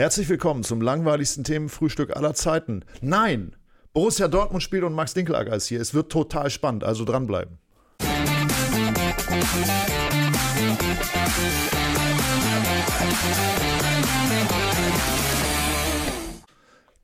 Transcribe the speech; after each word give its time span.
Herzlich 0.00 0.30
willkommen 0.30 0.64
zum 0.64 0.80
langweiligsten 0.80 1.44
Themenfrühstück 1.44 2.16
aller 2.16 2.32
Zeiten. 2.32 2.86
Nein, 3.02 3.54
Borussia 3.92 4.28
Dortmund 4.28 4.62
spielt 4.62 4.82
und 4.82 4.94
Max 4.94 5.12
Dinkelacker 5.12 5.54
ist 5.54 5.66
hier. 5.66 5.78
Es 5.78 5.92
wird 5.92 6.10
total 6.10 6.48
spannend, 6.48 6.84
also 6.84 7.04
dranbleiben. 7.04 7.58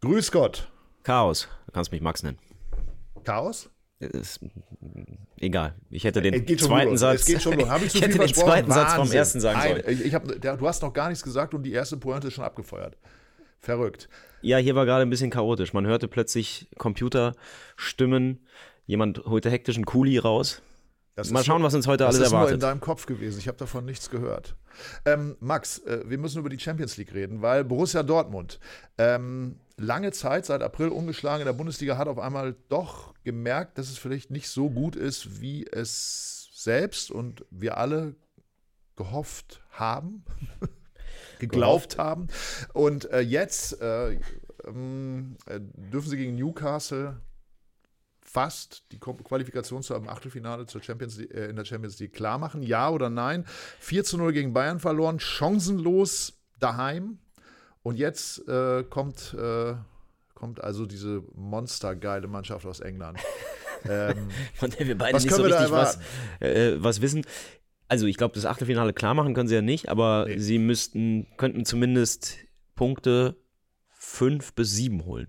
Grüß 0.01 0.33
Gott. 0.33 0.67
Chaos. 1.03 1.49
Du 1.67 1.73
kannst 1.73 1.93
mich 1.93 2.01
Max 2.01 2.23
nennen. 2.23 2.39
Chaos? 3.25 3.69
Ist, 3.99 4.41
egal. 5.39 5.75
Ich 5.89 6.05
hätte 6.05 6.21
den 6.21 6.47
zweiten 6.59 6.91
los. 6.91 7.01
Satz. 7.01 7.21
Es 7.21 7.27
geht 7.27 7.43
schon 7.43 7.59
ich 7.59 7.67
zu 7.67 7.85
ich 7.87 7.93
viel 7.93 8.03
hätte 8.03 8.19
den 8.19 8.35
zweiten 8.35 8.71
Satz 8.71 8.93
vom 8.95 9.11
ersten 9.11 9.41
sagen 9.41 9.59
Ein- 9.59 9.83
sollen. 9.83 10.03
Ich, 10.05 10.15
hab, 10.15 10.41
der, 10.41 10.57
du 10.59 10.69
hast 10.69 10.83
noch 10.83 10.93
gar 10.93 11.09
nichts 11.09 11.25
gesagt 11.25 11.55
und 11.55 11.63
die 11.63 11.73
erste 11.73 11.97
Pointe 11.97 12.29
ist 12.29 12.35
schon 12.35 12.45
abgefeuert. 12.45 12.99
Verrückt. 13.59 14.09
Ja, 14.43 14.59
hier 14.59 14.75
war 14.75 14.85
gerade 14.85 15.03
ein 15.03 15.11
bisschen 15.11 15.31
chaotisch. 15.31 15.73
Man 15.73 15.87
hörte 15.87 16.09
plötzlich 16.09 16.69
Computerstimmen. 16.77 18.47
Jemand 18.85 19.25
holte 19.25 19.51
hektisch 19.51 19.77
einen 19.77 19.87
Kuli 19.87 20.19
raus. 20.19 20.61
Das 21.15 21.31
Mal 21.31 21.43
schauen, 21.43 21.61
nur- 21.63 21.69
was 21.69 21.75
uns 21.75 21.87
heute 21.87 22.05
das 22.05 22.17
alles 22.17 22.27
ist 22.27 22.33
nur 22.33 22.41
in 22.41 22.45
erwartet. 22.49 22.63
deinem 22.63 22.81
Kopf 22.81 23.07
gewesen. 23.07 23.39
Ich 23.39 23.49
habe 23.49 23.57
davon 23.57 23.87
nichts 23.87 24.11
gehört. 24.11 24.55
Ähm, 25.07 25.37
Max, 25.41 25.79
äh, 25.79 26.03
wir 26.07 26.19
müssen 26.19 26.39
über 26.39 26.51
die 26.51 26.59
Champions 26.59 26.99
League 26.99 27.15
reden, 27.15 27.41
weil 27.41 27.65
Borussia 27.65 28.03
Dortmund 28.03 28.61
ähm, 28.99 29.57
lange 29.77 30.13
Zeit, 30.13 30.47
seit 30.47 30.63
April 30.63 30.89
ungeschlagen 30.89 31.41
in 31.41 31.47
der 31.47 31.53
Bundesliga, 31.53 31.99
hat 31.99 32.09
auf 32.09 32.19
einmal 32.19 32.57
doch 32.69 33.15
gemerkt, 33.25 33.79
dass 33.79 33.91
es 33.91 33.99
vielleicht 33.99 34.31
nicht 34.31 34.49
so 34.49 34.71
gut 34.71 34.97
ist, 34.97 35.41
wie 35.41 35.67
es 35.67 36.51
selbst 36.53 37.11
und 37.11 37.45
wir 37.51 37.77
alle 37.77 38.15
gehofft 38.97 39.63
haben, 39.71 40.25
geglaubt 41.39 41.99
haben. 41.99 42.29
Und 42.73 43.11
äh, 43.11 43.21
jetzt 43.21 43.81
äh, 43.81 44.15
äh, 44.15 44.19
dürfen 44.67 46.09
sie 46.09 46.17
gegen 46.17 46.35
Newcastle 46.37 47.21
fast 48.23 48.85
die 48.93 48.99
Qualifikation 48.99 49.83
zu 49.83 49.95
einem 49.95 50.09
Achtelfinale 50.09 50.67
zur 50.67 50.83
Champions 50.83 51.19
League, 51.19 51.33
äh, 51.33 51.47
in 51.47 51.57
der 51.57 51.65
Champions 51.65 51.99
League 51.99 52.13
klar 52.13 52.39
machen. 52.39 52.63
Ja 52.63 52.91
oder 52.91 53.09
nein? 53.11 53.45
4 53.81 54.05
zu 54.05 54.19
0 54.19 54.33
gegen 54.33 54.53
Bayern 54.53 54.81
verloren, 54.81 55.21
chancenlos 55.21 56.35
daheim. 56.59 57.19
Und 57.87 58.01
jetzt 58.01 58.49
äh, 58.49 58.83
kommt, 58.83 59.33
äh, 59.39 59.75
kommt 60.35 60.61
also 60.61 60.87
diese 60.87 61.23
monstergeile 61.37 62.27
Mannschaft 62.27 62.67
aus 62.67 62.81
England. 62.81 63.21
ähm, 63.89 64.29
Von 64.55 64.71
der 64.71 64.89
wir 64.89 64.99
beide 64.99 65.15
Was 65.15 65.23
nicht 65.23 65.33
so 65.33 65.43
können 65.43 65.53
wir 65.53 65.57
da 65.57 65.61
richtig 65.61 65.77
was, 65.79 65.99
äh, 66.41 66.75
was 66.79 67.01
wissen. 67.01 67.25
Also 67.87 68.07
ich 68.07 68.17
glaube, 68.17 68.35
das 68.35 68.45
Achtelfinale 68.45 68.93
klar 68.93 69.15
machen 69.15 69.35
können 69.35 69.47
sie 69.47 69.55
ja 69.55 69.63
nicht, 69.63 69.89
aber 69.89 70.25
Nee. 70.27 70.39
sie 70.39 70.59
müssten, 70.59 71.29
könnten 71.37 71.65
zumindest 71.65 72.39
Punkte 72.75 73.37
fünf 73.95 74.53
bis 74.55 74.73
sieben 74.73 75.05
holen. 75.05 75.29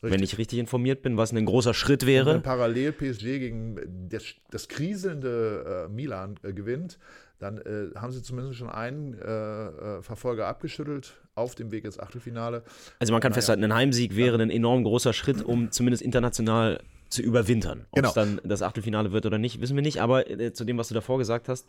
Wenn 0.00 0.22
ich 0.22 0.38
richtig 0.38 0.60
informiert 0.60 1.02
bin, 1.02 1.16
was 1.16 1.32
ein 1.32 1.44
großer 1.44 1.74
Schritt 1.74 2.06
wäre. 2.06 2.34
wenn 2.34 2.42
parallel 2.42 2.92
PSG 2.92 3.22
gegen 3.40 4.08
das, 4.08 4.22
das 4.52 4.68
kriselnde 4.68 5.86
äh, 5.88 5.92
Milan 5.92 6.38
äh, 6.44 6.52
gewinnt, 6.52 7.00
dann 7.38 7.58
äh, 7.58 7.88
haben 7.96 8.12
sie 8.12 8.22
zumindest 8.22 8.58
schon 8.58 8.68
einen 8.68 9.14
äh, 9.14 9.26
äh, 9.26 10.02
Verfolger 10.02 10.46
abgeschüttelt 10.48 11.14
auf 11.34 11.54
dem 11.54 11.70
Weg 11.70 11.84
ins 11.84 11.98
Achtelfinale. 11.98 12.62
Also 12.98 13.12
man 13.12 13.20
kann 13.20 13.30
Naja. 13.30 13.36
festhalten, 13.36 13.64
ein 13.64 13.74
Heimsieg 13.74 14.16
wäre 14.16 14.42
ein 14.42 14.50
enorm 14.50 14.82
großer 14.82 15.12
Schritt, 15.12 15.42
um 15.44 15.70
zumindest 15.70 16.02
international 16.02 16.80
zu 17.08 17.22
überwintern. 17.22 17.86
Ob 17.90 17.96
Genau. 17.96 18.08
es 18.08 18.14
dann 18.14 18.40
das 18.44 18.62
Achtelfinale 18.62 19.12
wird 19.12 19.24
oder 19.26 19.38
nicht, 19.38 19.60
wissen 19.60 19.76
wir 19.76 19.82
nicht. 19.82 20.00
Aber 20.02 20.28
äh, 20.30 20.52
zu 20.52 20.64
dem, 20.64 20.76
was 20.78 20.88
du 20.88 20.94
davor 20.94 21.18
gesagt 21.18 21.48
hast, 21.48 21.66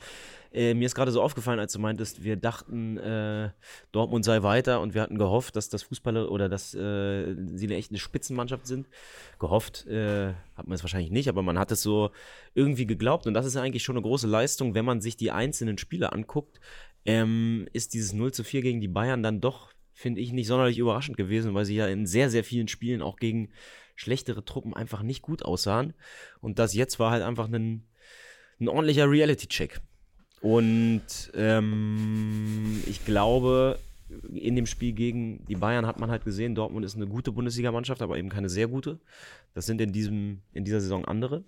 äh, 0.54 0.74
mir 0.74 0.86
ist 0.86 0.96
gerade 0.96 1.12
so 1.12 1.22
aufgefallen, 1.22 1.60
als 1.60 1.74
du 1.74 1.80
meintest, 1.80 2.24
wir 2.24 2.36
dachten, 2.36 2.98
äh, 2.98 3.50
Dortmund 3.92 4.26
sei 4.26 4.44
weiter 4.44 4.82
und 4.82 4.94
wir 4.94 5.02
hatten 5.02 5.18
gehofft, 5.18 5.56
dass 5.56 5.70
das 5.70 5.84
Fußballer 5.84 6.32
oder 6.32 6.50
dass 6.50 6.74
äh, 6.74 7.36
sie 7.56 7.68
eine 7.68 7.76
echte 7.76 7.98
Spitzenmannschaft 7.98 8.68
sind. 8.68 8.88
Gehofft 9.40 9.88
äh, 9.88 10.34
hat 10.56 10.68
man 10.68 10.74
es 10.76 10.84
wahrscheinlich 10.84 11.12
nicht, 11.12 11.30
aber 11.30 11.42
man 11.42 11.58
hat 11.58 11.72
es 11.72 11.82
so 11.82 12.12
irgendwie 12.54 12.86
geglaubt. 12.86 13.28
Und 13.28 13.34
das 13.34 13.46
ist 13.46 13.56
ja 13.56 13.62
eigentlich 13.62 13.84
schon 13.84 13.96
eine 13.96 14.04
große 14.04 14.28
Leistung, 14.28 14.74
wenn 14.74 14.86
man 14.86 15.02
sich 15.02 15.16
die 15.18 15.32
einzelnen 15.32 15.78
Spiele 15.78 16.12
anguckt. 16.12 16.60
Ähm, 17.06 17.68
ist 17.72 17.94
dieses 17.94 18.12
0 18.14 18.34
zu 18.34 18.44
4 18.44 18.62
gegen 18.62 18.82
die 18.82 18.90
Bayern 18.90 19.24
dann 19.24 19.40
doch 19.40 19.72
finde 20.00 20.22
ich 20.22 20.32
nicht 20.32 20.48
sonderlich 20.48 20.78
überraschend 20.78 21.18
gewesen, 21.18 21.54
weil 21.54 21.66
sie 21.66 21.76
ja 21.76 21.86
in 21.88 22.06
sehr, 22.06 22.30
sehr 22.30 22.46
vielen 22.46 22.70
Spielen 22.70 23.02
auch 23.02 23.18
gegen 23.18 23.50
schlechtere 23.96 24.46
Truppen 24.46 24.74
einfach 24.74 25.04
nicht 25.04 25.22
gut 25.22 25.44
aussahen. 25.44 25.94
Und 26.40 26.58
das 26.58 26.74
jetzt 26.74 27.00
war 27.00 27.12
halt 27.12 27.22
einfach 27.22 27.52
ein, 27.52 27.84
ein 28.62 28.70
ordentlicher 28.70 29.12
Reality-Check. 29.12 29.82
Und 30.40 31.04
ähm, 31.36 32.82
ich 32.88 33.04
glaube, 33.04 33.78
in 34.34 34.56
dem 34.56 34.68
Spiel 34.68 34.94
gegen 34.94 35.46
die 35.48 35.58
Bayern 35.58 35.86
hat 35.86 36.00
man 36.00 36.10
halt 36.10 36.24
gesehen, 36.24 36.56
Dortmund 36.56 36.86
ist 36.86 36.96
eine 36.96 37.08
gute 37.08 37.34
Bundesligamannschaft, 37.34 38.02
aber 38.02 38.18
eben 38.18 38.30
keine 38.30 38.48
sehr 38.48 38.70
gute. 38.70 39.00
Das 39.54 39.66
sind 39.66 39.82
in, 39.82 39.92
diesem, 39.92 40.40
in 40.54 40.64
dieser 40.64 40.80
Saison 40.80 41.04
andere. 41.04 41.44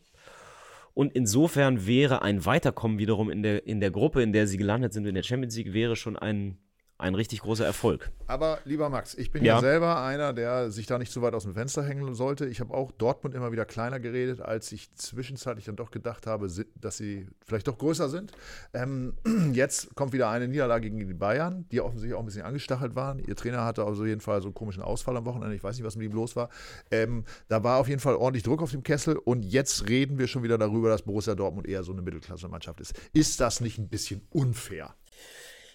Und 0.94 1.14
insofern 1.14 1.88
wäre 1.88 2.22
ein 2.22 2.46
Weiterkommen 2.46 2.98
wiederum 2.98 3.30
in 3.30 3.44
der, 3.44 3.66
in 3.66 3.80
der 3.80 3.92
Gruppe, 3.92 4.22
in 4.22 4.34
der 4.34 4.46
sie 4.46 4.58
gelandet 4.58 4.92
sind, 4.92 5.06
in 5.06 5.16
der 5.16 5.24
Champions 5.24 5.56
League, 5.56 5.72
wäre 5.72 5.96
schon 5.96 6.18
ein, 6.18 6.58
ein 7.02 7.16
richtig 7.16 7.42
großer 7.42 7.66
Erfolg. 7.66 8.12
Aber 8.28 8.60
lieber 8.64 8.90
Max, 8.90 9.16
ich 9.16 9.32
bin 9.32 9.44
ja. 9.44 9.56
Ja. 9.56 9.60
selber 9.60 10.04
einer, 10.04 10.34
der 10.34 10.72
sich 10.72 10.86
da 10.86 10.98
nicht 10.98 11.12
so 11.12 11.22
weit 11.22 11.34
aus 11.34 11.44
dem 11.44 11.54
Fenster 11.54 11.84
hängen 11.84 12.14
sollte. 12.14 12.46
Ich 12.46 12.60
habe 12.60 12.74
auch 12.74 12.92
Dortmund 12.92 13.36
immer 13.36 13.52
wieder 13.52 13.66
kleiner 13.66 14.00
geredet, 14.00 14.40
als 14.42 14.72
ich 14.72 14.94
zwischenzeitlich 14.96 15.66
dann 15.66 15.76
doch 15.76 15.92
gedacht 15.92 16.28
habe, 16.28 16.48
dass 16.76 16.98
sie 16.98 17.28
vielleicht 17.46 17.68
doch 17.68 17.78
größer 17.78 18.08
sind. 18.10 18.32
Ähm, 18.74 19.14
jetzt 19.54 19.96
kommt 19.96 20.14
wieder 20.14 20.30
eine 20.30 20.48
Niederlage 20.48 20.90
gegen 20.90 21.08
die 21.08 21.14
Bayern, 21.14 21.66
die 21.72 21.82
offensichtlich 21.82 22.16
auch 22.16 22.20
ein 22.20 22.26
bisschen 22.26 22.44
angestachelt 22.44 22.96
waren. 22.96 23.20
Ihr 23.20 23.36
Trainer 23.36 23.66
hatte 23.66 23.84
auf 23.84 23.98
jeden 23.98 24.22
Fall 24.22 24.42
so 24.42 24.48
einen 24.48 24.54
komischen 24.54 24.84
Ausfall 24.84 25.18
am 25.18 25.26
Wochenende. 25.26 25.56
Ich 25.56 25.64
weiß 25.64 25.76
nicht, 25.76 25.86
was 25.86 25.96
mit 25.96 26.06
ihm 26.06 26.14
los 26.14 26.36
war. 26.36 26.50
Ähm, 26.92 27.26
da 27.48 27.64
war 27.64 27.80
auf 27.80 27.88
jeden 27.88 28.00
Fall 28.00 28.16
ordentlich 28.16 28.44
Druck 28.44 28.62
auf 28.62 28.72
dem 28.72 28.84
Kessel. 28.84 29.18
Und 29.18 29.44
jetzt 29.44 29.90
reden 29.90 30.20
wir 30.20 30.28
schon 30.28 30.44
wieder 30.44 30.58
darüber, 30.58 30.90
dass 30.90 31.02
Borussia 31.02 31.36
Dortmund 31.36 31.68
eher 31.68 31.84
so 31.84 31.92
eine 31.92 32.02
Mittelklasse-Mannschaft 32.02 32.80
ist. 32.80 32.94
Ist 33.14 33.40
das 33.40 33.60
nicht 33.60 33.78
ein 33.80 33.90
bisschen 33.90 34.22
unfair? 34.30 34.96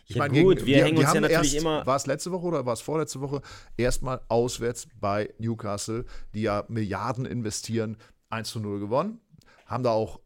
Ja, 0.09 0.29
gut, 0.29 0.65
wir 0.65 0.85
hängen 0.85 0.99
uns 0.99 1.13
ja 1.13 1.21
natürlich 1.21 1.55
erst, 1.55 1.57
immer- 1.57 1.85
War 1.85 1.97
es 1.97 2.07
letzte 2.07 2.31
Woche 2.33 2.47
oder 2.47 2.65
war 2.67 2.73
es 2.75 2.81
vorletzte 2.81 3.21
Woche? 3.21 3.41
Erstmal 3.77 4.21
auswärts 4.29 4.87
bei 5.01 5.35
Newcastle, 5.39 6.05
die 6.35 6.43
ja 6.43 6.65
Milliarden 6.69 7.27
investieren, 7.27 7.97
1 8.31 8.49
zu 8.51 8.61
0 8.61 8.79
gewonnen. 8.81 9.21
Haben 9.67 9.83
da 9.83 9.91
auch 9.91 10.21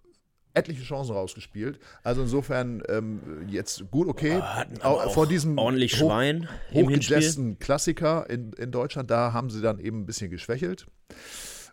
etliche 0.53 0.83
Chancen 0.83 1.13
rausgespielt. 1.15 1.79
Also 2.03 2.23
insofern 2.23 2.83
ähm, 2.89 3.21
jetzt 3.49 3.91
gut, 3.91 4.09
okay. 4.09 4.43
hatten 4.43 4.83
Au- 4.83 4.99
aber 5.01 5.07
auch 5.07 5.15
Vor 5.15 5.27
diesem 5.27 5.57
ordentlich 5.57 5.95
hoch- 5.95 6.09
Schwein 6.11 6.49
hochgejetzten 6.75 7.59
Klassiker 7.59 8.29
in, 8.29 8.53
in 8.55 8.73
Deutschland, 8.73 9.11
da 9.11 9.33
haben 9.33 9.49
sie 9.49 9.63
dann 9.63 9.79
eben 9.79 10.01
ein 10.01 10.07
bisschen 10.07 10.31
geschwächelt. 10.31 10.87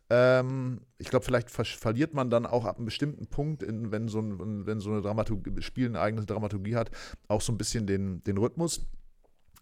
Ähm, 0.09 0.81
ich 0.97 1.09
glaube, 1.09 1.25
vielleicht 1.25 1.51
ver 1.51 1.66
verliert 1.66 2.13
man 2.13 2.29
dann 2.29 2.45
auch 2.45 2.66
ab 2.66 2.78
einem 2.78 2.85
bestimmten 2.85 3.28
Punkt, 3.28 3.62
in, 3.62 3.91
wenn, 3.91 4.07
so 4.07 4.19
ein, 4.19 4.66
wenn 4.66 4.79
so 4.79 4.91
eine 4.91 5.01
Dramaturgie, 5.01 5.62
Spiel 5.62 5.88
eine 5.88 6.00
eigene 6.00 6.25
Dramaturgie 6.25 6.75
hat, 6.75 6.91
auch 7.28 7.41
so 7.41 7.51
ein 7.51 7.57
bisschen 7.57 7.88
den, 7.88 8.23
den 8.23 8.38
Rhythmus. 8.38 8.85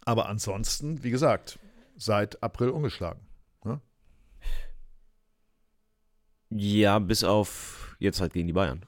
Aber 0.06 0.28
ansonsten, 0.28 1.03
wie 1.03 1.09
gesagt, 1.09 1.57
seit 1.97 2.41
April 2.44 2.69
ungeschlagen. 2.69 3.22
Ne? 3.63 3.81
Ja, 6.51 7.00
bis 7.00 7.23
auf 7.23 7.97
jetzt 8.00 8.22
halt 8.22 8.33
gegen 8.33 8.47
die 8.47 8.53
Bayern. 8.53 8.85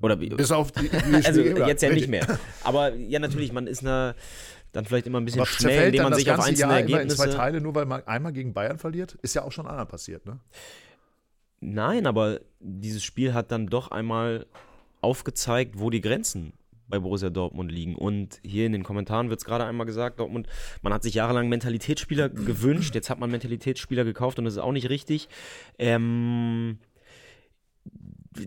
Oder 0.00 0.20
wie? 0.20 0.28
Bis 0.28 0.52
auf 0.52 0.72
die, 0.72 0.88
die 0.88 1.14
also 1.26 1.40
jetzt 1.40 1.82
ja 1.82 1.90
nicht 1.90 2.08
mehr. 2.08 2.38
Aber 2.62 2.94
ja, 2.94 3.18
natürlich, 3.18 3.52
man 3.52 3.66
ist 3.66 3.82
na, 3.82 4.14
dann 4.76 4.84
vielleicht 4.84 5.06
immer 5.06 5.20
ein 5.20 5.24
bisschen 5.24 5.46
schnell, 5.46 5.86
indem 5.86 6.02
man 6.04 6.14
sich 6.14 6.30
auf 6.30 6.40
einzelne 6.40 6.72
Jahr 6.72 6.80
immer 6.80 6.88
in 6.88 6.94
Ergebnisse. 6.94 7.16
zwei 7.16 7.26
Teile, 7.28 7.60
nur 7.60 7.74
weil 7.74 7.86
man 7.86 8.06
einmal 8.06 8.32
gegen 8.32 8.52
Bayern 8.52 8.78
verliert? 8.78 9.16
Ist 9.22 9.34
ja 9.34 9.42
auch 9.42 9.52
schon 9.52 9.66
anderen 9.66 9.88
passiert, 9.88 10.26
ne? 10.26 10.38
Nein, 11.60 12.06
aber 12.06 12.40
dieses 12.60 13.02
Spiel 13.02 13.32
hat 13.32 13.50
dann 13.50 13.66
doch 13.66 13.90
einmal 13.90 14.46
aufgezeigt, 15.00 15.78
wo 15.78 15.88
die 15.88 16.02
Grenzen 16.02 16.52
bei 16.88 16.98
Borussia 16.98 17.30
Dortmund 17.30 17.72
liegen. 17.72 17.96
Und 17.96 18.38
hier 18.44 18.66
in 18.66 18.72
den 18.72 18.84
Kommentaren 18.84 19.30
wird 19.30 19.40
es 19.40 19.46
gerade 19.46 19.64
einmal 19.64 19.86
gesagt, 19.86 20.20
Dortmund, 20.20 20.46
man 20.82 20.92
hat 20.92 21.02
sich 21.02 21.14
jahrelang 21.14 21.48
Mentalitätsspieler 21.48 22.28
gewünscht, 22.28 22.94
jetzt 22.94 23.10
hat 23.10 23.18
man 23.18 23.30
Mentalitätsspieler 23.30 24.04
gekauft 24.04 24.38
und 24.38 24.44
das 24.44 24.54
ist 24.54 24.60
auch 24.60 24.72
nicht 24.72 24.90
richtig. 24.90 25.28
Ähm, 25.78 26.78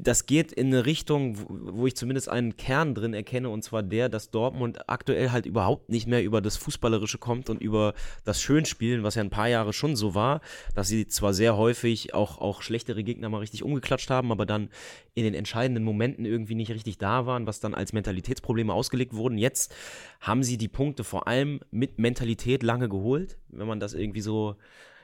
das 0.02 0.26
geht 0.26 0.52
in 0.52 0.68
eine 0.68 0.86
Richtung, 0.86 1.38
wo- 1.48 1.88
ich 1.88 1.96
zumindest 1.96 2.30
einen 2.30 2.58
Kern 2.58 2.96
drin 2.96 3.14
erkenne, 3.14 3.50
und 3.50 3.64
zwar 3.64 3.84
der, 3.84 4.10
dass 4.10 4.30
Dortmund 4.32 4.90
aktuell 4.90 5.32
halt 5.32 5.46
überhaupt 5.46 5.90
nicht 5.90 6.08
mehr 6.08 6.24
über 6.24 6.42
das 6.42 6.58
Fußballerische 6.58 7.18
kommt 7.18 7.50
und 7.50 7.62
über 7.62 7.94
das 8.26 8.42
Schönspielen, 8.42 9.04
was 9.04 9.16
ja 9.16 9.24
ein 9.24 9.30
paar 9.30 9.48
Jahre 9.48 9.74
schon 9.74 9.96
so 9.96 10.16
war, 10.16 10.42
dass 10.76 10.88
sie 10.88 11.08
zwar 11.08 11.34
sehr 11.34 11.58
häufig 11.58 12.14
auch, 12.14 12.38
auch 12.40 12.62
schlechtere 12.62 13.04
Gegner 13.04 13.30
mal 13.30 13.40
richtig 13.40 13.64
umgeklatscht 13.64 14.10
haben, 14.10 14.32
aber 14.32 14.46
dann 14.46 14.70
in 15.16 15.24
den 15.24 15.34
entscheidenden 15.34 15.84
Momenten 15.84 16.26
irgendwie 16.26 16.56
nicht 16.56 16.72
richtig 16.72 16.98
da 16.98 17.26
waren, 17.26 17.48
was 17.48 17.60
dann 17.60 17.74
als 17.74 17.94
Mentalitätsprobleme 17.94 18.74
ausgelegt 18.74 19.14
wurden. 19.14 19.38
Jetzt 19.38 19.74
haben 20.22 20.44
sie 20.44 20.58
die 20.58 20.68
Punkte 20.68 21.04
vor 21.04 21.28
allem 21.28 21.60
mit 21.72 22.00
Mentalität 22.00 22.64
lange 22.64 22.90
geholt, 22.90 23.38
wenn 23.50 23.68
man 23.68 23.80
das 23.80 23.94
irgendwie 23.94 24.22
so 24.22 24.56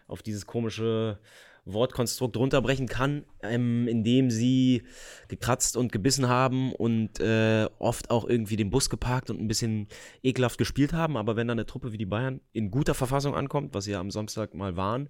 auf 0.07 0.21
dieses 0.21 0.45
komische 0.45 1.19
Wortkonstrukt 1.65 2.37
runterbrechen 2.37 2.87
kann, 2.87 3.25
ähm, 3.41 3.87
indem 3.87 4.29
sie 4.29 4.83
gekratzt 5.27 5.77
und 5.77 5.91
gebissen 5.91 6.29
haben 6.29 6.71
und 6.73 7.19
äh, 7.19 7.67
oft 7.79 8.11
auch 8.11 8.27
irgendwie 8.27 8.55
den 8.55 8.69
Bus 8.69 8.89
geparkt 8.89 9.29
und 9.29 9.41
ein 9.41 9.47
bisschen 9.47 9.87
ekelhaft 10.23 10.57
gespielt 10.57 10.93
haben. 10.93 11.17
Aber 11.17 11.35
wenn 11.35 11.47
dann 11.47 11.57
eine 11.57 11.65
Truppe 11.65 11.91
wie 11.91 11.97
die 11.97 12.05
Bayern 12.05 12.39
in 12.53 12.71
guter 12.71 12.93
Verfassung 12.93 13.35
ankommt, 13.35 13.73
was 13.73 13.85
sie 13.85 13.91
ja 13.91 13.99
am 13.99 14.11
Samstag 14.11 14.53
mal 14.53 14.77
waren, 14.77 15.09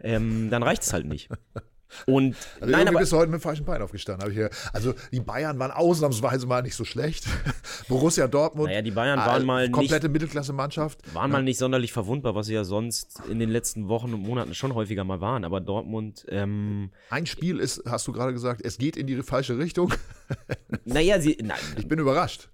ähm, 0.00 0.50
dann 0.50 0.62
reicht 0.62 0.82
es 0.82 0.92
halt 0.92 1.06
nicht. 1.06 1.30
Und 2.06 2.36
also 2.60 2.72
nein, 2.72 2.88
aber 2.88 3.00
bist 3.00 3.12
du 3.12 3.16
heute 3.16 3.30
mit 3.30 3.40
dem 3.40 3.42
falschen 3.42 3.64
Bein 3.64 3.82
aufgestanden. 3.82 4.28
Ich 4.28 4.34
hier, 4.34 4.50
also 4.72 4.94
die 5.12 5.20
Bayern 5.20 5.58
waren 5.58 5.70
ausnahmsweise 5.70 6.46
mal 6.46 6.62
nicht 6.62 6.74
so 6.74 6.84
schlecht. 6.84 7.26
Borussia 7.88 8.26
Dortmund. 8.26 8.68
Naja, 8.68 8.82
die 8.82 8.90
Bayern 8.90 9.18
waren 9.18 9.42
äh, 9.42 9.46
mal 9.46 9.70
komplette 9.70 10.08
Mittelklasse-Mannschaft. 10.08 11.00
Waren 11.14 11.30
ja. 11.30 11.38
mal 11.38 11.42
nicht 11.42 11.58
sonderlich 11.58 11.92
verwundbar, 11.92 12.34
was 12.34 12.46
sie 12.46 12.54
ja 12.54 12.64
sonst 12.64 13.22
in 13.28 13.38
den 13.38 13.50
letzten 13.50 13.88
Wochen 13.88 14.12
und 14.14 14.22
Monaten 14.22 14.54
schon 14.54 14.74
häufiger 14.74 15.04
mal 15.04 15.20
waren. 15.20 15.44
Aber 15.44 15.60
Dortmund. 15.60 16.26
Ähm, 16.28 16.90
Ein 17.10 17.26
Spiel 17.26 17.58
ist, 17.58 17.82
hast 17.86 18.06
du 18.06 18.12
gerade 18.12 18.32
gesagt, 18.32 18.60
es 18.64 18.78
geht 18.78 18.96
in 18.96 19.06
die 19.06 19.22
falsche 19.22 19.58
Richtung. 19.58 19.92
naja, 20.84 21.20
sie. 21.20 21.38
Nein, 21.42 21.58
ich 21.76 21.88
bin 21.88 21.98
überrascht. 21.98 22.48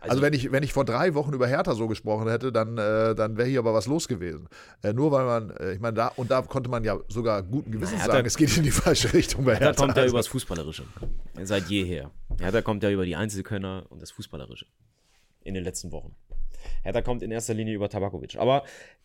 Also, 0.00 0.12
also, 0.12 0.22
wenn, 0.22 0.32
ich, 0.32 0.52
wenn 0.52 0.62
ich 0.62 0.72
vor 0.72 0.84
drei 0.84 1.14
Wochen 1.14 1.32
über 1.32 1.48
Hertha 1.48 1.74
so 1.74 1.88
gesprochen 1.88 2.28
hätte, 2.28 2.52
dann, 2.52 2.78
äh, 2.78 3.16
dann 3.16 3.36
wäre 3.36 3.48
hier 3.48 3.58
aber 3.58 3.74
was 3.74 3.86
los 3.86 4.06
gewesen. 4.06 4.48
Äh, 4.82 4.92
nur 4.92 5.10
weil 5.10 5.24
man, 5.24 5.50
äh, 5.50 5.72
ich 5.72 5.80
meine, 5.80 5.94
da 5.94 6.08
und 6.14 6.30
da 6.30 6.42
konnte 6.42 6.70
man 6.70 6.84
ja 6.84 6.98
sogar 7.08 7.42
guten 7.42 7.72
Gewissens 7.72 8.04
sagen, 8.04 8.24
es 8.26 8.36
geht 8.36 8.56
in 8.56 8.62
die 8.62 8.70
falsche 8.70 9.12
Richtung 9.12 9.44
bei 9.44 9.52
Hertha. 9.52 9.66
Hertha 9.66 9.82
kommt 9.82 9.96
ja 9.96 10.02
also. 10.02 10.12
über 10.12 10.20
das 10.20 10.28
Fußballerische. 10.28 10.84
Seit 11.42 11.66
jeher. 11.66 12.12
Hertha 12.38 12.62
kommt 12.62 12.84
ja 12.84 12.90
über 12.90 13.04
die 13.04 13.16
Einzelkönner 13.16 13.86
und 13.88 14.00
das 14.00 14.12
Fußballerische. 14.12 14.66
In 15.42 15.54
den 15.54 15.64
letzten 15.64 15.90
Wochen. 15.90 16.14
Hertha 16.82 17.02
kommt 17.02 17.22
in 17.22 17.30
erster 17.30 17.54
Linie 17.54 17.74
über 17.74 17.88
Tabakovic. 17.88 18.36
Aber 18.36 18.62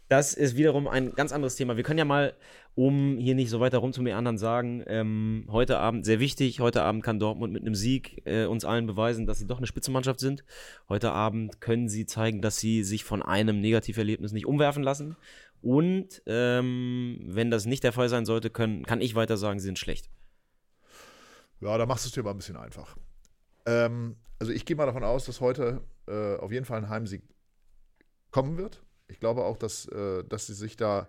das 0.10 0.34
ist 0.34 0.58
wiederum 0.58 0.88
ein 0.88 1.14
ganz 1.14 1.32
anderes 1.32 1.56
Thema. 1.56 1.78
Wir 1.78 1.84
können 1.84 2.00
ja 2.00 2.06
mal, 2.06 2.36
um 2.76 3.18
hier 3.18 3.36
nicht 3.36 3.50
so 3.50 3.60
weiter 3.60 3.80
rumzumeandern, 3.80 4.38
sagen, 4.38 4.84
ähm, 4.88 5.48
heute 5.50 5.78
Abend, 5.78 6.06
sehr 6.06 6.20
wichtig, 6.20 6.60
heute 6.60 6.84
Abend 6.84 7.04
kann 7.04 7.20
Dortmund 7.20 7.54
mit 7.54 7.64
einem 7.64 7.76
Sieg 7.76 8.22
äh, 8.26 8.46
uns 8.46 8.66
allen 8.66 8.86
beweisen, 8.86 9.26
dass 9.26 9.40
sie 9.40 9.48
doch 9.48 9.58
eine 9.58 9.68
Spitzenmannschaft 9.68 10.20
sind. 10.20 10.44
Heute 10.90 11.12
Abend 11.12 11.62
können 11.62 11.88
sie 11.90 12.06
zeigen, 12.06 12.42
dass 12.42 12.58
sie 12.58 12.84
sich 12.84 13.04
von 13.04 13.22
einem 13.22 13.60
Negativerlebnis 13.60 14.34
nicht 14.34 14.46
umwerfen 14.46 14.84
lassen. 14.84 15.16
Und 15.62 16.22
ähm, 16.26 17.20
wenn 17.24 17.50
das 17.50 17.66
nicht 17.66 17.84
der 17.84 17.94
Fall 17.94 18.10
sein 18.10 18.26
sollte, 18.26 18.50
können, 18.50 18.86
kann 18.86 19.02
ich 19.02 19.16
weiter 19.16 19.38
sagen, 19.38 19.60
sie 19.60 19.66
sind 19.66 19.80
schlecht. 19.80 20.10
Ja, 21.62 21.78
da 21.78 21.86
machst 21.86 22.04
du 22.04 22.10
es 22.10 22.14
dir 22.14 22.24
mal 22.24 22.32
ein 22.32 22.38
bisschen 22.38 22.58
einfach. 22.58 22.98
Ähm, 23.66 24.18
also 24.40 24.52
ich 24.52 24.66
gehe 24.66 24.76
mal 24.76 24.86
davon 24.86 25.06
aus, 25.06 25.26
dass 25.26 25.40
heute 25.40 25.82
äh, 26.08 26.36
auf 26.36 26.52
jeden 26.52 26.66
Fall 26.66 26.80
ein 26.80 26.90
Heimsieg 26.90 27.24
kommen 28.32 28.58
wird. 28.58 28.83
Ich 29.14 29.20
glaube 29.20 29.44
auch, 29.44 29.58
dass, 29.58 29.86
äh, 29.88 30.24
dass 30.24 30.48
sie 30.48 30.56
sich 30.56 30.76
da, 30.76 31.08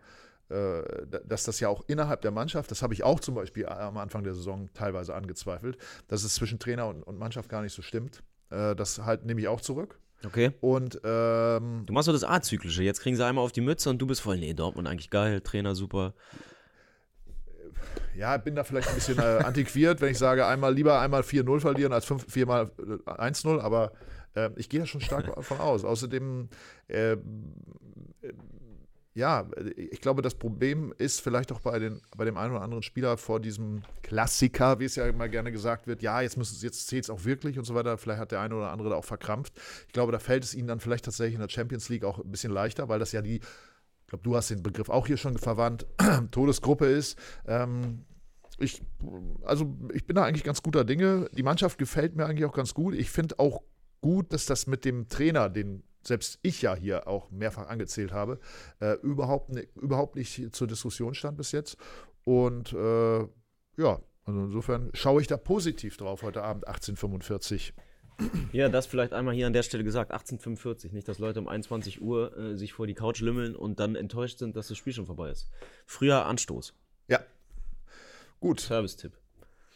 äh, 0.50 0.82
dass 1.26 1.44
das 1.44 1.58
ja 1.58 1.68
auch 1.68 1.82
innerhalb 1.86 2.20
der 2.20 2.30
Mannschaft, 2.30 2.70
das 2.70 2.82
habe 2.82 2.92
ich 2.92 3.02
auch 3.02 3.18
zum 3.18 3.34
Beispiel 3.34 3.66
am 3.66 3.96
Anfang 3.96 4.22
der 4.24 4.34
Saison 4.34 4.68
teilweise 4.74 5.14
angezweifelt, 5.14 5.78
dass 6.06 6.22
es 6.22 6.34
zwischen 6.34 6.58
Trainer 6.58 6.86
und, 6.86 7.18
Mannschaft 7.18 7.48
gar 7.48 7.62
nicht 7.62 7.72
so 7.72 7.80
stimmt. 7.80 8.22
Äh, 8.50 8.76
das 8.76 8.98
halt 8.98 9.24
nehme 9.24 9.40
ich 9.40 9.48
auch 9.48 9.62
zurück. 9.62 9.98
Okay. 10.22 10.52
Und 10.60 11.00
ähm, 11.02 11.84
du 11.86 11.92
machst 11.92 12.06
so 12.06 12.12
das 12.12 12.24
A-Zyklische. 12.24 12.82
Jetzt 12.82 13.00
kriegen 13.00 13.16
sie 13.16 13.24
einmal 13.24 13.44
auf 13.44 13.52
die 13.52 13.62
Mütze 13.62 13.88
und 13.88 13.98
du 13.98 14.06
bist 14.06 14.20
voll, 14.20 14.38
nee, 14.38 14.52
Dortmund 14.52 14.86
eigentlich 14.86 15.10
geil, 15.10 15.40
Trainer 15.40 15.74
super. 15.74 16.14
Ja, 18.14 18.36
bin 18.36 18.54
da 18.54 18.64
vielleicht 18.64 18.88
ein 18.88 18.94
bisschen 18.94 19.18
äh, 19.18 19.42
antiquiert, 19.44 20.00
wenn 20.00 20.10
ich 20.10 20.18
sage, 20.18 20.46
einmal 20.46 20.74
lieber 20.74 21.00
einmal 21.00 21.22
4-0 21.22 21.60
verlieren 21.60 21.92
als 21.92 22.04
fünf, 22.04 22.30
viermal 22.30 22.70
1-0, 23.06 23.60
aber 23.60 23.92
äh, 24.34 24.50
ich 24.56 24.68
gehe 24.68 24.80
da 24.80 24.86
schon 24.86 25.00
stark 25.00 25.26
davon 25.34 25.58
aus. 25.58 25.84
Außerdem, 25.84 26.48
äh, 26.88 27.16
ja, 29.14 29.46
ich 29.76 30.00
glaube, 30.00 30.22
das 30.22 30.34
Problem 30.34 30.92
ist 30.98 31.20
vielleicht 31.20 31.52
auch 31.52 31.60
bei, 31.60 31.78
den, 31.78 32.00
bei 32.16 32.24
dem 32.24 32.36
einen 32.36 32.52
oder 32.52 32.62
anderen 32.62 32.82
Spieler 32.82 33.16
vor 33.16 33.38
diesem 33.38 33.82
Klassiker, 34.02 34.80
wie 34.80 34.86
es 34.86 34.96
ja 34.96 35.06
immer 35.06 35.28
gerne 35.28 35.52
gesagt 35.52 35.86
wird, 35.86 36.02
ja, 36.02 36.20
jetzt, 36.20 36.36
jetzt 36.62 36.88
zählt 36.88 37.04
es 37.04 37.10
auch 37.10 37.24
wirklich 37.24 37.56
und 37.56 37.64
so 37.64 37.76
weiter. 37.76 37.96
Vielleicht 37.96 38.20
hat 38.20 38.32
der 38.32 38.40
eine 38.40 38.56
oder 38.56 38.72
andere 38.72 38.90
da 38.90 38.96
auch 38.96 39.04
verkrampft. 39.04 39.52
Ich 39.86 39.92
glaube, 39.92 40.10
da 40.10 40.18
fällt 40.18 40.42
es 40.42 40.52
ihnen 40.52 40.66
dann 40.66 40.80
vielleicht 40.80 41.04
tatsächlich 41.04 41.34
in 41.34 41.40
der 41.40 41.48
Champions 41.48 41.88
League 41.88 42.04
auch 42.04 42.18
ein 42.18 42.30
bisschen 42.30 42.52
leichter, 42.52 42.88
weil 42.88 42.98
das 42.98 43.12
ja 43.12 43.22
die, 43.22 43.36
ich 43.36 44.06
glaube, 44.08 44.24
du 44.24 44.34
hast 44.34 44.50
den 44.50 44.64
Begriff 44.64 44.88
auch 44.88 45.06
hier 45.06 45.16
schon 45.16 45.38
verwandt, 45.38 45.86
Todesgruppe 46.32 46.86
ist. 46.86 47.16
Ähm, 47.46 48.04
ich, 48.58 48.82
also 49.44 49.76
ich 49.92 50.06
bin 50.06 50.16
da 50.16 50.24
eigentlich 50.24 50.44
ganz 50.44 50.60
guter 50.60 50.84
Dinge. 50.84 51.28
Die 51.36 51.42
Mannschaft 51.44 51.78
gefällt 51.78 52.16
mir 52.16 52.26
eigentlich 52.26 52.44
auch 52.46 52.52
ganz 52.52 52.74
gut. 52.74 52.94
Ich 52.94 53.10
finde 53.10 53.38
auch 53.38 53.62
gut, 54.04 54.34
dass 54.34 54.44
das 54.44 54.66
mit 54.66 54.84
dem 54.84 55.08
Trainer, 55.08 55.48
den 55.48 55.82
selbst 56.02 56.38
ich 56.42 56.60
ja 56.60 56.74
hier 56.74 57.08
auch 57.08 57.30
mehrfach 57.30 57.68
angezählt 57.68 58.12
habe, 58.12 58.38
äh, 58.78 58.98
überhaupt, 59.00 59.48
ne, 59.48 59.66
überhaupt 59.76 60.16
nicht 60.16 60.54
zur 60.54 60.66
Diskussion 60.66 61.14
stand 61.14 61.38
bis 61.38 61.52
jetzt. 61.52 61.78
Und 62.22 62.74
äh, 62.74 63.20
ja, 63.78 64.02
also 64.26 64.40
insofern 64.44 64.90
schaue 64.92 65.22
ich 65.22 65.26
da 65.26 65.38
positiv 65.38 65.96
drauf 65.96 66.22
heute 66.22 66.42
Abend 66.42 66.68
1845. 66.68 67.72
Ja, 68.52 68.68
das 68.68 68.84
vielleicht 68.84 69.14
einmal 69.14 69.34
hier 69.34 69.46
an 69.46 69.54
der 69.54 69.62
Stelle 69.62 69.84
gesagt, 69.84 70.10
1845, 70.10 70.92
nicht, 70.92 71.08
dass 71.08 71.18
Leute 71.18 71.40
um 71.40 71.48
21 71.48 72.02
Uhr 72.02 72.36
äh, 72.36 72.56
sich 72.58 72.74
vor 72.74 72.86
die 72.86 72.92
Couch 72.92 73.22
lümmeln 73.22 73.56
und 73.56 73.80
dann 73.80 73.96
enttäuscht 73.96 74.38
sind, 74.38 74.54
dass 74.54 74.68
das 74.68 74.76
Spiel 74.76 74.92
schon 74.92 75.06
vorbei 75.06 75.30
ist. 75.30 75.48
Früher 75.86 76.26
Anstoß. 76.26 76.74
Ja. 77.08 77.20
Gut. 78.38 78.60
Service-Tipp. 78.60 79.23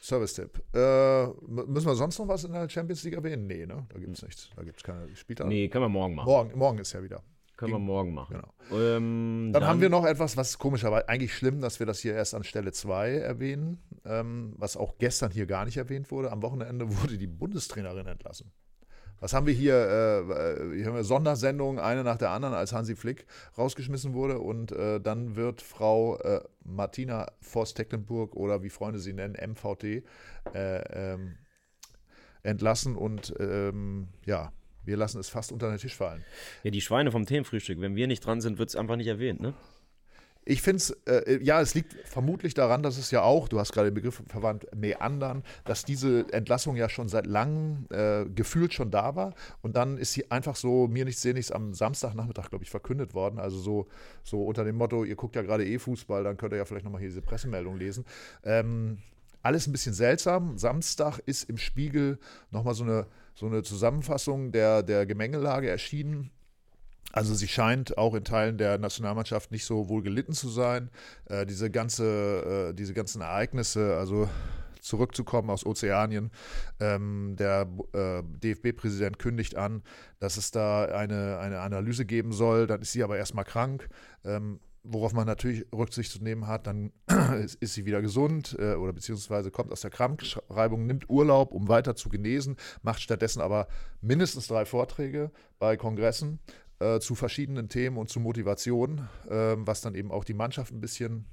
Service-Tipp. 0.00 0.62
Äh, 0.74 1.26
müssen 1.46 1.86
wir 1.86 1.94
sonst 1.94 2.18
noch 2.18 2.28
was 2.28 2.44
in 2.44 2.52
der 2.52 2.68
Champions 2.68 3.02
League 3.02 3.14
erwähnen? 3.14 3.46
Nee, 3.46 3.66
ne? 3.66 3.86
Da 3.88 3.98
gibt 3.98 4.16
es 4.16 4.22
nichts. 4.22 4.50
Da 4.56 4.62
gibt 4.62 4.78
es 4.78 4.82
keine 4.82 5.14
Spieltage. 5.16 5.48
Nee, 5.48 5.68
können 5.68 5.84
wir 5.84 5.88
morgen 5.88 6.14
machen. 6.14 6.26
Morgen, 6.26 6.58
morgen 6.58 6.78
ist 6.78 6.92
ja 6.92 7.02
wieder. 7.02 7.22
Können 7.56 7.72
wir 7.72 7.80
morgen 7.80 8.14
machen. 8.14 8.36
Genau. 8.36 8.80
Ähm, 8.80 9.50
dann, 9.52 9.62
dann, 9.62 9.68
haben 9.68 9.80
wir 9.80 9.88
noch 9.88 10.04
etwas, 10.04 10.36
was 10.36 10.58
komischerweise 10.58 11.08
eigentlich 11.08 11.34
schlimm, 11.34 11.60
dass 11.60 11.80
wir 11.80 11.86
das 11.86 11.98
hier 11.98 12.14
erst 12.14 12.36
an 12.36 12.44
Stelle 12.44 12.70
2 12.70 13.16
erwähnen, 13.16 13.82
ähm, 14.04 14.54
was 14.56 14.76
auch 14.76 14.96
gestern 14.98 15.32
hier 15.32 15.46
gar 15.46 15.64
nicht 15.64 15.76
erwähnt 15.76 16.12
wurde. 16.12 16.30
Am 16.30 16.40
Wochenende 16.42 16.88
wurde 17.02 17.18
die 17.18 17.26
Bundestrainerin 17.26 18.06
entlassen. 18.06 18.52
Was 19.20 19.32
haben 19.32 19.46
wir 19.46 19.54
hier? 19.54 19.74
Äh, 19.74 20.76
hier 20.76 20.86
haben 20.86 20.94
wir 20.94 21.04
Sondersendungen, 21.04 21.80
eine 21.80 22.04
nach 22.04 22.18
der 22.18 22.30
anderen, 22.30 22.54
als 22.54 22.72
Hansi 22.72 22.96
Flick 22.96 23.26
rausgeschmissen 23.56 24.14
wurde. 24.14 24.38
Und 24.38 24.72
äh, 24.72 25.00
dann 25.00 25.36
wird 25.36 25.62
Frau 25.62 26.18
äh, 26.18 26.40
Martina 26.64 27.26
Voss-Tecklenburg 27.40 28.36
oder 28.36 28.62
wie 28.62 28.70
Freunde 28.70 28.98
sie 28.98 29.12
nennen, 29.12 29.34
MVT, 29.34 29.84
äh, 29.84 30.02
ähm, 30.54 31.36
entlassen. 32.42 32.96
Und 32.96 33.34
ähm, 33.38 34.08
ja, 34.24 34.52
wir 34.84 34.96
lassen 34.96 35.18
es 35.20 35.28
fast 35.28 35.52
unter 35.52 35.68
den 35.68 35.78
Tisch 35.78 35.96
fallen. 35.96 36.24
Ja, 36.62 36.70
die 36.70 36.80
Schweine 36.80 37.10
vom 37.10 37.26
Themenfrühstück. 37.26 37.80
Wenn 37.80 37.96
wir 37.96 38.06
nicht 38.06 38.24
dran 38.24 38.40
sind, 38.40 38.58
wird 38.58 38.70
es 38.70 38.76
einfach 38.76 38.96
nicht 38.96 39.08
erwähnt, 39.08 39.40
ne? 39.40 39.54
Ich 40.50 40.62
finde 40.62 40.78
es, 40.78 40.90
äh, 41.06 41.38
ja, 41.42 41.60
es 41.60 41.74
liegt 41.74 41.94
vermutlich 42.06 42.54
daran, 42.54 42.82
dass 42.82 42.96
es 42.96 43.10
ja 43.10 43.20
auch, 43.20 43.48
du 43.48 43.60
hast 43.60 43.70
gerade 43.70 43.90
den 43.90 43.94
Begriff 43.94 44.22
verwandt, 44.28 44.66
Meandern, 44.74 45.42
dass 45.66 45.84
diese 45.84 46.24
Entlassung 46.32 46.74
ja 46.74 46.88
schon 46.88 47.10
seit 47.10 47.26
langem 47.26 47.84
äh, 47.90 48.24
gefühlt 48.24 48.72
schon 48.72 48.90
da 48.90 49.14
war. 49.14 49.34
Und 49.60 49.76
dann 49.76 49.98
ist 49.98 50.14
sie 50.14 50.30
einfach 50.30 50.56
so, 50.56 50.88
mir 50.88 51.04
nichts, 51.04 51.20
seh 51.20 51.34
nichts, 51.34 51.52
am 51.52 51.74
Samstagnachmittag, 51.74 52.48
glaube 52.48 52.64
ich, 52.64 52.70
verkündet 52.70 53.12
worden. 53.12 53.38
Also 53.38 53.58
so, 53.58 53.88
so 54.22 54.42
unter 54.42 54.64
dem 54.64 54.76
Motto, 54.76 55.04
ihr 55.04 55.16
guckt 55.16 55.36
ja 55.36 55.42
gerade 55.42 55.66
eh 55.66 55.78
Fußball, 55.78 56.24
dann 56.24 56.38
könnt 56.38 56.54
ihr 56.54 56.56
ja 56.56 56.64
vielleicht 56.64 56.86
nochmal 56.86 57.02
hier 57.02 57.10
diese 57.10 57.20
Pressemeldung 57.20 57.76
lesen. 57.76 58.06
Ähm, 58.42 59.02
alles 59.42 59.66
ein 59.66 59.72
bisschen 59.72 59.92
seltsam. 59.92 60.56
Samstag 60.56 61.18
ist 61.26 61.50
im 61.50 61.58
Spiegel 61.58 62.18
nochmal 62.52 62.72
so 62.72 62.84
eine, 62.84 63.06
so 63.34 63.44
eine 63.44 63.62
Zusammenfassung 63.62 64.50
der, 64.50 64.82
der 64.82 65.04
Gemengelage 65.04 65.68
erschienen 65.68 66.30
also 67.12 67.34
sie 67.34 67.48
scheint 67.48 67.96
auch 67.96 68.14
in 68.14 68.24
Teilen 68.24 68.58
der 68.58 68.78
Nationalmannschaft 68.78 69.50
nicht 69.50 69.64
so 69.64 69.88
wohl 69.88 70.02
gelitten 70.02 70.32
zu 70.32 70.48
sein. 70.48 70.90
Äh, 71.26 71.46
diese, 71.46 71.70
ganze, 71.70 72.70
äh, 72.70 72.74
diese 72.74 72.94
ganzen 72.94 73.22
Ereignisse, 73.22 73.96
also 73.96 74.28
zurückzukommen 74.80 75.50
aus 75.50 75.64
Ozeanien. 75.66 76.30
Ähm, 76.80 77.34
der 77.38 77.68
äh, 77.92 78.22
DFB-Präsident 78.22 79.18
kündigt 79.18 79.56
an, 79.56 79.82
dass 80.18 80.36
es 80.36 80.50
da 80.50 80.84
eine, 80.84 81.38
eine 81.38 81.60
Analyse 81.60 82.04
geben 82.04 82.32
soll. 82.32 82.66
Dann 82.66 82.82
ist 82.82 82.92
sie 82.92 83.02
aber 83.02 83.16
erstmal 83.16 83.44
krank. 83.44 83.88
Ähm, 84.24 84.60
worauf 84.84 85.12
man 85.12 85.26
natürlich 85.26 85.66
Rücksicht 85.72 86.12
zu 86.12 86.22
nehmen 86.22 86.46
hat, 86.46 86.66
dann 86.66 86.92
ist, 87.60 87.74
sie 87.74 87.84
wieder 87.84 88.00
gesund 88.00 88.56
äh, 88.58 88.74
oder 88.74 88.92
beziehungsweise 88.92 89.50
kommt 89.50 89.72
aus 89.72 89.82
der 89.82 89.90
Krankschreibung, 89.90 90.86
nimmt 90.86 91.08
Urlaub, 91.10 91.52
um 91.52 91.68
weiter 91.68 91.94
zu 91.94 92.08
genesen, 92.08 92.56
macht 92.82 93.00
stattdessen 93.00 93.40
aber 93.40 93.68
mindestens 94.00 94.46
drei 94.46 94.64
Vorträge 94.64 95.30
bei 95.58 95.76
Kongressen 95.76 96.38
äh, 96.80 97.00
zu 97.00 97.14
verschiedenen 97.14 97.68
Themen 97.68 97.96
und 97.96 98.08
zu 98.08 98.20
Motivation, 98.20 99.08
äh, 99.28 99.56
was 99.56 99.80
dann 99.80 99.94
eben 99.94 100.10
auch 100.10 100.24
die 100.24 100.34
Mannschaft 100.34 100.72
ein 100.72 100.80
bisschen 100.80 101.26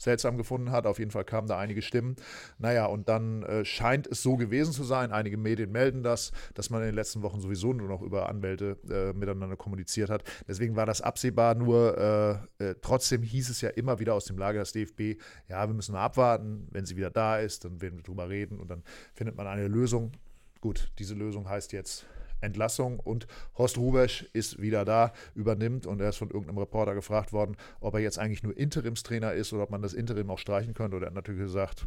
seltsam 0.00 0.36
gefunden 0.36 0.70
hat. 0.70 0.86
Auf 0.86 0.98
jeden 0.98 1.10
Fall 1.10 1.24
kamen 1.24 1.46
da 1.46 1.58
einige 1.58 1.82
Stimmen. 1.82 2.16
Naja, 2.58 2.86
und 2.86 3.08
dann 3.08 3.42
äh, 3.42 3.64
scheint 3.64 4.06
es 4.06 4.22
so 4.22 4.36
gewesen 4.36 4.72
zu 4.72 4.82
sein. 4.82 5.12
Einige 5.12 5.36
Medien 5.36 5.70
melden 5.70 6.02
das, 6.02 6.32
dass 6.54 6.70
man 6.70 6.80
in 6.80 6.86
den 6.86 6.94
letzten 6.94 7.22
Wochen 7.22 7.40
sowieso 7.40 7.72
nur 7.72 7.88
noch 7.88 8.02
über 8.02 8.28
Anwälte 8.28 8.78
äh, 8.88 9.12
miteinander 9.12 9.56
kommuniziert 9.56 10.10
hat. 10.10 10.24
Deswegen 10.48 10.74
war 10.74 10.86
das 10.86 11.02
absehbar. 11.02 11.54
Nur 11.54 12.48
äh, 12.58 12.64
äh 12.64 12.74
trotzdem 12.80 13.22
hieß 13.22 13.50
es 13.50 13.60
ja 13.60 13.68
immer 13.68 13.98
wieder 13.98 14.14
aus 14.14 14.24
dem 14.24 14.38
Lager 14.38 14.60
des 14.60 14.72
DFB, 14.72 15.20
ja, 15.48 15.68
wir 15.68 15.74
müssen 15.74 15.92
mal 15.92 16.04
abwarten. 16.04 16.66
Wenn 16.70 16.86
sie 16.86 16.96
wieder 16.96 17.10
da 17.10 17.38
ist, 17.38 17.64
dann 17.64 17.80
werden 17.82 17.98
wir 17.98 18.02
drüber 18.02 18.28
reden 18.28 18.58
und 18.58 18.70
dann 18.70 18.82
findet 19.12 19.36
man 19.36 19.46
eine 19.46 19.68
Lösung. 19.68 20.12
Gut, 20.60 20.90
diese 20.98 21.14
Lösung 21.14 21.48
heißt 21.48 21.72
jetzt 21.72 22.06
Entlassung 22.40 23.00
und 23.00 23.26
Horst 23.56 23.78
Rubesch 23.78 24.22
ist 24.32 24.60
wieder 24.60 24.84
da, 24.84 25.12
übernimmt 25.34 25.86
und 25.86 26.00
er 26.00 26.10
ist 26.10 26.16
von 26.16 26.30
irgendeinem 26.30 26.58
Reporter 26.58 26.94
gefragt 26.94 27.32
worden, 27.32 27.56
ob 27.80 27.94
er 27.94 28.00
jetzt 28.00 28.18
eigentlich 28.18 28.42
nur 28.42 28.56
Interimstrainer 28.56 29.32
ist 29.32 29.52
oder 29.52 29.64
ob 29.64 29.70
man 29.70 29.82
das 29.82 29.94
Interim 29.94 30.30
auch 30.30 30.38
streichen 30.38 30.74
könnte. 30.74 30.96
Und 30.96 31.02
er 31.02 31.06
hat 31.06 31.14
natürlich 31.14 31.40
gesagt, 31.40 31.86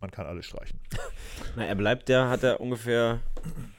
man 0.00 0.10
kann 0.10 0.26
alles 0.26 0.46
streichen. 0.46 0.80
Na, 1.56 1.64
er 1.64 1.74
bleibt 1.74 2.08
ja, 2.08 2.28
hat 2.28 2.42
er 2.42 2.60
ungefähr 2.60 3.20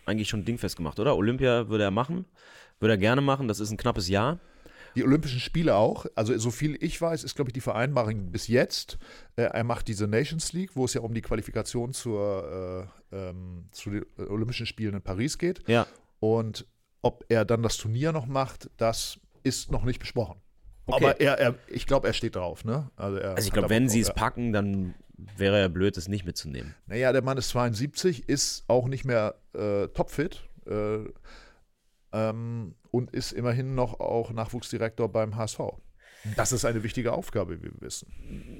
eigentlich 0.06 0.30
schon 0.30 0.46
dingfest 0.46 0.78
gemacht, 0.78 1.00
oder? 1.00 1.16
Olympia 1.18 1.68
würde 1.68 1.84
er 1.84 1.92
machen, 1.92 2.26
würde 2.80 2.94
er 2.94 2.98
gerne 2.98 3.22
machen, 3.22 3.48
das 3.48 3.60
ist 3.60 3.72
ein 3.72 3.78
knappes 3.78 4.08
Jahr. 4.08 4.40
Die 4.96 5.04
Olympischen 5.04 5.40
Spiele 5.40 5.76
auch. 5.76 6.06
Also, 6.16 6.38
so 6.38 6.52
viel 6.52 6.78
ich 6.82 7.00
weiß, 7.00 7.24
ist, 7.24 7.36
glaube 7.36 7.50
ich, 7.50 7.54
die 7.54 7.62
Vereinbarung 7.62 8.32
bis 8.32 8.48
jetzt. 8.48 8.98
Äh, 9.36 9.44
er 9.44 9.64
macht 9.64 9.88
diese 9.88 10.08
Nations 10.08 10.52
League, 10.54 10.72
wo 10.76 10.86
es 10.86 10.94
ja 10.94 11.02
um 11.02 11.14
die 11.14 11.22
Qualifikation 11.22 11.94
zur, 11.94 12.90
äh, 13.12 13.30
ähm, 13.30 13.66
zu 13.72 13.90
den 13.90 14.06
Olympischen 14.18 14.66
Spielen 14.66 14.96
in 14.96 15.02
Paris 15.02 15.38
geht. 15.38 15.68
Ja. 15.68 15.88
Und 16.22 16.68
ob 17.02 17.26
er 17.30 17.44
dann 17.44 17.64
das 17.64 17.78
Turnier 17.78 18.14
noch 18.14 18.28
macht, 18.28 18.70
das 18.78 19.20
ist 19.44 19.72
noch 19.72 19.84
nicht 19.84 20.00
besprochen. 20.00 20.40
Okay. 20.86 21.04
Aber 21.04 21.20
er, 21.20 21.40
er, 21.40 21.56
ich 21.68 21.88
glaube, 21.88 22.08
er 22.08 22.14
steht 22.14 22.36
drauf. 22.36 22.64
Ne? 22.64 22.90
Also, 22.96 23.20
also 23.20 23.48
ich 23.48 23.52
glaube, 23.52 23.70
wenn 23.70 23.90
sie 23.90 24.00
es 24.00 24.14
packen, 24.14 24.54
dann 24.54 24.94
wäre 25.36 25.60
er 25.60 25.70
blöd, 25.70 25.98
es 25.98 26.08
nicht 26.08 26.26
mitzunehmen. 26.26 26.76
Naja, 26.86 27.12
der 27.12 27.24
Mann 27.24 27.38
ist 27.38 27.50
72, 27.50 28.30
ist 28.30 28.64
auch 28.68 28.88
nicht 28.88 29.04
mehr 29.04 29.36
äh, 29.54 29.88
topfit 29.88 30.44
äh, 30.68 31.06
ähm, 32.14 32.76
und 32.92 33.12
ist 33.12 33.32
immerhin 33.32 33.74
noch 33.74 34.00
auch 34.00 34.32
Nachwuchsdirektor 34.32 35.12
beim 35.12 35.36
HSV. 35.36 35.60
Das 36.36 36.52
ist 36.52 36.66
eine 36.66 36.84
wichtige 36.84 37.14
Aufgabe, 37.14 37.60
wie 37.60 37.66
wir 37.66 37.82
wissen. 37.82 38.08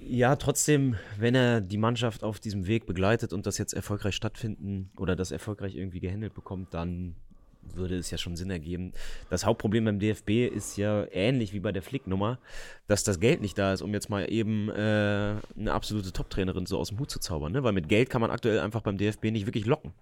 Ja, 0.08 0.36
trotzdem, 0.36 0.96
wenn 1.20 1.36
er 1.36 1.62
die 1.62 1.78
Mannschaft 1.78 2.24
auf 2.24 2.40
diesem 2.40 2.66
Weg 2.66 2.88
begleitet 2.88 3.34
und 3.34 3.46
das 3.46 3.60
jetzt 3.60 3.74
erfolgreich 3.74 4.16
stattfinden 4.16 4.92
oder 4.98 5.16
das 5.16 5.30
erfolgreich 5.32 5.76
irgendwie 5.76 6.00
gehandelt 6.00 6.34
bekommt, 6.34 6.74
dann 6.74 7.16
würde 7.62 7.98
es 7.98 8.12
ja 8.12 8.18
schon 8.18 8.36
Sinn 8.36 8.50
ergeben. 8.50 8.92
Das 9.30 9.46
Hauptproblem 9.46 9.86
beim 9.86 10.00
DFB 10.00 10.48
ist 10.48 10.78
ja 10.78 11.06
ähnlich 11.12 11.54
wie 11.54 11.60
bei 11.60 11.72
der 11.72 11.82
Flicknummer, 11.82 12.40
dass 12.88 13.04
das 13.04 13.20
Geld 13.20 13.42
nicht 13.42 13.58
da 13.58 13.74
ist, 13.74 13.82
um 13.82 13.94
jetzt 13.94 14.10
mal 14.10 14.32
eben 14.32 14.70
äh, 14.70 14.74
eine 14.74 15.72
absolute 15.72 16.12
Top-Trainerin 16.12 16.66
so 16.66 16.78
aus 16.78 16.90
dem 16.90 17.00
Hut 17.00 17.10
zu 17.12 17.20
zaubern. 17.20 17.52
Ne? 17.52 17.64
Weil 17.64 17.74
mit 17.74 17.88
Geld 17.90 18.10
kann 18.10 18.22
man 18.22 18.32
aktuell 18.32 18.60
einfach 18.60 18.82
beim 18.82 18.98
DFB 18.98 19.26
nicht 19.26 19.46
wirklich 19.46 19.66
locken. 19.66 19.94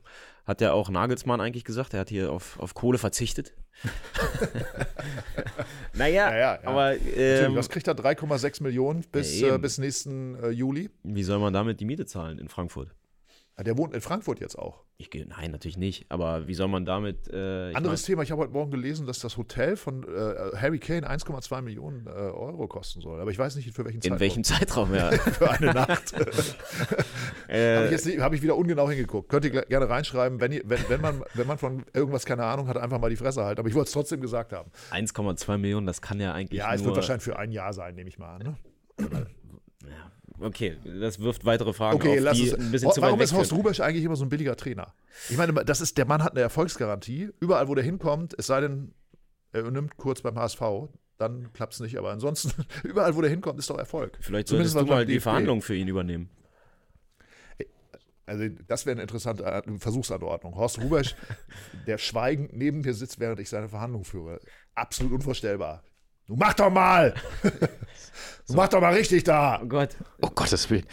Hat 0.45 0.61
ja 0.61 0.73
auch 0.73 0.89
Nagelsmann 0.89 1.41
eigentlich 1.41 1.63
gesagt, 1.63 1.93
er 1.93 1.99
hat 2.01 2.09
hier 2.09 2.31
auf, 2.31 2.59
auf 2.59 2.73
Kohle 2.73 2.97
verzichtet. 2.97 3.53
naja, 5.93 6.29
Ja, 6.31 6.35
ja, 6.35 6.55
ja. 6.55 6.59
aber 6.67 6.95
ähm, 7.15 7.55
Was 7.55 7.69
kriegt 7.69 7.87
er? 7.87 7.95
3,6 7.95 8.63
Millionen 8.63 9.03
bis, 9.11 9.39
Ja, 9.39 9.55
äh, 9.55 9.59
bis 9.59 9.77
nächsten 9.77 10.35
äh, 10.41 10.49
Juli? 10.49 10.89
wie 11.03 11.23
soll 11.23 11.39
man 11.39 11.53
damit 11.53 11.79
die 11.79 11.85
Miete 11.85 12.05
zahlen 12.05 12.39
in 12.39 12.49
Frankfurt? 12.49 12.89
Ja, 13.59 13.63
der 13.63 13.77
wohnt 13.77 13.93
in 13.93 13.99
Frankfurt 13.99 14.39
jetzt 14.39 14.57
auch. 14.57 14.85
Ich 14.95 15.09
gehe, 15.09 15.25
nein, 15.27 15.51
natürlich 15.51 15.75
nicht. 15.75 16.05
Aber 16.07 16.47
wie 16.47 16.53
soll 16.53 16.69
man 16.69 16.85
damit? 16.85 17.27
Äh, 17.27 17.71
ich 17.71 17.75
Anderes 17.75 18.03
Thema, 18.03 18.23
ich 18.23 18.31
habe 18.31 18.43
heute 18.43 18.53
Morgen 18.53 18.71
gelesen, 18.71 19.05
dass 19.05 19.19
das 19.19 19.35
Hotel 19.35 19.75
von 19.75 20.03
äh, 20.03 20.55
Harry 20.55 20.79
Kane 20.79 21.05
1,2 21.05 21.61
Millionen 21.61 22.07
äh, 22.07 22.09
Euro 22.09 22.69
kosten 22.69 23.01
soll. 23.01 23.19
Aber 23.19 23.31
ich 23.31 23.37
weiß 23.37 23.57
nicht, 23.57 23.73
für 23.75 23.83
welchen 23.83 23.99
mein, 24.01 24.13
in 24.13 24.19
welchem 24.21 24.43
Zeitraum? 24.45 24.95
Ja. 24.95 25.11
Für 25.11 25.51
eine 25.51 25.73
Nacht. 25.73 26.13
äh, 27.49 27.75
Habe 27.75 27.93
ich, 27.95 28.05
nicht- 28.05 28.19
hab 28.21 28.33
ich 28.33 28.41
wieder 28.41 28.55
ungenau 28.55 28.89
hingeguckt. 28.89 29.27
Könnt 29.27 29.43
ihr 29.43 29.51
gerne 29.51 29.89
reinschreiben, 29.89 30.39
wenn, 30.39 30.53
ihr, 30.53 30.61
wenn, 30.63 30.79
wenn, 30.87 31.01
man, 31.01 31.21
wenn 31.33 31.45
man 31.47 31.57
von 31.57 31.83
irgendwas 31.93 32.25
keine 32.25 32.45
Ahnung 32.45 32.69
hat, 32.69 32.77
einfach 32.77 33.01
mal 33.01 33.09
die 33.09 33.17
Fresse 33.17 33.43
halten. 33.43 33.59
Aber 33.59 33.67
ich 33.67 33.75
wollte 33.75 33.87
es 33.87 33.91
trotzdem 33.91 34.21
gesagt 34.21 34.53
haben. 34.53 34.71
1,2 34.91 35.57
Millionen, 35.57 35.85
das 35.85 36.01
kann 36.01 36.21
ja 36.21 36.31
eigentlich 36.31 36.59
Ja, 36.59 36.73
es 36.73 36.79
nur... 36.79 36.91
wird 36.91 36.97
wahrscheinlich 36.97 37.23
für 37.23 37.37
ein 37.37 37.51
Jahr 37.51 37.73
sein, 37.73 37.95
nehme 37.95 38.07
ich 38.07 38.19
mal 38.19 38.35
an. 38.35 38.41
Ne? 38.41 38.57
Ja, 39.85 40.11
okay, 40.41 40.77
das 40.99 41.19
wirft 41.19 41.45
weitere 41.45 41.73
Fragen 41.73 41.97
Okay, 41.97 42.17
auf, 42.17 42.23
lass 42.23 42.37
die 42.37 42.47
es. 42.47 42.53
ein 42.53 42.71
bisschen 42.71 42.91
zu 42.91 43.01
Warum 43.01 43.21
ist 43.21 43.33
Horst. 43.33 43.53
Rubesch 43.53 43.79
eigentlich 43.79 44.03
immer 44.03 44.15
so 44.15 44.25
ein 44.25 44.29
billiger 44.29 44.55
Trainer? 44.55 44.93
Ich 45.29 45.37
meine, 45.37 45.53
das 45.65 45.81
ist, 45.81 45.97
der 45.97 46.05
Mann 46.05 46.23
hat 46.23 46.31
eine 46.31 46.41
Erfolgsgarantie. 46.41 47.29
Überall, 47.39 47.67
wo 47.67 47.75
der 47.75 47.83
hinkommt, 47.83 48.33
es 48.37 48.47
sei 48.47 48.61
denn, 48.61 48.93
er 49.51 49.69
nimmt 49.69 49.97
kurz 49.97 50.21
beim 50.21 50.37
HSV, 50.37 50.61
dann 51.17 51.51
klappt 51.53 51.73
es 51.73 51.79
nicht. 51.79 51.97
Aber 51.97 52.11
ansonsten, 52.11 52.51
überall, 52.83 53.15
wo 53.15 53.21
der 53.21 53.29
hinkommt, 53.29 53.59
ist 53.59 53.69
doch 53.69 53.77
Erfolg. 53.77 54.17
Vielleicht 54.21 54.47
Zumindest 54.47 54.73
solltest 54.73 54.75
du 54.75 54.79
was 54.79 54.87
beim 54.87 54.97
mal 54.97 55.05
die. 55.05 55.19
Verhandlungen 55.19 55.61
für 55.61 55.75
ihn 55.75 55.87
übernehmen. 55.87 56.29
Also, 58.25 58.47
das 58.67 58.85
wäre 58.85 58.93
eine 58.93 59.01
interessante 59.01 59.63
Versuchsanordnung. 59.79 60.55
Horst 60.55 60.79
Rubesch, 60.79 61.15
der 61.87 61.97
schweigend 61.97 62.53
neben 62.55 62.81
mir 62.81 62.93
sitzt, 62.93 63.19
während 63.19 63.39
ich 63.39 63.49
seine 63.49 63.69
Verhandlung 63.69 64.03
führe. 64.03 64.39
Absolut 64.75 65.13
unvorstellbar. 65.13 65.83
Du 66.29 66.35
mach 66.35 66.53
doch 66.53 66.69
mal! 66.69 67.13
Du 68.47 68.55
mach 68.55 68.67
doch 68.67 68.81
mal 68.81 68.93
richtig 68.95 69.25
da! 69.25 69.59
Oh 69.63 69.67
Gott, 69.67 69.95
Oh 70.23 70.29
Gottes 70.33 70.67
Willen. 70.71 70.85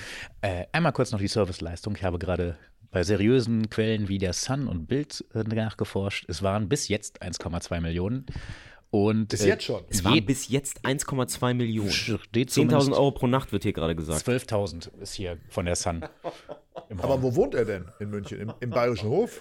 Äh, 0.42 0.66
einmal 0.72 0.92
kurz 0.92 1.12
noch 1.12 1.18
die 1.18 1.28
Serviceleistung. 1.28 1.96
Ich 1.96 2.04
habe 2.04 2.18
gerade 2.18 2.58
bei 2.90 3.02
seriösen 3.02 3.70
Quellen 3.70 4.08
wie 4.08 4.18
der 4.18 4.34
Sun 4.34 4.68
und 4.68 4.86
Bild 4.86 5.24
äh, 5.34 5.42
nachgeforscht. 5.42 6.26
Es 6.28 6.42
waren 6.42 6.68
bis 6.68 6.88
jetzt 6.88 7.22
1,2 7.22 7.80
Millionen. 7.80 8.26
Und, 8.90 9.28
Bis 9.28 9.40
äh, 9.42 9.48
jetzt 9.48 9.64
schon. 9.64 9.82
es 9.88 10.04
waren 10.04 10.24
bis 10.26 10.48
jetzt 10.48 10.84
1,2 10.84 11.54
Millionen. 11.54 11.90
steht 11.90 12.50
10.000 12.50 12.50
zumindest 12.50 12.92
Euro 12.92 13.10
pro 13.12 13.26
Nacht 13.26 13.52
wird 13.52 13.62
hier 13.62 13.72
gerade 13.72 13.96
gesagt. 13.96 14.26
12.000 14.26 14.98
ist 15.00 15.14
hier 15.14 15.38
von 15.48 15.64
der 15.64 15.76
Sun. 15.76 16.04
Aber 16.98 17.22
wo 17.22 17.34
wohnt 17.34 17.54
er 17.54 17.64
denn 17.64 17.86
in 18.00 18.10
München? 18.10 18.38
Im, 18.40 18.52
im 18.60 18.70
Bayerischen 18.70 19.08
Hof? 19.08 19.40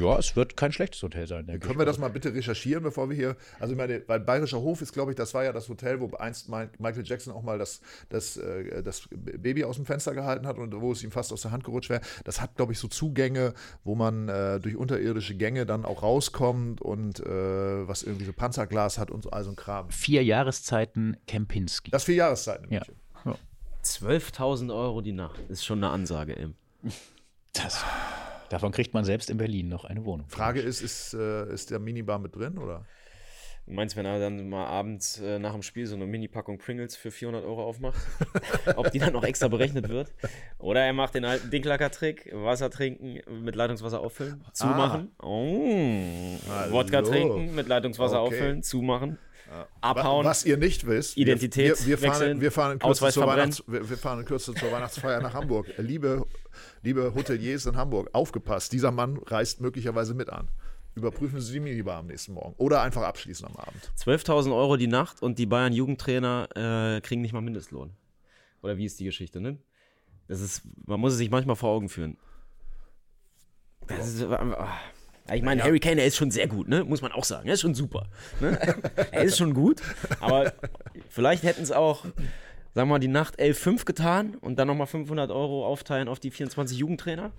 ja, 0.00 0.18
es 0.18 0.34
wird 0.36 0.56
kein 0.56 0.72
schlechtes 0.72 1.02
Hotel 1.02 1.26
sein. 1.26 1.46
Können 1.60 1.78
wir 1.78 1.86
das 1.86 1.98
mal 1.98 2.08
bitte 2.10 2.34
recherchieren, 2.34 2.82
bevor 2.82 3.08
wir 3.08 3.16
hier. 3.16 3.36
Also, 3.60 3.72
ich 3.72 3.78
meine, 3.78 4.02
weil 4.06 4.20
Bayerischer 4.20 4.60
Hof 4.60 4.82
ist, 4.82 4.92
glaube 4.92 5.12
ich, 5.12 5.16
das 5.16 5.32
war 5.34 5.44
ja 5.44 5.52
das 5.52 5.68
Hotel, 5.68 6.00
wo 6.00 6.10
einst 6.16 6.48
Mi- 6.50 6.68
Michael 6.78 7.04
Jackson 7.06 7.32
auch 7.32 7.42
mal 7.42 7.58
das, 7.58 7.80
das, 8.08 8.36
äh, 8.36 8.82
das 8.82 9.08
Baby 9.10 9.64
aus 9.64 9.76
dem 9.76 9.86
Fenster 9.86 10.14
gehalten 10.14 10.46
hat 10.46 10.58
und 10.58 10.78
wo 10.80 10.92
es 10.92 11.02
ihm 11.02 11.10
fast 11.10 11.32
aus 11.32 11.42
der 11.42 11.50
Hand 11.50 11.64
gerutscht 11.64 11.90
wäre. 11.90 12.00
Das 12.24 12.40
hat, 12.40 12.56
glaube 12.56 12.72
ich, 12.72 12.78
so 12.78 12.88
Zugänge, 12.88 13.54
wo 13.84 13.94
man 13.94 14.28
äh, 14.28 14.60
durch 14.60 14.76
unterirdische 14.76 15.34
Gänge 15.36 15.64
dann 15.66 15.84
auch 15.84 16.02
rauskommt 16.02 16.80
und 16.82 17.20
äh, 17.20 17.24
was 17.88 18.02
irgendwie 18.02 18.24
so 18.26 18.32
Panzerglas 18.32 18.98
hat 18.98 19.10
und 19.10 19.22
so, 19.22 19.30
all 19.30 19.44
so 19.44 19.50
ein 19.50 19.56
Kram. 19.56 19.90
Vier 19.90 20.22
Jahreszeiten 20.24 21.16
Kempinski. 21.26 21.90
Das 21.90 22.04
vier 22.04 22.16
Jahreszeiten 22.16 22.64
in. 22.64 22.70
München. 22.70 22.94
ja. 22.96 23.03
12.000 23.84 24.74
Euro 24.74 25.00
die 25.00 25.12
Nacht. 25.12 25.38
Ist 25.48 25.64
schon 25.64 25.82
eine 25.84 25.92
Ansage, 25.92 26.36
eben. 26.38 26.56
Das, 27.52 27.84
davon 28.48 28.72
kriegt 28.72 28.94
man 28.94 29.04
selbst 29.04 29.30
in 29.30 29.36
Berlin 29.36 29.68
noch 29.68 29.84
eine 29.84 30.04
Wohnung. 30.04 30.28
Frage 30.28 30.60
ist, 30.60 30.82
ist, 30.82 31.14
äh, 31.14 31.52
ist 31.52 31.70
der 31.70 31.78
Minibar 31.78 32.18
mit 32.18 32.34
drin 32.34 32.58
oder? 32.58 32.84
Du 33.66 33.72
meinst, 33.72 33.96
wenn 33.96 34.04
er 34.04 34.18
dann 34.18 34.46
mal 34.50 34.66
abends 34.66 35.20
äh, 35.20 35.38
nach 35.38 35.52
dem 35.52 35.62
Spiel 35.62 35.86
so 35.86 35.94
eine 35.96 36.04
Mini-Packung 36.04 36.58
Pringles 36.58 36.96
für 36.96 37.10
400 37.10 37.44
Euro 37.46 37.64
aufmacht? 37.64 37.98
Ob 38.76 38.90
die 38.90 38.98
dann 38.98 39.14
noch 39.14 39.24
extra 39.24 39.48
berechnet 39.48 39.88
wird? 39.88 40.12
Oder 40.58 40.82
er 40.82 40.92
macht 40.92 41.14
den 41.14 41.24
alten 41.24 41.48
Dinklacker-Trick, 41.48 42.30
Wasser 42.34 42.68
trinken, 42.68 43.20
mit 43.42 43.56
Leitungswasser 43.56 44.00
auffüllen, 44.00 44.44
zumachen. 44.52 45.12
Oh. 45.22 46.36
Hallo. 46.50 46.72
Wodka 46.72 47.00
trinken, 47.00 47.54
mit 47.54 47.66
Leitungswasser 47.66 48.22
Okay. 48.22 48.34
auffüllen, 48.34 48.62
zumachen, 48.62 49.18
abhauen. 49.80 50.24
Was 50.24 50.44
ihr 50.44 50.56
nicht 50.56 50.86
wisst, 50.86 51.16
Identität 51.16 51.78
wir, 51.80 51.86
wir, 51.86 51.98
fahren, 51.98 52.10
wechseln, 52.10 52.40
wir, 52.40 52.52
fahren 52.52 52.72
in 52.72 52.78
Kürze 52.78 53.00
zur 53.00 53.12
verbrennen. 53.12 53.40
Weihnachts, 53.40 53.64
wir, 53.66 53.90
wir 53.90 53.96
fahren 53.96 54.20
in 54.20 54.24
Kürze 54.24 54.54
zur 54.54 54.72
Weihnachtsfeier 54.72 55.20
nach 55.20 55.34
Hamburg. 55.34 55.66
Liebe, 55.78 56.26
liebe 56.82 57.14
Hoteliers 57.14 57.66
in 57.66 57.76
Hamburg, 57.76 58.10
aufgepasst, 58.12 58.72
dieser 58.72 58.90
Mann 58.90 59.18
reist 59.18 59.60
möglicherweise 59.60 60.14
mit 60.14 60.30
an. 60.30 60.48
Überprüfen 60.94 61.40
Sie 61.40 61.52
die 61.54 61.60
Minibar 61.60 61.98
am 61.98 62.06
nächsten 62.06 62.34
Morgen 62.34 62.54
oder 62.56 62.82
einfach 62.82 63.02
abschließen 63.02 63.46
am 63.46 63.56
Abend. 63.56 63.90
12.000 63.98 64.54
Euro 64.54 64.76
die 64.76 64.86
Nacht 64.86 65.22
und 65.22 65.38
die 65.38 65.46
Bayern-Jugendtrainer 65.46 66.96
äh, 66.96 67.00
kriegen 67.00 67.20
nicht 67.20 67.32
mal 67.32 67.40
Mindestlohn. 67.40 67.96
Oder 68.62 68.76
wie 68.76 68.84
ist 68.84 69.00
die 69.00 69.04
Geschichte, 69.04 69.40
ne? 69.40 69.58
Das 70.28 70.40
ist, 70.40 70.62
man 70.86 71.00
muss 71.00 71.12
es 71.12 71.18
sich 71.18 71.30
manchmal 71.30 71.56
vor 71.56 71.70
Augen 71.70 71.88
führen. 71.88 72.16
Das 73.88 74.08
ist, 74.08 74.22
ah. 74.22 74.78
Ja, 75.28 75.34
ich 75.34 75.42
meine, 75.42 75.62
Harry 75.62 75.80
Kane, 75.80 76.00
er 76.00 76.06
ist 76.06 76.16
schon 76.16 76.30
sehr 76.30 76.46
gut, 76.46 76.68
ne? 76.68 76.84
Muss 76.84 77.00
man 77.00 77.12
auch 77.12 77.24
sagen. 77.24 77.48
Er 77.48 77.54
ist 77.54 77.62
schon 77.62 77.74
super. 77.74 78.06
Ne? 78.40 78.58
er 79.10 79.22
ist 79.22 79.38
schon 79.38 79.54
gut, 79.54 79.80
aber 80.20 80.52
vielleicht 81.08 81.44
hätten 81.44 81.62
es 81.62 81.72
auch, 81.72 82.04
sagen 82.04 82.14
wir 82.74 82.84
mal, 82.86 82.98
die 82.98 83.08
Nacht 83.08 83.40
11,5 83.40 83.84
getan 83.86 84.34
und 84.40 84.58
dann 84.58 84.68
nochmal 84.68 84.86
500 84.86 85.30
Euro 85.30 85.66
aufteilen 85.66 86.08
auf 86.08 86.20
die 86.20 86.30
24 86.30 86.76
Jugendtrainer. 86.76 87.32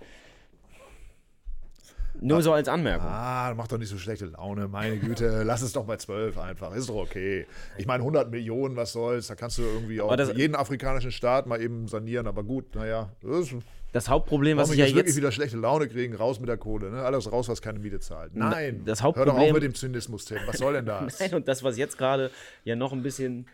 Nur 2.22 2.42
so 2.42 2.54
als 2.54 2.68
Anmerkung. 2.68 3.08
Ah, 3.08 3.54
mach 3.56 3.68
doch 3.68 3.78
nicht 3.78 3.90
so 3.90 3.98
schlechte 3.98 4.26
Laune, 4.28 4.68
meine 4.68 4.98
Güte. 4.98 5.44
Lass 5.44 5.62
es 5.62 5.74
doch 5.74 5.86
bei 5.86 5.98
12 5.98 6.38
einfach. 6.38 6.74
Ist 6.74 6.90
doch 6.90 6.96
okay. 6.96 7.46
Ich 7.78 7.86
meine, 7.86 8.02
100 8.02 8.32
Millionen, 8.32 8.76
was 8.76 8.94
soll's? 8.94 9.28
Da 9.28 9.36
kannst 9.36 9.58
du 9.58 9.64
irgendwie 9.64 10.02
auch 10.02 10.18
jeden 10.34 10.56
afrikanischen 10.56 11.12
Staat 11.12 11.46
mal 11.46 11.62
eben 11.62 11.88
sanieren. 11.88 12.28
Aber 12.28 12.44
gut, 12.44 12.74
naja. 12.76 13.12
Das 13.22 13.52
ist, 13.52 13.56
Das 13.96 14.10
Hauptproblem, 14.10 14.58
was 14.58 14.72
ich 14.72 14.78
ja 14.78 14.84
jetzt 14.88 14.94
wirklich 14.94 15.16
wieder 15.16 15.32
schlechte 15.32 15.56
Laune 15.56 15.88
kriegen, 15.88 16.16
raus 16.16 16.42
mit 16.42 16.50
der 16.50 16.58
Kohle. 16.58 16.92
Ne? 16.92 17.02
Alles 17.02 17.32
raus, 17.32 17.48
was 17.48 17.62
keine 17.62 17.80
Miete 17.80 18.02
zahlt. 18.02 18.36
Nein. 18.36 18.82
das 18.84 19.02
Hör 19.02 19.14
doch 19.14 19.20
auf 19.36 19.40
Hauptproblem- 19.40 19.54
mit 19.54 19.64
dem 19.64 19.74
Zynismus, 19.74 20.26
Tim. 20.26 20.40
Was 20.48 20.58
soll 20.58 20.74
denn 20.74 20.86
das? 20.86 21.18
Nein, 21.22 21.34
und 21.34 21.48
das, 21.48 21.64
was 21.64 21.78
jetzt 21.78 21.98
gerade 21.98 22.30
ja 22.66 22.76
noch 22.76 22.92
ein 22.92 23.04
bisschen 23.04 23.48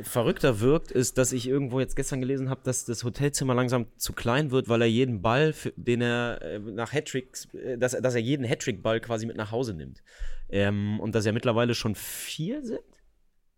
verrückter 0.00 0.60
wirkt, 0.60 0.90
ist, 0.90 1.18
dass 1.18 1.32
ich 1.32 1.46
irgendwo 1.46 1.80
jetzt 1.80 1.96
gestern 1.96 2.20
gelesen 2.20 2.48
habe, 2.48 2.62
dass 2.64 2.86
das 2.86 3.04
Hotelzimmer 3.04 3.54
langsam 3.54 3.88
zu 3.98 4.14
klein 4.14 4.52
wird, 4.52 4.70
weil 4.70 4.80
er 4.80 4.88
jeden 4.88 5.20
Ball, 5.20 5.52
den 5.76 6.00
er 6.00 6.40
äh, 6.40 6.58
nach 6.58 6.94
Hattricks, 6.94 7.52
äh, 7.52 7.76
dass, 7.76 7.92
dass 7.92 8.14
er 8.14 8.22
jeden 8.22 8.46
Hattrick-Ball 8.46 9.02
quasi 9.02 9.26
mit 9.26 9.36
nach 9.36 9.50
Hause 9.50 9.74
nimmt. 9.74 10.02
Ähm, 10.48 10.98
und 10.98 11.14
dass 11.14 11.26
ja 11.26 11.32
mittlerweile 11.32 11.74
schon 11.74 11.94
vier 11.94 12.64
sind? 12.64 12.80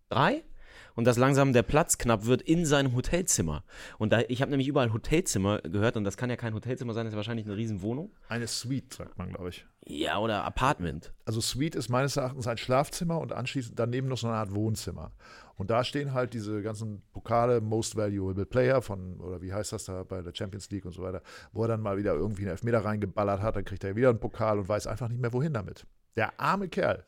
Drei? 0.08 0.42
Und 0.98 1.04
dass 1.04 1.16
langsam 1.16 1.52
der 1.52 1.62
Platz 1.62 1.96
knapp 1.96 2.26
wird 2.26 2.42
in 2.42 2.66
seinem 2.66 2.96
Hotelzimmer. 2.96 3.62
Und 3.98 4.12
da, 4.12 4.22
ich 4.26 4.42
habe 4.42 4.50
nämlich 4.50 4.66
überall 4.66 4.92
Hotelzimmer 4.92 5.60
gehört 5.60 5.96
und 5.96 6.02
das 6.02 6.16
kann 6.16 6.28
ja 6.28 6.34
kein 6.34 6.54
Hotelzimmer 6.54 6.92
sein, 6.92 7.04
das 7.04 7.12
ist 7.12 7.16
wahrscheinlich 7.16 7.46
eine 7.46 7.56
Riesenwohnung. 7.56 8.10
Eine 8.28 8.48
Suite, 8.48 8.94
sagt 8.94 9.16
man, 9.16 9.28
glaube 9.28 9.50
ich. 9.50 9.64
Ja, 9.86 10.18
oder 10.18 10.42
Apartment. 10.42 11.12
Also 11.24 11.40
Suite 11.40 11.76
ist 11.76 11.88
meines 11.88 12.16
Erachtens 12.16 12.48
ein 12.48 12.58
Schlafzimmer 12.58 13.20
und 13.20 13.32
anschließend 13.32 13.78
daneben 13.78 14.08
noch 14.08 14.18
so 14.18 14.26
eine 14.26 14.38
Art 14.38 14.52
Wohnzimmer. 14.52 15.12
Und 15.54 15.70
da 15.70 15.84
stehen 15.84 16.14
halt 16.14 16.34
diese 16.34 16.62
ganzen 16.62 17.00
Pokale, 17.12 17.60
Most 17.60 17.94
Valuable 17.94 18.44
Player 18.44 18.82
von, 18.82 19.20
oder 19.20 19.40
wie 19.40 19.52
heißt 19.52 19.72
das 19.72 19.84
da 19.84 20.02
bei 20.02 20.20
der 20.20 20.34
Champions 20.34 20.68
League 20.70 20.84
und 20.84 20.94
so 20.94 21.02
weiter, 21.02 21.22
wo 21.52 21.62
er 21.62 21.68
dann 21.68 21.80
mal 21.80 21.96
wieder 21.96 22.14
irgendwie 22.14 22.42
einen 22.42 22.50
Elfmeter 22.50 22.84
reingeballert 22.84 23.40
hat, 23.40 23.54
dann 23.54 23.64
kriegt 23.64 23.84
er 23.84 23.94
wieder 23.94 24.08
einen 24.08 24.18
Pokal 24.18 24.58
und 24.58 24.68
weiß 24.68 24.88
einfach 24.88 25.06
nicht 25.06 25.20
mehr, 25.20 25.32
wohin 25.32 25.52
damit. 25.52 25.86
Der 26.16 26.40
arme 26.40 26.68
Kerl. 26.68 27.06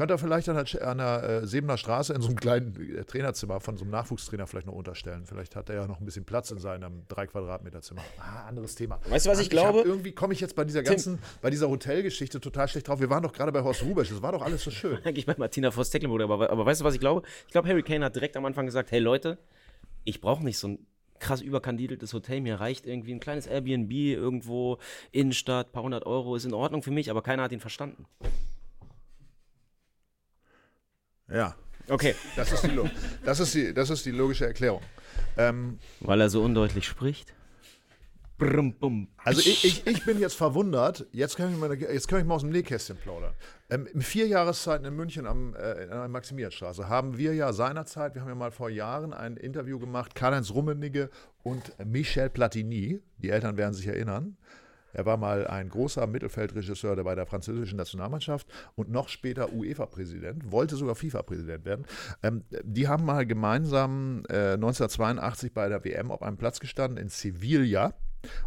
Könnte 0.00 0.14
er 0.14 0.18
vielleicht 0.18 0.48
an 0.48 0.56
der, 0.56 0.88
an 0.88 0.96
der 0.96 1.22
äh, 1.42 1.46
Sebener 1.46 1.76
Straße 1.76 2.14
in 2.14 2.22
so 2.22 2.28
einem 2.28 2.36
kleinen 2.38 2.96
äh, 2.96 3.04
Trainerzimmer 3.04 3.60
von 3.60 3.76
so 3.76 3.84
einem 3.84 3.90
Nachwuchstrainer 3.90 4.46
vielleicht 4.46 4.66
noch 4.66 4.72
unterstellen. 4.72 5.26
Vielleicht 5.26 5.54
hat 5.56 5.68
er 5.68 5.74
ja 5.74 5.86
noch 5.86 6.00
ein 6.00 6.06
bisschen 6.06 6.24
Platz 6.24 6.50
in 6.50 6.58
seinem 6.58 7.02
3 7.08 7.26
Quadratmeter 7.26 7.82
Zimmer. 7.82 8.00
Ah, 8.18 8.48
anderes 8.48 8.74
Thema. 8.74 8.98
Weißt 9.10 9.26
du, 9.26 9.30
was 9.30 9.40
ich 9.40 9.48
hab 9.48 9.50
glaube? 9.50 9.82
irgendwie 9.82 10.12
komme 10.12 10.32
ich 10.32 10.40
jetzt 10.40 10.56
bei 10.56 10.64
dieser 10.64 10.82
ganzen, 10.82 11.18
bei 11.42 11.50
dieser 11.50 11.68
Hotelgeschichte 11.68 12.40
total 12.40 12.66
schlecht 12.68 12.88
drauf. 12.88 12.98
Wir 12.98 13.10
waren 13.10 13.22
doch 13.22 13.34
gerade 13.34 13.52
bei 13.52 13.62
Horst 13.62 13.82
Rubesch. 13.82 14.08
Das 14.08 14.22
war 14.22 14.32
doch 14.32 14.40
alles 14.40 14.64
so 14.64 14.70
schön. 14.70 15.00
Eigentlich 15.04 15.26
bei 15.26 15.34
Martina 15.36 15.70
Voss 15.70 15.90
Tecklenburg, 15.90 16.22
aber, 16.22 16.48
aber 16.48 16.64
weißt 16.64 16.80
du, 16.80 16.86
was 16.86 16.94
ich 16.94 17.00
glaube? 17.00 17.20
Ich 17.46 17.52
glaube, 17.52 17.68
Harry 17.68 17.82
Kane 17.82 18.02
hat 18.02 18.14
direkt 18.14 18.38
am 18.38 18.46
Anfang 18.46 18.64
gesagt: 18.64 18.92
Hey 18.92 19.00
Leute, 19.00 19.36
ich 20.04 20.22
brauche 20.22 20.42
nicht 20.42 20.56
so 20.56 20.68
ein 20.68 20.86
krass 21.18 21.42
überkandideltes 21.42 22.14
Hotel. 22.14 22.40
Mir 22.40 22.58
reicht 22.58 22.86
irgendwie 22.86 23.12
ein 23.12 23.20
kleines 23.20 23.46
Airbnb 23.46 23.92
irgendwo 23.92 24.78
Innenstadt, 25.12 25.72
paar 25.72 25.82
hundert 25.82 26.06
Euro, 26.06 26.36
ist 26.36 26.46
in 26.46 26.54
Ordnung 26.54 26.82
für 26.82 26.90
mich, 26.90 27.10
aber 27.10 27.20
keiner 27.20 27.42
hat 27.42 27.52
ihn 27.52 27.60
verstanden. 27.60 28.06
Ja, 31.32 31.54
Okay. 31.88 32.14
das 32.36 32.52
ist 32.52 32.62
die, 32.64 32.68
Lo- 32.70 32.88
das 33.24 33.40
ist 33.40 33.54
die, 33.54 33.74
das 33.74 33.90
ist 33.90 34.06
die 34.06 34.10
logische 34.12 34.46
Erklärung. 34.46 34.82
Ähm, 35.36 35.78
Weil 36.00 36.20
er 36.20 36.30
so 36.30 36.42
undeutlich 36.42 36.86
spricht. 36.86 37.34
Brum, 38.38 38.72
bum. 38.72 39.08
Also 39.18 39.40
ich, 39.40 39.64
ich, 39.64 39.86
ich 39.86 40.04
bin 40.06 40.18
jetzt 40.18 40.34
verwundert, 40.34 41.06
jetzt 41.12 41.36
kann 41.36 41.52
ich 41.52 41.58
mal, 41.58 41.74
jetzt 41.78 42.08
kann 42.08 42.20
ich 42.20 42.24
mal 42.24 42.36
aus 42.36 42.40
dem 42.40 42.48
Nähkästchen 42.50 42.96
plaudern. 42.96 43.34
Ähm, 43.68 43.86
in 43.92 44.00
vier 44.00 44.26
Jahreszeiten 44.28 44.86
in 44.86 44.94
München 44.96 45.26
am, 45.26 45.54
äh, 45.56 45.82
in 45.82 45.90
der 45.90 46.08
Maximilianstraße 46.08 46.88
haben 46.88 47.18
wir 47.18 47.34
ja 47.34 47.52
seinerzeit, 47.52 48.14
wir 48.14 48.22
haben 48.22 48.28
ja 48.30 48.34
mal 48.34 48.50
vor 48.50 48.70
Jahren 48.70 49.12
ein 49.12 49.36
Interview 49.36 49.78
gemacht, 49.78 50.14
Karl-Heinz 50.14 50.52
Rummenigge 50.52 51.10
und 51.42 51.72
Michel 51.84 52.30
Platini, 52.30 53.00
die 53.18 53.28
Eltern 53.28 53.58
werden 53.58 53.74
sich 53.74 53.86
erinnern. 53.88 54.38
Er 54.92 55.06
war 55.06 55.16
mal 55.16 55.46
ein 55.46 55.68
großer 55.68 56.06
Mittelfeldregisseur 56.06 56.96
bei 57.02 57.14
der 57.14 57.26
französischen 57.26 57.76
Nationalmannschaft 57.76 58.46
und 58.74 58.90
noch 58.90 59.08
später 59.08 59.52
UEFA-Präsident, 59.52 60.50
wollte 60.50 60.76
sogar 60.76 60.94
FIFA-Präsident 60.94 61.64
werden. 61.64 61.86
Ähm, 62.22 62.44
die 62.62 62.88
haben 62.88 63.04
mal 63.04 63.26
gemeinsam 63.26 64.24
äh, 64.28 64.54
1982 64.54 65.52
bei 65.52 65.68
der 65.68 65.84
WM 65.84 66.10
auf 66.10 66.22
einem 66.22 66.36
Platz 66.36 66.60
gestanden 66.60 66.98
in 66.98 67.08
Sevilla. 67.08 67.94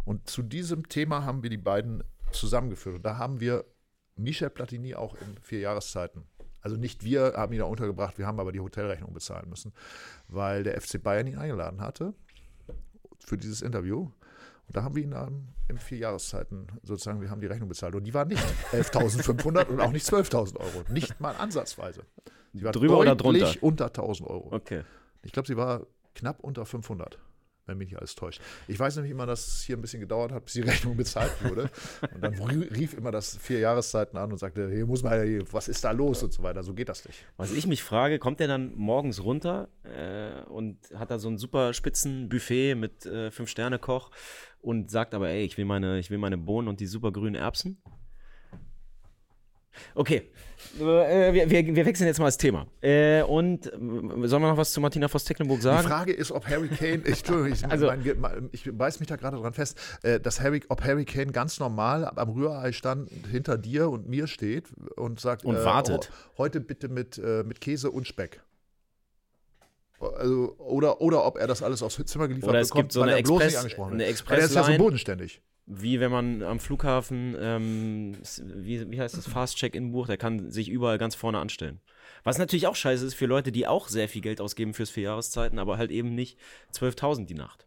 Und 0.04 0.28
zu 0.28 0.42
diesem 0.42 0.88
Thema 0.88 1.24
haben 1.24 1.42
wir 1.42 1.50
die 1.50 1.56
beiden 1.56 2.04
zusammengeführt. 2.32 2.96
Und 2.96 3.04
da 3.04 3.18
haben 3.18 3.40
wir 3.40 3.64
Michel 4.16 4.50
Platini 4.50 4.94
auch 4.94 5.14
in 5.14 5.36
vier 5.42 5.60
Jahreszeiten. 5.60 6.24
Also 6.60 6.76
nicht 6.76 7.04
wir 7.04 7.34
haben 7.36 7.52
ihn 7.52 7.58
da 7.58 7.66
untergebracht, 7.66 8.16
wir 8.16 8.26
haben 8.26 8.40
aber 8.40 8.50
die 8.50 8.60
Hotelrechnung 8.60 9.12
bezahlen 9.12 9.50
müssen, 9.50 9.74
weil 10.28 10.62
der 10.62 10.80
FC 10.80 11.02
Bayern 11.02 11.26
ihn 11.26 11.36
eingeladen 11.36 11.82
hatte 11.82 12.14
für 13.18 13.36
dieses 13.36 13.60
Interview. 13.60 14.10
Und 14.66 14.76
da 14.76 14.82
haben 14.82 14.96
wir 14.96 15.02
ihn 15.02 15.12
ähm, 15.12 15.48
in 15.68 15.78
vier 15.78 15.98
Jahreszeiten 15.98 16.66
sozusagen, 16.82 17.20
wir 17.20 17.30
haben 17.30 17.40
die 17.40 17.46
Rechnung 17.46 17.68
bezahlt. 17.68 17.94
Und 17.94 18.04
die 18.04 18.14
war 18.14 18.24
nicht 18.24 18.42
11.500 18.72 19.66
und 19.66 19.80
auch 19.80 19.92
nicht 19.92 20.06
12.000 20.06 20.58
Euro. 20.58 20.84
Nicht 20.90 21.20
mal 21.20 21.34
ansatzweise. 21.36 22.04
Sie 22.52 22.62
war 22.62 22.72
Drüber 22.72 22.98
oder 22.98 23.16
deutlich 23.16 23.62
unter 23.62 23.86
1.000 23.86 24.26
Euro. 24.26 24.52
Okay. 24.52 24.82
Ich 25.22 25.32
glaube, 25.32 25.48
sie 25.48 25.56
war 25.56 25.86
knapp 26.14 26.40
unter 26.40 26.64
500, 26.64 27.18
wenn 27.66 27.78
mich 27.78 27.88
nicht 27.88 27.98
alles 27.98 28.14
täuscht. 28.14 28.40
Ich 28.68 28.78
weiß 28.78 28.96
nämlich 28.96 29.12
immer, 29.12 29.26
dass 29.26 29.46
es 29.46 29.62
hier 29.62 29.76
ein 29.76 29.80
bisschen 29.80 30.00
gedauert 30.00 30.32
hat, 30.32 30.44
bis 30.44 30.54
die 30.54 30.60
Rechnung 30.62 30.96
bezahlt 30.96 31.32
wurde. 31.44 31.70
Und 32.14 32.22
dann 32.22 32.34
rief 32.34 32.94
immer 32.94 33.10
das 33.10 33.36
vier 33.36 33.58
Jahreszeiten 33.58 34.16
an 34.18 34.32
und 34.32 34.38
sagte, 34.38 34.70
hier 34.70 34.86
muss 34.86 35.02
man, 35.02 35.42
was 35.52 35.68
ist 35.68 35.84
da 35.84 35.90
los 35.90 36.22
und 36.22 36.32
so 36.32 36.42
weiter. 36.42 36.62
So 36.62 36.74
geht 36.74 36.88
das 36.88 37.04
nicht. 37.06 37.24
Was 37.36 37.52
ich 37.52 37.66
mich 37.66 37.82
frage, 37.82 38.18
kommt 38.18 38.40
der 38.40 38.48
dann 38.48 38.74
morgens 38.76 39.22
runter 39.22 39.68
äh, 39.84 40.42
und 40.48 40.78
hat 40.94 41.10
da 41.10 41.18
so 41.18 41.28
ein 41.28 41.38
super 41.38 41.72
spitzen 41.72 42.28
Buffet 42.28 42.74
mit 42.74 43.06
äh, 43.06 43.30
Fünf-Sterne-Koch 43.30 44.10
und 44.60 44.90
sagt 44.90 45.14
aber, 45.14 45.28
ey, 45.28 45.44
ich 45.44 45.58
will 45.58 45.64
meine, 45.64 45.98
ich 45.98 46.10
will 46.10 46.18
meine 46.18 46.38
Bohnen 46.38 46.68
und 46.68 46.80
die 46.80 46.86
super 46.86 47.12
grünen 47.12 47.34
Erbsen? 47.34 47.80
Okay, 49.94 50.30
äh, 50.78 51.32
wir, 51.32 51.50
wir, 51.50 51.74
wir 51.76 51.86
wechseln 51.86 52.06
jetzt 52.06 52.18
mal 52.18 52.26
das 52.26 52.36
Thema. 52.38 52.66
Äh, 52.80 53.22
und 53.22 53.66
äh, 53.66 53.70
sollen 53.70 54.42
wir 54.42 54.48
noch 54.50 54.56
was 54.56 54.72
zu 54.72 54.80
Martina 54.80 55.08
Voss-Tecklenburg 55.08 55.58
Die 55.58 55.64
sagen? 55.64 55.86
Frage 55.88 56.12
ist, 56.12 56.30
ob 56.32 56.46
Harry 56.48 56.68
Kane, 56.68 57.02
ich, 57.06 57.22
ich, 57.28 57.64
Also- 57.70 57.86
mein, 57.86 58.48
ich 58.52 58.68
beiß 58.72 59.00
mich 59.00 59.08
da 59.08 59.16
gerade 59.16 59.36
dran 59.36 59.52
fest, 59.52 59.78
dass 60.22 60.40
Harry, 60.40 60.62
ob 60.68 60.82
Harry 60.82 61.04
Kane 61.04 61.32
ganz 61.32 61.58
normal 61.60 62.04
am 62.04 62.28
Rührei 62.30 62.72
stand, 62.72 63.10
hinter 63.30 63.58
dir 63.58 63.90
und 63.90 64.08
mir 64.08 64.26
steht 64.26 64.66
und 64.96 65.20
sagt, 65.20 65.44
Und 65.44 65.56
äh, 65.56 65.64
wartet. 65.64 66.10
ho- 66.10 66.38
heute 66.38 66.60
bitte 66.60 66.88
mit, 66.88 67.18
mit 67.18 67.60
Käse 67.60 67.90
und 67.90 68.06
Speck. 68.06 68.40
Also, 70.00 70.54
oder, 70.58 71.00
oder 71.00 71.24
ob 71.24 71.38
er 71.38 71.46
das 71.46 71.62
alles 71.62 71.82
aufs 71.82 72.00
Zimmer 72.04 72.28
geliefert 72.28 72.50
Oder 72.50 72.60
es 72.60 72.68
bekommt, 72.68 72.82
gibt 72.84 72.92
so 72.92 73.00
weil 73.00 73.08
eine 73.10 73.18
er 73.18 73.22
bloß 73.22 73.40
Express- 73.40 73.46
nicht 73.46 73.58
angesprochen 73.58 73.92
eine 73.94 74.06
wird. 74.06 74.30
Weil 74.30 74.38
er 74.38 74.44
ist 74.44 74.54
ja 74.54 74.64
so 74.64 74.76
bodenständig. 74.76 75.40
Wie 75.66 75.98
wenn 75.98 76.10
man 76.10 76.42
am 76.42 76.60
Flughafen, 76.60 77.34
ähm, 77.38 78.16
wie, 78.42 78.90
wie 78.90 79.00
heißt 79.00 79.16
das, 79.16 79.26
Fast-Check-In 79.26 79.92
bucht, 79.92 80.10
der 80.10 80.18
kann 80.18 80.50
sich 80.50 80.68
überall 80.68 80.98
ganz 80.98 81.14
vorne 81.14 81.38
anstellen. 81.38 81.80
Was 82.22 82.38
natürlich 82.38 82.66
auch 82.66 82.76
scheiße 82.76 83.06
ist 83.06 83.14
für 83.14 83.26
Leute, 83.26 83.50
die 83.50 83.66
auch 83.66 83.88
sehr 83.88 84.08
viel 84.08 84.20
Geld 84.20 84.40
ausgeben 84.40 84.74
fürs 84.74 84.90
Vierjahreszeiten, 84.90 85.58
aber 85.58 85.78
halt 85.78 85.90
eben 85.90 86.14
nicht 86.14 86.38
12.000 86.74 87.26
die 87.26 87.34
Nacht. 87.34 87.66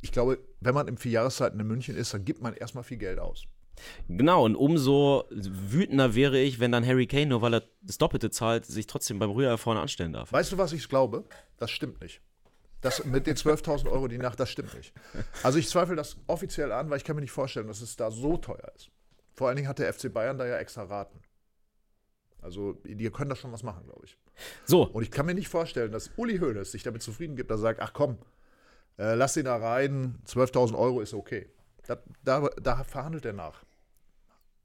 Ich 0.00 0.12
glaube, 0.12 0.38
wenn 0.60 0.74
man 0.74 0.88
im 0.88 0.96
Vierjahreszeiten 0.96 1.58
in 1.58 1.66
München 1.66 1.96
ist, 1.96 2.14
dann 2.14 2.24
gibt 2.24 2.42
man 2.42 2.54
erstmal 2.54 2.84
viel 2.84 2.98
Geld 2.98 3.18
aus. 3.18 3.46
Genau, 4.08 4.44
und 4.44 4.56
umso 4.56 5.24
wütender 5.30 6.14
wäre 6.14 6.38
ich, 6.38 6.60
wenn 6.60 6.72
dann 6.72 6.86
Harry 6.86 7.06
Kane, 7.06 7.26
nur 7.26 7.42
weil 7.42 7.54
er 7.54 7.62
das 7.80 7.98
Doppelte 7.98 8.30
zahlt, 8.30 8.66
sich 8.66 8.86
trotzdem 8.86 9.18
beim 9.18 9.30
Rührei 9.30 9.56
vorne 9.56 9.80
anstellen 9.80 10.12
darf. 10.12 10.32
Weißt 10.32 10.52
du, 10.52 10.58
was 10.58 10.72
ich 10.72 10.88
glaube? 10.88 11.24
Das 11.56 11.70
stimmt 11.70 12.00
nicht. 12.00 12.20
Das 12.82 13.04
mit 13.04 13.26
den 13.26 13.36
12.000 13.36 13.90
Euro 13.90 14.08
die 14.08 14.18
Nacht, 14.18 14.38
das 14.40 14.50
stimmt 14.50 14.74
nicht. 14.74 14.92
Also 15.42 15.58
ich 15.58 15.68
zweifle 15.68 15.96
das 15.96 16.16
offiziell 16.26 16.72
an, 16.72 16.90
weil 16.90 16.98
ich 16.98 17.04
kann 17.04 17.16
mir 17.16 17.22
nicht 17.22 17.30
vorstellen, 17.30 17.68
dass 17.68 17.80
es 17.80 17.96
da 17.96 18.10
so 18.10 18.36
teuer 18.36 18.70
ist. 18.76 18.90
Vor 19.32 19.48
allen 19.48 19.56
Dingen 19.56 19.68
hat 19.68 19.78
der 19.78 19.92
FC 19.92 20.12
Bayern 20.12 20.36
da 20.36 20.46
ja 20.46 20.58
extra 20.58 20.82
Raten. 20.82 21.20
Also 22.40 22.74
die 22.84 23.08
können 23.10 23.30
da 23.30 23.36
schon 23.36 23.52
was 23.52 23.62
machen, 23.62 23.84
glaube 23.84 24.04
ich. 24.04 24.18
So, 24.64 24.88
Und 24.88 25.04
ich 25.04 25.10
kann 25.12 25.26
mir 25.26 25.34
nicht 25.34 25.48
vorstellen, 25.48 25.92
dass 25.92 26.10
Uli 26.16 26.38
Hoeneß 26.38 26.72
sich 26.72 26.82
damit 26.82 27.02
zufrieden 27.02 27.36
gibt, 27.36 27.50
dass 27.50 27.60
er 27.60 27.62
sagt, 27.62 27.80
ach 27.80 27.92
komm, 27.92 28.18
äh, 28.98 29.14
lass 29.14 29.36
ihn 29.36 29.44
da 29.44 29.56
rein, 29.56 30.18
12.000 30.26 30.76
Euro 30.76 31.00
ist 31.00 31.14
okay. 31.14 31.48
Da, 31.86 32.02
da, 32.24 32.48
da 32.60 32.84
verhandelt 32.84 33.24
er 33.24 33.32
nach. 33.32 33.64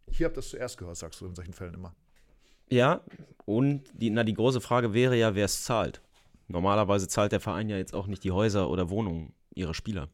Hier 0.09 0.25
habt 0.25 0.37
ihr 0.37 0.41
das 0.41 0.49
zuerst 0.49 0.77
gehört, 0.77 0.97
sagst 0.97 1.21
du 1.21 1.27
in 1.27 1.35
solchen 1.35 1.53
Fällen 1.53 1.75
immer. 1.75 1.95
ja, 2.69 3.01
und 3.45 3.83
die, 3.93 4.09
na, 4.09 4.23
die 4.23 4.33
große 4.33 4.59
Frage 4.59 4.93
wäre 4.93 5.15
ja, 5.15 5.35
wer 5.35 5.45
es 5.45 5.63
zahlt. 5.63 6.01
Normalerweise 6.47 7.07
zahlt 7.07 7.31
der 7.31 7.39
Verein 7.39 7.69
ja 7.69 7.77
jetzt 7.77 7.93
auch 7.93 8.07
nicht 8.07 8.23
die 8.23 8.31
Häuser 8.31 8.69
oder 8.69 8.89
Wohnungen 8.89 9.33
ihrer 9.53 9.73
Spieler. 9.73 10.09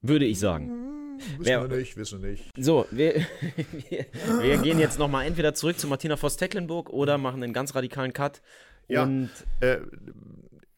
Würde 0.00 0.24
ich 0.26 0.38
sagen. 0.38 0.70
Wissen 1.18 1.36
Wer- 1.40 1.68
wir 1.68 1.76
nicht, 1.76 1.96
wissen 1.96 2.22
wir 2.22 2.30
nicht. 2.30 2.52
So, 2.56 2.86
wir, 2.90 3.14
wir, 3.88 4.06
wir 4.40 4.58
gehen 4.58 4.78
jetzt 4.78 4.98
nochmal 4.98 5.26
entweder 5.26 5.54
zurück 5.54 5.78
zu 5.78 5.88
Martina 5.88 6.16
Voss-Tecklenburg 6.16 6.90
oder 6.90 7.18
machen 7.18 7.42
einen 7.42 7.52
ganz 7.52 7.74
radikalen 7.74 8.12
Cut. 8.12 8.40
Ja. 8.86 9.08
Äh, 9.60 9.78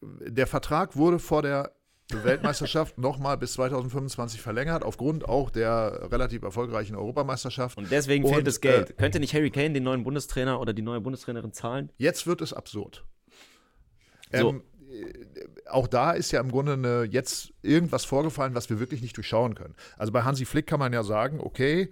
der 0.01 0.47
Vertrag 0.47 0.95
wurde 0.95 1.19
vor 1.19 1.43
der 1.43 1.73
Weltmeisterschaft 2.11 2.97
nochmal 2.99 3.37
bis 3.37 3.53
2025 3.53 4.41
verlängert, 4.41 4.83
aufgrund 4.83 5.29
auch 5.29 5.51
der 5.51 6.09
relativ 6.11 6.41
erfolgreichen 6.41 6.95
Europameisterschaft. 6.95 7.77
Und 7.77 7.91
deswegen 7.91 8.25
Und, 8.25 8.33
fehlt 8.33 8.47
das 8.47 8.59
Geld. 8.61 8.97
Könnte 8.97 9.19
nicht 9.19 9.33
Harry 9.35 9.51
Kane 9.51 9.73
den 9.73 9.83
neuen 9.83 10.03
Bundestrainer 10.03 10.59
oder 10.59 10.73
die 10.73 10.81
neue 10.81 11.01
Bundestrainerin 11.01 11.53
zahlen? 11.53 11.91
Jetzt 11.97 12.25
wird 12.25 12.41
es 12.41 12.51
absurd. 12.51 13.05
So. 14.33 14.49
Ähm, 14.49 14.63
äh, 14.89 15.69
auch 15.69 15.87
da 15.87 16.11
ist 16.11 16.31
ja 16.31 16.41
im 16.41 16.51
Grunde 16.51 16.73
eine, 16.73 17.03
jetzt 17.03 17.53
irgendwas 17.61 18.05
vorgefallen, 18.05 18.55
was 18.55 18.69
wir 18.69 18.79
wirklich 18.79 19.01
nicht 19.01 19.15
durchschauen 19.15 19.55
können. 19.55 19.75
Also 19.97 20.11
bei 20.11 20.23
Hansi 20.23 20.45
Flick 20.45 20.67
kann 20.67 20.79
man 20.79 20.91
ja 20.93 21.03
sagen, 21.03 21.39
okay, 21.39 21.89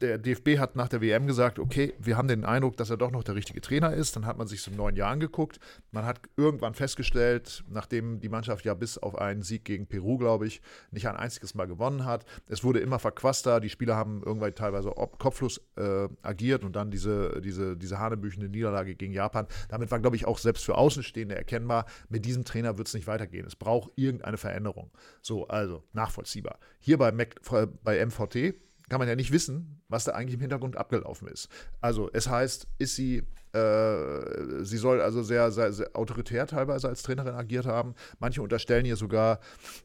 der 0.00 0.18
DFB 0.18 0.58
hat 0.58 0.76
nach 0.76 0.88
der 0.88 1.00
WM 1.00 1.26
gesagt, 1.26 1.58
okay, 1.58 1.94
wir 1.98 2.16
haben 2.16 2.28
den 2.28 2.44
Eindruck, 2.44 2.76
dass 2.76 2.90
er 2.90 2.96
doch 2.96 3.10
noch 3.10 3.24
der 3.24 3.34
richtige 3.34 3.60
Trainer 3.60 3.92
ist. 3.92 4.16
Dann 4.16 4.26
hat 4.26 4.38
man 4.38 4.46
sich 4.46 4.66
im 4.66 4.76
neuen 4.76 4.96
Jahr 4.96 5.10
angeguckt. 5.10 5.58
Man 5.90 6.04
hat 6.04 6.20
irgendwann 6.36 6.74
festgestellt, 6.74 7.64
nachdem 7.68 8.20
die 8.20 8.28
Mannschaft 8.28 8.64
ja 8.64 8.74
bis 8.74 8.98
auf 8.98 9.16
einen 9.16 9.42
Sieg 9.42 9.64
gegen 9.64 9.86
Peru, 9.86 10.18
glaube 10.18 10.46
ich, 10.46 10.60
nicht 10.90 11.08
ein 11.08 11.16
einziges 11.16 11.54
Mal 11.54 11.66
gewonnen 11.66 12.04
hat. 12.04 12.24
Es 12.46 12.64
wurde 12.64 12.80
immer 12.80 12.98
verquaster. 12.98 13.60
Die 13.60 13.68
Spieler 13.68 13.96
haben 13.96 14.22
irgendwann 14.24 14.54
teilweise 14.54 14.90
kopflos 14.90 15.60
äh, 15.76 16.08
agiert 16.22 16.64
und 16.64 16.76
dann 16.76 16.90
diese, 16.90 17.40
diese, 17.40 17.76
diese 17.76 17.98
hanebüchende 17.98 18.48
Niederlage 18.48 18.94
gegen 18.94 19.12
Japan. 19.12 19.46
Damit 19.68 19.90
war, 19.90 20.00
glaube 20.00 20.16
ich, 20.16 20.26
auch 20.26 20.38
selbst 20.38 20.64
für 20.64 20.76
Außenstehende 20.76 21.34
erkennbar, 21.34 21.86
mit 22.08 22.24
diesem 22.24 22.44
Trainer 22.44 22.78
wird 22.78 22.88
es 22.88 22.94
nicht 22.94 23.06
weitergehen. 23.06 23.46
Es 23.46 23.56
braucht 23.56 23.90
irgendeine 23.96 24.36
Veränderung. 24.36 24.90
So, 25.22 25.48
also 25.48 25.82
nachvollziehbar. 25.92 26.58
Hier 26.78 26.98
bei, 26.98 27.12
Mac, 27.12 27.40
bei 27.82 28.04
MVT 28.04 28.65
kann 28.88 29.00
man 29.00 29.08
ja 29.08 29.16
nicht 29.16 29.32
wissen, 29.32 29.82
was 29.88 30.04
da 30.04 30.12
eigentlich 30.12 30.34
im 30.34 30.40
Hintergrund 30.40 30.76
abgelaufen 30.76 31.28
ist. 31.28 31.48
Also 31.80 32.08
es 32.12 32.28
heißt, 32.28 32.68
ist 32.78 32.96
sie 32.96 33.22
Äh, 33.52 34.64
sie 34.64 34.76
soll 34.76 35.00
also 35.00 35.22
sehr, 35.22 35.50
sehr, 35.50 35.72
sehr, 35.72 35.88
autoritär 35.94 36.46
teilweise 36.46 36.88
als 36.88 37.02
Trainerin 37.02 37.34
agiert 37.34 37.64
haben. 37.64 37.94
Manche 38.18 38.42
unterstellen 38.42 38.84
ihr 38.84 38.96
sogar, 38.96 39.38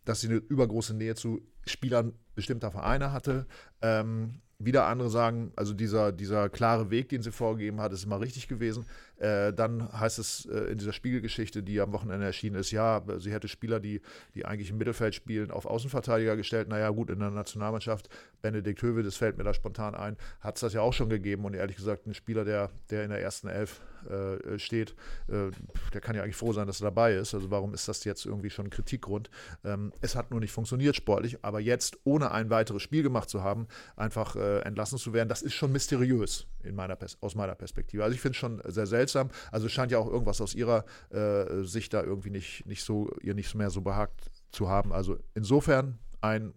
dass 0.04 0.20
sie 0.20 0.28
eine 0.28 0.38
übergroße 0.38 0.94
Nähe 0.94 1.16
zu 1.16 1.40
Spielern 1.66 2.14
bestimmter 2.36 2.72
Vereine 2.72 3.14
hatte. 3.14 3.46
Ähm, 3.82 4.42
wieder 4.60 4.88
andere 4.88 5.10
sagen, 5.10 5.54
also 5.56 5.74
dieser, 5.74 6.12
dieser 6.12 6.50
klare 6.50 6.90
Weg, 6.90 7.10
den 7.10 7.22
sie 7.22 7.32
vorgegeben 7.32 7.80
hat, 7.80 7.94
ist 7.94 8.04
immer 8.04 8.20
richtig 8.20 8.48
gewesen. 8.48 8.86
Äh, 9.22 9.54
dann 9.54 9.88
heißt 9.94 10.18
es 10.18 10.48
äh, 10.48 10.72
in 10.72 10.80
dieser 10.80 10.94
Spiegelgeschichte, 10.94 11.62
die 11.62 11.80
am 11.80 11.94
Wochenende 11.94 12.26
erschienen 12.26 12.56
ist, 12.56 12.72
ja, 12.72 13.04
sie 13.20 13.32
hätte 13.32 13.48
Spieler, 13.48 13.80
die, 13.80 14.02
die 14.34 14.46
eigentlich 14.46 14.72
im 14.72 14.80
Mittelfeld 14.80 15.14
spielen, 15.14 15.52
auf 15.52 15.68
Außenverteidiger 15.68 16.36
gestellt. 16.36 16.68
Naja, 16.70 16.90
gut, 16.90 17.12
in 17.12 17.20
der 17.20 17.30
Nationalmannschaft, 17.30 18.10
Benedikt 18.42 18.82
Höwe, 18.82 19.04
das 19.04 19.18
fällt 19.18 19.38
mir 19.38 19.44
da 19.44 19.54
spontan 19.54 19.94
ein, 19.94 20.18
hat 20.40 20.56
es 20.56 20.62
das 20.62 20.74
ja 20.74 20.82
auch 20.82 20.94
schon 20.94 21.08
gegeben. 21.08 21.46
Und 21.46 21.54
ehrlich 21.54 21.76
gesagt, 21.76 22.08
ein 22.08 22.16
Spieler, 22.16 22.46
der, 22.46 22.72
der 22.90 23.04
in 23.04 23.12
der 23.12 23.22
ersten 23.22 23.48
Elf 23.48 23.82
äh, 24.10 24.58
steht, 24.58 24.96
äh, 25.28 25.52
der 25.94 26.02
kann 26.02 26.16
ja 26.16 26.24
eigentlich 26.24 26.36
froh 26.36 26.54
sein, 26.54 26.66
dass 26.66 26.82
er 26.82 26.86
dabei 26.86 27.14
ist. 27.14 27.36
Also 27.36 27.52
warum 27.52 27.76
ist 27.76 27.88
das 27.88 28.04
jetzt 28.04 28.26
irgendwie 28.26 28.50
schon 28.50 28.66
ein 28.66 28.72
Kritikgrund? 28.72 29.30
Ähm, 29.64 29.94
es 30.02 30.16
hat 30.16 30.32
nur 30.32 30.40
nicht 30.40 30.52
funktioniert 30.52 30.96
sportlich, 30.96 31.38
aber 31.44 31.60
jetzt, 31.60 32.00
ohne 32.06 32.32
ein 32.32 32.50
weiteres 32.50 32.82
Spiel 32.82 33.04
gemacht 33.04 33.30
zu 33.30 33.44
haben, 33.44 33.68
einfach 33.96 34.36
entlassen 34.36 34.98
zu 34.98 35.14
werden, 35.14 35.30
das 35.30 35.42
ist 35.42 35.54
schon 35.54 35.72
mysteriös 35.72 36.48
in 36.63 36.76
meiner, 36.76 36.97
aus 37.21 37.36
meiner 37.36 37.56
Perspektive. 37.56 38.04
Also 38.04 38.15
ich 38.15 38.21
finde 38.21 38.34
es 38.34 38.38
schon 38.38 38.62
sehr 38.65 38.88
seltsam. 38.88 39.30
Also 39.52 39.67
es 39.67 39.71
scheint 39.71 39.91
ja 39.91 40.00
auch 40.00 40.08
irgendwas 40.08 40.41
aus 40.41 40.56
ihrer 40.56 40.86
äh, 41.10 41.63
Sicht 41.63 41.93
da 41.93 42.04
irgendwie 42.04 42.30
nicht, 42.30 42.65
nicht 42.65 42.84
so, 42.84 43.10
ihr 43.21 43.34
nicht 43.34 43.54
mehr 43.56 43.69
so 43.69 43.82
behagt 43.82 44.32
zu 44.52 44.69
haben. 44.69 44.91
Also 44.91 45.17
insofern 45.34 46.00
ein 46.21 46.54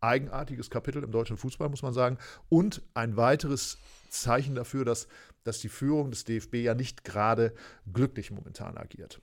eigenartiges 0.00 0.70
Kapitel 0.70 1.02
im 1.02 1.12
deutschen 1.12 1.36
Fußball, 1.36 1.68
muss 1.68 1.82
man 1.82 1.92
sagen. 1.92 2.18
Und 2.48 2.82
ein 2.94 3.16
weiteres 3.16 3.78
Zeichen 4.08 4.54
dafür, 4.54 4.84
dass, 4.84 5.08
dass 5.44 5.60
die 5.60 5.68
Führung 5.68 6.10
des 6.10 6.24
DFB 6.24 6.56
ja 6.56 6.74
nicht 6.74 7.04
gerade 7.04 7.54
glücklich 7.92 8.30
momentan 8.30 8.76
agiert. 8.78 9.20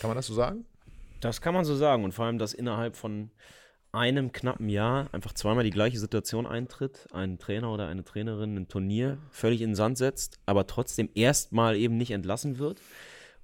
Kann 0.00 0.08
man 0.08 0.16
das 0.16 0.26
so 0.26 0.34
sagen? 0.34 0.64
Das 1.20 1.40
kann 1.40 1.54
man 1.54 1.64
so 1.64 1.76
sagen. 1.76 2.04
Und 2.04 2.12
vor 2.12 2.26
allem, 2.26 2.38
dass 2.38 2.52
innerhalb 2.52 2.96
von 2.96 3.30
einem 3.92 4.32
knappen 4.32 4.70
Jahr 4.70 5.08
einfach 5.12 5.34
zweimal 5.34 5.64
die 5.64 5.70
gleiche 5.70 5.98
Situation 5.98 6.46
eintritt, 6.46 7.06
ein 7.12 7.38
Trainer 7.38 7.72
oder 7.72 7.88
eine 7.88 8.04
Trainerin 8.04 8.56
ein 8.56 8.68
Turnier 8.68 9.18
völlig 9.30 9.60
in 9.60 9.70
den 9.70 9.76
Sand 9.76 9.98
setzt, 9.98 10.40
aber 10.46 10.66
trotzdem 10.66 11.10
erstmal 11.14 11.76
eben 11.76 11.98
nicht 11.98 12.10
entlassen 12.10 12.58
wird, 12.58 12.80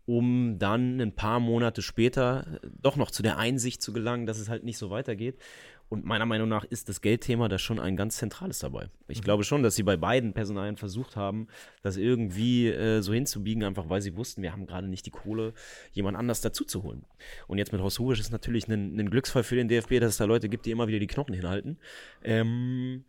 um 0.06 0.58
dann 0.58 1.00
ein 1.00 1.14
paar 1.14 1.38
Monate 1.38 1.82
später 1.82 2.60
doch 2.80 2.96
noch 2.96 3.10
zu 3.10 3.22
der 3.22 3.36
Einsicht 3.36 3.82
zu 3.82 3.92
gelangen, 3.92 4.24
dass 4.24 4.38
es 4.38 4.48
halt 4.48 4.64
nicht 4.64 4.78
so 4.78 4.88
weitergeht. 4.88 5.38
Und 5.88 6.04
meiner 6.04 6.26
Meinung 6.26 6.48
nach 6.48 6.64
ist 6.64 6.88
das 6.88 7.00
Geldthema 7.00 7.48
da 7.48 7.58
schon 7.58 7.80
ein 7.80 7.96
ganz 7.96 8.16
zentrales 8.18 8.58
dabei. 8.58 8.90
Ich 9.08 9.22
glaube 9.22 9.44
schon, 9.44 9.62
dass 9.62 9.74
sie 9.74 9.82
bei 9.82 9.96
beiden 9.96 10.34
Personalien 10.34 10.76
versucht 10.76 11.16
haben, 11.16 11.48
das 11.82 11.96
irgendwie 11.96 12.68
äh, 12.68 13.00
so 13.00 13.14
hinzubiegen, 13.14 13.64
einfach 13.64 13.88
weil 13.88 14.02
sie 14.02 14.16
wussten, 14.16 14.42
wir 14.42 14.52
haben 14.52 14.66
gerade 14.66 14.86
nicht 14.86 15.06
die 15.06 15.10
Kohle, 15.10 15.54
jemand 15.92 16.18
anders 16.18 16.42
dazu 16.42 16.64
zu 16.64 16.82
holen. 16.82 17.04
Und 17.46 17.58
jetzt 17.58 17.72
mit 17.72 17.80
Horst 17.80 18.00
Rubisch 18.00 18.20
ist 18.20 18.32
natürlich 18.32 18.68
ein, 18.68 18.98
ein, 18.98 19.08
Glücksfall 19.10 19.44
für 19.44 19.56
den 19.56 19.68
DFB, 19.68 20.00
dass 20.00 20.10
es 20.10 20.16
da 20.18 20.26
Leute 20.26 20.48
gibt, 20.48 20.66
die 20.66 20.70
immer 20.70 20.88
wieder 20.88 20.98
die 20.98 21.06
Knochen 21.06 21.34
hinhalten. 21.34 21.78
Ähm, 22.22 23.04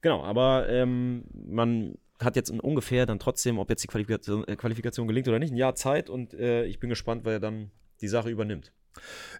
genau, 0.00 0.22
aber 0.22 0.68
ähm, 0.70 1.24
man 1.32 1.98
hat 2.20 2.36
jetzt 2.36 2.50
ungefähr 2.50 3.04
dann 3.04 3.18
trotzdem, 3.18 3.58
ob 3.58 3.68
jetzt 3.68 3.82
die 3.82 3.88
Qualifikation, 3.88 4.48
äh, 4.48 4.56
Qualifikation 4.56 5.06
gelingt 5.06 5.28
oder 5.28 5.38
nicht, 5.38 5.52
ein 5.52 5.56
Jahr 5.56 5.74
Zeit 5.74 6.08
und 6.08 6.32
äh, 6.32 6.64
ich 6.64 6.78
bin 6.80 6.88
gespannt, 6.88 7.24
weil 7.24 7.34
er 7.34 7.40
dann 7.40 7.70
die 8.00 8.08
Sache 8.08 8.30
übernimmt. 8.30 8.72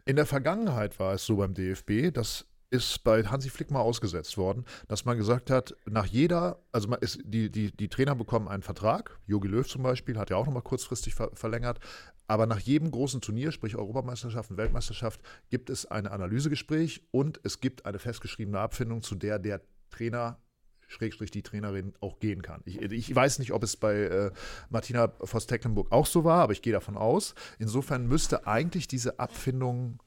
In 0.05 0.17
der 0.17 0.27
Vergangenheit 0.27 0.99
war 0.99 1.15
es 1.15 1.25
so 1.25 1.37
beim 1.37 1.55
DFB, 1.55 2.13
dass 2.13 2.47
ist 2.71 3.05
bei 3.05 3.23
Hansi 3.25 3.51
Flick 3.51 3.71
mal 3.71 3.81
ausgesetzt 3.81 4.37
worden, 4.37 4.65
dass 4.89 5.05
man 5.05 5.17
gesagt 5.17 5.51
hat, 5.51 5.77
nach 5.87 6.07
jeder, 6.07 6.59
also 6.73 6.95
ist, 6.97 7.21
die, 7.25 7.51
die, 7.51 7.71
die 7.71 7.89
Trainer 7.89 8.15
bekommen 8.15 8.49
einen 8.49 8.63
Vertrag, 8.63 9.19
Jogi 9.27 9.49
Löw 9.49 9.67
zum 9.67 9.83
Beispiel, 9.83 10.19
hat 10.19 10.31
ja 10.31 10.37
auch 10.37 10.47
nochmal 10.47 10.63
kurzfristig 10.63 11.15
ver 11.15 11.31
verlängert, 11.35 11.81
aber 12.27 12.47
nach 12.47 12.59
jedem 12.59 12.91
großen 12.91 13.21
Turnier, 13.21 13.53
sprich 13.53 13.77
Europameisterschaft 13.77 14.51
und 14.51 14.57
Weltmeisterschaft, 14.57 15.21
gibt 15.51 15.69
es 15.71 15.87
ein 15.87 16.07
Analysegespräch 16.07 17.03
und 17.11 17.41
es 17.45 17.61
gibt 17.61 17.85
eine 17.87 17.99
festgeschriebene 17.99 18.59
Abfindung, 18.59 19.03
zu 19.03 19.15
der 19.15 19.39
der 19.39 19.61
Trainer 19.91 20.39
Schrägstrich 20.87 21.31
die 21.31 21.43
Trainerin 21.43 21.95
auch 22.01 22.19
gehen 22.21 22.43
kann. 22.43 22.63
Ich, 22.65 22.81
ich 22.81 23.15
weiß 23.15 23.39
nicht, 23.39 23.53
ob 23.53 23.63
es 23.63 23.77
bei 23.77 23.95
äh, 23.95 24.31
Martina 24.71 25.13
Voss-Tecklenburg 25.21 25.91
auch 25.93 26.07
so 26.07 26.25
war, 26.25 26.43
aber 26.43 26.53
ich 26.53 26.63
gehe 26.63 26.73
davon 26.73 26.97
aus. 26.97 27.35
Insofern 27.59 28.07
müsste 28.07 28.47
eigentlich 28.47 28.87
diese 28.87 29.19
Abfindung 29.19 30.03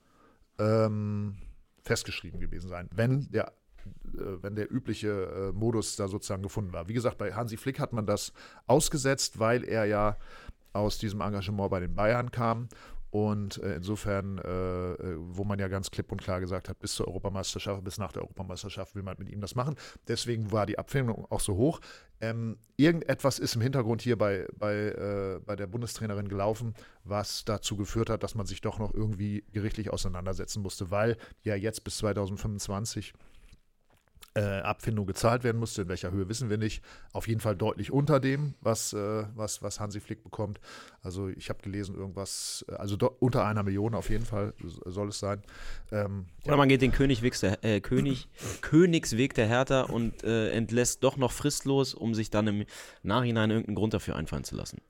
ähm, 0.59 1.37
festgeschrieben 1.87 2.39
gewesen 2.39 2.69
sein, 2.69 2.87
wenn 2.93 3.31
der 3.31 3.53
äh, 4.13 4.41
wenn 4.41 4.55
der 4.55 4.71
übliche 4.71 5.09
äh, 5.09 5.51
Modus 5.53 5.95
da 5.95 6.07
sozusagen 6.07 6.43
gefunden 6.43 6.73
war. 6.73 6.87
Wie 6.87 6.93
gesagt, 6.93 7.17
bei 7.17 7.33
Hansi 7.33 7.57
Flick 7.57 7.79
hat 7.79 7.93
man 7.93 8.05
das 8.05 8.33
ausgesetzt, 8.67 9.39
weil 9.39 9.63
er 9.63 9.85
ja 9.85 10.17
aus 10.73 10.97
diesem 10.99 11.21
Engagement 11.21 11.71
bei 11.71 11.79
den 11.79 11.95
Bayern 11.95 12.31
kam 12.31 12.67
und 13.17 13.57
äh, 13.63 13.77
insofern, 13.77 14.37
äh, 14.37 14.91
äh, 14.91 15.15
wo 15.17 15.43
man 15.43 15.57
ja 15.57 15.67
ganz 15.69 15.89
klipp 15.89 16.11
und 16.11 16.21
klar 16.21 16.39
gesagt 16.39 16.69
hat, 16.69 16.77
bis 16.77 16.93
zur 16.93 17.07
Europameisterschaft, 17.07 17.83
bis 17.83 17.97
nach 17.97 18.11
der 18.11 18.21
Europameisterschaft 18.21 18.93
will 18.93 19.01
man 19.01 19.15
mit 19.17 19.29
ihm 19.29 19.41
das 19.41 19.55
machen. 19.55 19.75
Deswegen 20.07 20.51
war 20.51 20.67
die 20.67 20.77
Abfindung 20.77 21.25
auch 21.31 21.39
so 21.39 21.55
hoch. 21.55 21.79
Ähm, 22.21 22.59
irgendetwas 22.75 23.39
ist 23.39 23.55
im 23.55 23.61
Hintergrund 23.61 24.03
hier 24.03 24.19
bei, 24.19 24.45
bei, 24.55 24.75
äh, 24.75 25.39
bei 25.43 25.55
der 25.55 25.65
Bundestrainerin 25.65 26.27
gelaufen, 26.27 26.75
was 27.05 27.43
dazu 27.43 27.75
geführt 27.75 28.11
hat, 28.11 28.21
dass 28.21 28.35
man 28.35 28.45
sich 28.45 28.61
doch 28.61 28.77
noch 28.77 28.93
irgendwie 28.93 29.43
gerichtlich 29.51 29.91
auseinandersetzen 29.91 30.61
musste, 30.61 30.91
weil 30.91 31.17
ja 31.41 31.55
jetzt 31.55 31.83
bis 31.83 31.97
2025 31.97 33.13
äh, 34.37 34.61
Abfindung 34.61 35.07
gezahlt 35.07 35.43
werden 35.43 35.57
musste. 35.57 35.81
In 35.81 35.89
welcher 35.89 36.11
Höhe 36.11 36.29
wissen 36.29 36.49
wir 36.49 36.57
nicht. 36.57 36.83
Auf 37.11 37.27
jeden 37.27 37.41
Fall 37.41 37.55
deutlich 37.55 37.91
unter 37.91 38.19
dem, 38.19 38.53
was, 38.61 38.93
äh, 38.93 39.23
was, 39.35 39.63
was 39.63 39.79
Hansi 39.79 39.99
Flick 39.99 40.23
bekommt. 40.23 40.59
Also 41.01 41.27
ich 41.29 41.49
habe 41.49 41.61
gelesen, 41.63 41.95
irgendwas, 41.95 42.63
äh, 42.69 42.73
also 42.73 42.97
unter 43.19 43.45
einer 43.45 43.63
Million 43.63 43.95
auf 43.95 44.11
jeden 44.11 44.25
Fall 44.25 44.53
soll 44.85 45.09
es 45.09 45.19
sein. 45.19 45.41
Ähm, 45.91 46.27
Oder 46.43 46.51
ja. 46.51 46.57
man 46.57 46.69
geht 46.69 46.83
den 46.83 46.91
Königsweg 46.91 47.39
der, 47.39 47.63
äh, 47.63 47.81
König, 47.81 48.29
Königsweg 48.61 49.33
der 49.33 49.47
Hertha 49.47 49.81
und 49.83 50.23
äh, 50.23 50.51
entlässt 50.51 51.03
doch 51.03 51.17
noch 51.17 51.31
fristlos, 51.31 51.95
um 51.95 52.13
sich 52.13 52.29
dann 52.29 52.47
im 52.47 52.65
Nachhinein 53.01 53.49
irgendeinen 53.49 53.75
Grund 53.75 53.95
dafür 53.95 54.15
einfallen 54.15 54.43
zu 54.43 54.55
lassen. 54.55 54.81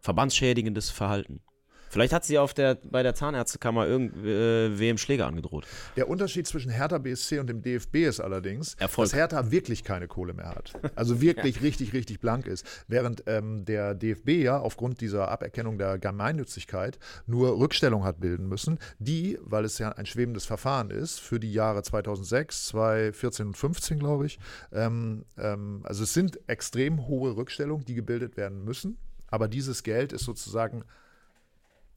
Verbandsschädigendes 0.00 0.90
Verhalten. 0.90 1.40
Vielleicht 1.90 2.12
hat 2.12 2.24
sie 2.24 2.38
auf 2.38 2.54
der, 2.54 2.78
bei 2.84 3.02
der 3.02 3.14
Zahnärztekammer 3.14 3.86
irgendwem 3.86 4.96
äh, 4.96 4.98
Schläger 4.98 5.26
angedroht. 5.26 5.66
Der 5.96 6.08
Unterschied 6.08 6.46
zwischen 6.46 6.70
Hertha 6.70 6.98
BSC 6.98 7.40
und 7.40 7.48
dem 7.48 7.62
DFB 7.62 7.96
ist 7.96 8.20
allerdings, 8.20 8.74
Erfolg. 8.74 9.06
dass 9.08 9.18
Hertha 9.18 9.50
wirklich 9.50 9.82
keine 9.82 10.06
Kohle 10.06 10.32
mehr 10.32 10.50
hat. 10.50 10.72
Also 10.94 11.20
wirklich 11.20 11.56
ja. 11.56 11.62
richtig, 11.62 11.92
richtig 11.92 12.20
blank 12.20 12.46
ist. 12.46 12.64
Während 12.86 13.24
ähm, 13.26 13.64
der 13.64 13.94
DFB 13.94 14.28
ja 14.28 14.58
aufgrund 14.58 15.00
dieser 15.00 15.28
Aberkennung 15.28 15.78
der 15.78 15.98
Gemeinnützigkeit 15.98 16.98
nur 17.26 17.58
Rückstellung 17.58 18.04
hat 18.04 18.20
bilden 18.20 18.48
müssen, 18.48 18.78
die, 18.98 19.38
weil 19.42 19.64
es 19.64 19.78
ja 19.78 19.90
ein 19.90 20.06
schwebendes 20.06 20.46
Verfahren 20.46 20.90
ist, 20.90 21.18
für 21.18 21.40
die 21.40 21.52
Jahre 21.52 21.82
2006, 21.82 22.68
2014 22.68 23.46
und 23.48 23.56
2015, 23.56 23.98
glaube 23.98 24.26
ich. 24.26 24.38
Ähm, 24.72 25.24
ähm, 25.36 25.80
also 25.82 26.04
es 26.04 26.14
sind 26.14 26.38
extrem 26.48 27.06
hohe 27.08 27.36
Rückstellungen, 27.36 27.84
die 27.84 27.94
gebildet 27.94 28.36
werden 28.36 28.64
müssen. 28.64 28.98
Aber 29.26 29.48
dieses 29.48 29.82
Geld 29.82 30.12
ist 30.12 30.24
sozusagen 30.24 30.84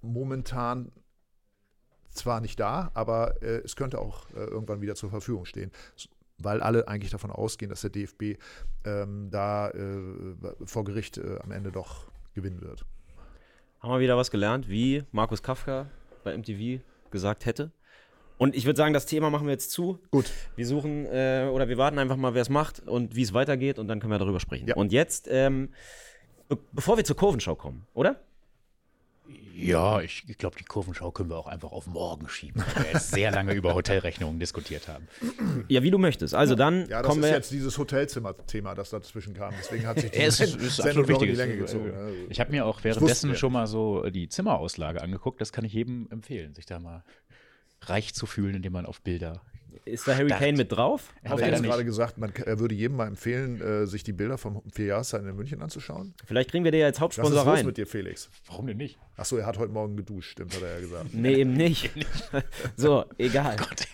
momentan 0.03 0.91
zwar 2.09 2.41
nicht 2.41 2.59
da, 2.59 2.91
aber 2.93 3.41
äh, 3.41 3.61
es 3.63 3.75
könnte 3.75 3.99
auch 3.99 4.29
äh, 4.31 4.43
irgendwann 4.43 4.81
wieder 4.81 4.95
zur 4.95 5.09
Verfügung 5.09 5.45
stehen, 5.45 5.71
weil 6.37 6.61
alle 6.61 6.87
eigentlich 6.87 7.11
davon 7.11 7.31
ausgehen, 7.31 7.69
dass 7.69 7.81
der 7.81 7.89
DFB 7.89 8.37
ähm, 8.85 9.29
da 9.31 9.69
äh, 9.69 10.35
vor 10.65 10.83
Gericht 10.83 11.17
äh, 11.17 11.39
am 11.41 11.51
Ende 11.51 11.71
doch 11.71 12.11
gewinnen 12.33 12.61
wird. 12.61 12.85
Haben 13.79 13.91
wir 13.91 13.99
wieder 13.99 14.17
was 14.17 14.31
gelernt, 14.31 14.69
wie 14.69 15.03
Markus 15.11 15.41
Kafka 15.43 15.89
bei 16.23 16.37
MTV 16.37 16.81
gesagt 17.11 17.45
hätte. 17.45 17.71
Und 18.37 18.55
ich 18.55 18.65
würde 18.65 18.77
sagen, 18.77 18.93
das 18.93 19.05
Thema 19.05 19.29
machen 19.29 19.45
wir 19.47 19.51
jetzt 19.51 19.71
zu. 19.71 19.99
Gut. 20.11 20.31
Wir 20.55 20.65
suchen 20.65 21.05
äh, 21.05 21.49
oder 21.51 21.67
wir 21.67 21.77
warten 21.77 21.99
einfach 21.99 22.17
mal, 22.17 22.33
wer 22.33 22.41
es 22.41 22.49
macht 22.49 22.87
und 22.87 23.15
wie 23.15 23.21
es 23.21 23.33
weitergeht 23.33 23.79
und 23.79 23.87
dann 23.87 23.99
können 23.99 24.11
wir 24.11 24.19
darüber 24.19 24.39
sprechen. 24.39 24.67
Ja. 24.67 24.75
Und 24.75 24.91
jetzt, 24.91 25.27
ähm, 25.29 25.69
be 26.49 26.57
bevor 26.71 26.97
wir 26.97 27.03
zur 27.03 27.15
Kurvenschau 27.15 27.55
kommen, 27.55 27.85
oder? 27.93 28.19
Ja, 29.55 30.01
ich, 30.01 30.23
ich 30.27 30.37
glaube, 30.37 30.57
die 30.57 30.63
Kurvenschau 30.63 31.11
können 31.11 31.29
wir 31.29 31.37
auch 31.37 31.47
einfach 31.47 31.71
auf 31.71 31.87
morgen 31.87 32.27
schieben, 32.27 32.63
weil 32.75 32.85
wir 32.85 32.91
jetzt 32.93 33.11
sehr 33.11 33.31
lange 33.31 33.53
über 33.53 33.73
Hotelrechnungen 33.75 34.39
diskutiert 34.39 34.87
haben. 34.87 35.07
Ja, 35.67 35.83
wie 35.83 35.91
du 35.91 35.97
möchtest. 35.97 36.33
Also 36.33 36.55
dann 36.55 36.89
ja, 36.89 37.01
das 37.01 37.07
kommen 37.07 37.23
ist 37.23 37.29
wir 37.29 37.35
jetzt 37.35 37.51
dieses 37.51 37.77
Hotelzimmer-Thema, 37.77 38.75
das 38.75 38.89
dazwischen 38.89 39.33
kam. 39.33 39.53
Deswegen 39.57 39.85
hat 39.85 39.99
sich 39.99 40.11
die 40.11 40.17
es 40.19 40.39
ist, 40.39 40.55
ist 40.55 40.77
Sendung 40.77 41.07
in 41.07 41.19
die 41.19 41.31
Länge 41.31 41.57
gezogen. 41.57 41.93
Ich 42.29 42.39
habe 42.39 42.51
mir 42.51 42.65
auch 42.65 42.83
währenddessen 42.83 43.29
wusste, 43.29 43.39
schon 43.39 43.53
mal 43.53 43.67
so 43.67 44.09
die 44.09 44.27
Zimmerauslage 44.27 45.01
angeguckt. 45.01 45.39
Das 45.39 45.53
kann 45.53 45.63
ich 45.63 45.73
jedem 45.73 46.07
empfehlen, 46.11 46.53
sich 46.55 46.65
da 46.65 46.79
mal 46.79 47.03
reich 47.81 48.13
zu 48.13 48.25
fühlen, 48.25 48.55
indem 48.55 48.73
man 48.73 48.85
auf 48.85 49.01
Bilder 49.01 49.41
ist 49.85 50.07
da 50.07 50.15
Harry 50.15 50.29
Kane 50.29 50.53
mit 50.53 50.71
drauf? 50.71 51.13
Hat 51.25 51.39
er 51.39 51.49
jetzt 51.49 51.63
gerade 51.63 51.85
gesagt, 51.85 52.17
man, 52.17 52.31
er 52.33 52.59
würde 52.59 52.75
jedem 52.75 52.97
mal 52.97 53.07
empfehlen, 53.07 53.61
äh, 53.61 53.85
sich 53.85 54.03
die 54.03 54.13
Bilder 54.13 54.37
vom 54.37 54.61
Vierjahreszeit 54.71 55.23
in 55.23 55.35
München 55.35 55.61
anzuschauen? 55.61 56.13
Vielleicht 56.25 56.51
kriegen 56.51 56.63
wir 56.63 56.73
ja 56.73 56.85
als 56.85 56.99
Hauptsponsor 56.99 57.39
rein. 57.39 57.47
Was 57.47 57.53
ist 57.53 57.59
los 57.59 57.65
mit 57.67 57.77
dir, 57.77 57.87
Felix? 57.87 58.29
Warum 58.47 58.67
denn 58.67 58.77
nicht? 58.77 58.97
Achso, 59.15 59.37
er 59.37 59.45
hat 59.45 59.59
heute 59.59 59.71
Morgen 59.71 59.95
geduscht, 59.95 60.31
stimmt, 60.31 60.55
hat 60.55 60.63
er 60.63 60.73
ja 60.73 60.79
gesagt. 60.79 61.13
Nee, 61.13 61.35
eben 61.35 61.53
nicht. 61.53 61.91
so, 62.75 63.05
egal. 63.19 63.57
Gott. 63.57 63.87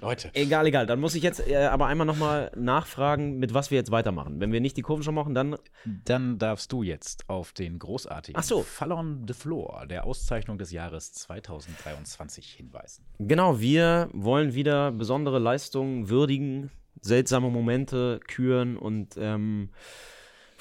Leute. 0.00 0.30
Egal, 0.34 0.66
egal. 0.66 0.86
Dann 0.86 1.00
muss 1.00 1.14
ich 1.14 1.22
jetzt 1.22 1.46
äh, 1.48 1.56
aber 1.56 1.86
einmal 1.86 2.06
nochmal 2.06 2.52
nachfragen, 2.54 3.38
mit 3.38 3.54
was 3.54 3.70
wir 3.70 3.78
jetzt 3.78 3.90
weitermachen. 3.90 4.40
Wenn 4.40 4.52
wir 4.52 4.60
nicht 4.60 4.76
die 4.76 4.82
Kurven 4.82 5.02
schon 5.02 5.14
machen, 5.14 5.34
dann. 5.34 5.56
Dann 5.84 6.38
darfst 6.38 6.70
du 6.70 6.82
jetzt 6.82 7.28
auf 7.30 7.52
den 7.52 7.78
großartigen 7.78 8.38
Ach 8.38 8.44
so. 8.44 8.62
Fallon 8.62 9.24
de 9.24 9.34
Flor, 9.34 9.86
der 9.88 10.04
Auszeichnung 10.04 10.58
des 10.58 10.70
Jahres 10.70 11.12
2023 11.12 12.52
hinweisen. 12.52 13.04
Genau, 13.18 13.60
wir 13.60 14.10
wollen 14.12 14.54
wieder 14.54 14.92
besondere 14.92 15.38
Leistungen 15.38 16.10
würdigen, 16.10 16.70
seltsame 17.00 17.48
Momente 17.48 18.20
küren 18.26 18.76
und 18.76 19.16
ähm, 19.16 19.70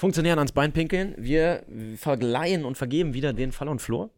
Funktionären 0.02 0.40
ans 0.40 0.52
Bein 0.52 0.74
pinkeln. 0.74 1.14
Wir 1.16 1.64
verleihen 1.96 2.66
und 2.66 2.76
vergeben 2.76 3.14
wieder 3.14 3.34
den 3.34 3.52
Fall 3.52 3.68
und 3.68 3.84
Flor. 3.84 4.10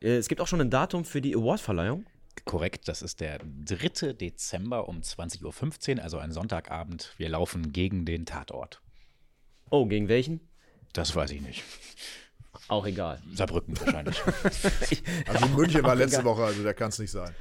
Äh, 0.00 0.16
Es 0.16 0.28
gibt 0.28 0.40
auch 0.40 0.46
schon 0.46 0.62
ein 0.62 0.70
Datum 0.70 1.04
für 1.04 1.20
die 1.20 1.36
Awardverleihung. 1.36 2.06
Korrekt, 2.46 2.88
das 2.88 3.02
ist 3.02 3.20
der 3.20 3.40
3. 3.66 4.14
Dezember 4.14 4.88
um 4.88 5.02
20.15 5.02 5.96
Uhr, 5.98 6.02
also 6.02 6.16
ein 6.16 6.32
Sonntagabend. 6.32 7.12
Wir 7.18 7.28
laufen 7.28 7.74
gegen 7.74 8.06
den 8.06 8.24
Tatort. 8.24 8.80
Oh, 9.68 9.84
gegen 9.84 10.08
welchen? 10.08 10.40
Das 10.94 11.14
weiß 11.14 11.30
ich 11.32 11.42
nicht. 11.42 11.62
Auch 12.68 12.86
egal. 12.86 13.20
Saarbrücken 13.34 13.78
wahrscheinlich. 13.78 14.16
Also 15.26 15.48
München 15.48 15.82
war 15.82 15.96
letzte 15.96 16.20
egal. 16.22 16.30
Woche, 16.30 16.44
also 16.44 16.62
der 16.62 16.72
kann 16.72 16.88
es 16.88 16.98
nicht 16.98 17.10
sein. 17.10 17.34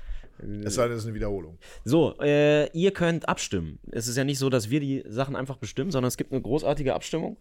Es 0.66 0.76
sei 0.76 0.90
denn, 0.90 0.98
es 0.98 1.04
ist 1.04 1.06
eine 1.06 1.16
Wiederholung. 1.16 1.58
So, 1.86 2.20
äh, 2.20 2.70
ihr 2.78 2.92
könnt 2.92 3.30
abstimmen. 3.30 3.80
Es 3.90 4.10
ist 4.10 4.18
ja 4.18 4.26
nicht 4.26 4.38
so, 4.38 4.50
dass 4.50 4.70
wir 4.70 4.82
die 4.82 5.02
Sachen 5.08 5.38
einfach 5.38 5.56
bestimmen, 5.56 5.92
sondern 5.92 6.10
es 6.10 6.18
gibt 6.18 6.34
eine 6.34 6.42
großartige 6.42 6.94
Abstimmung 6.94 7.38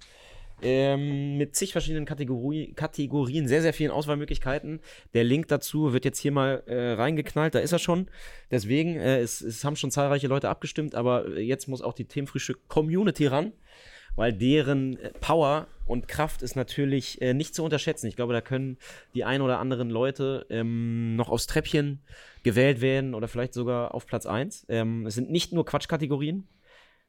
ähm, 0.64 1.36
mit 1.36 1.54
zig 1.54 1.72
verschiedenen 1.72 2.06
Kategorie, 2.06 2.72
Kategorien, 2.72 3.46
sehr, 3.46 3.62
sehr 3.62 3.74
vielen 3.74 3.90
Auswahlmöglichkeiten. 3.90 4.80
Der 5.12 5.22
Link 5.22 5.48
dazu 5.48 5.92
wird 5.92 6.04
jetzt 6.04 6.18
hier 6.18 6.32
mal 6.32 6.62
äh, 6.66 6.92
reingeknallt, 6.92 7.54
da 7.54 7.58
ist 7.58 7.72
er 7.72 7.78
schon. 7.78 8.08
Deswegen, 8.50 8.96
äh, 8.96 9.20
es, 9.20 9.40
es 9.42 9.64
haben 9.64 9.76
schon 9.76 9.90
zahlreiche 9.90 10.26
Leute 10.26 10.48
abgestimmt, 10.48 10.94
aber 10.94 11.38
jetzt 11.38 11.68
muss 11.68 11.82
auch 11.82 11.92
die 11.92 12.06
Themenfrühstück-Community 12.06 13.26
ran, 13.26 13.52
weil 14.16 14.32
deren 14.32 14.98
äh, 14.98 15.10
Power 15.20 15.66
und 15.86 16.08
Kraft 16.08 16.42
ist 16.42 16.56
natürlich 16.56 17.20
äh, 17.20 17.34
nicht 17.34 17.54
zu 17.54 17.62
unterschätzen. 17.62 18.06
Ich 18.06 18.16
glaube, 18.16 18.32
da 18.32 18.40
können 18.40 18.78
die 19.14 19.24
ein 19.24 19.42
oder 19.42 19.58
anderen 19.58 19.90
Leute 19.90 20.46
ähm, 20.48 21.14
noch 21.16 21.28
aufs 21.28 21.46
Treppchen 21.46 22.00
gewählt 22.42 22.80
werden 22.80 23.14
oder 23.14 23.28
vielleicht 23.28 23.52
sogar 23.52 23.94
auf 23.94 24.06
Platz 24.06 24.24
1. 24.24 24.66
Ähm, 24.70 25.06
es 25.06 25.14
sind 25.14 25.30
nicht 25.30 25.52
nur 25.52 25.66
Quatschkategorien. 25.66 26.48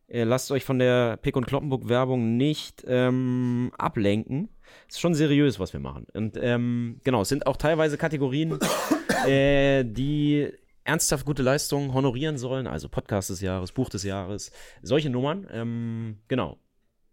Äh, 0.08 0.24
lasst 0.24 0.52
euch 0.52 0.64
von 0.64 0.80
der 0.80 1.18
Pick- 1.18 1.36
und 1.36 1.48
Kloppenburg-Werbung 1.48 2.38
nicht 2.38 2.84
ähm, 2.88 3.72
ablenken. 3.78 4.50
Es 4.88 4.96
ist 4.96 5.02
schon 5.02 5.16
seriös, 5.16 5.60
was 5.60 5.74
wir 5.74 5.80
machen. 5.80 6.06
Und 6.14 6.38
ähm, 6.40 7.00
genau, 7.04 7.22
es 7.22 7.30
sind 7.30 7.48
auch 7.48 7.58
teilweise 7.58 7.98
Kategorien, 7.98 8.60
äh, 9.28 9.84
die 9.84 10.52
ernsthaft 10.84 11.26
gute 11.26 11.42
Leistungen 11.44 11.94
honorieren 11.94 12.38
sollen. 12.38 12.68
Also 12.68 12.90
Podcast 12.90 13.30
des 13.30 13.42
Jahres, 13.42 13.72
Buch 13.72 13.90
des 13.90 14.04
Jahres, 14.04 14.52
solche 14.82 15.10
Nummern. 15.10 15.48
Ähm, 15.52 16.18
genau. 16.28 16.58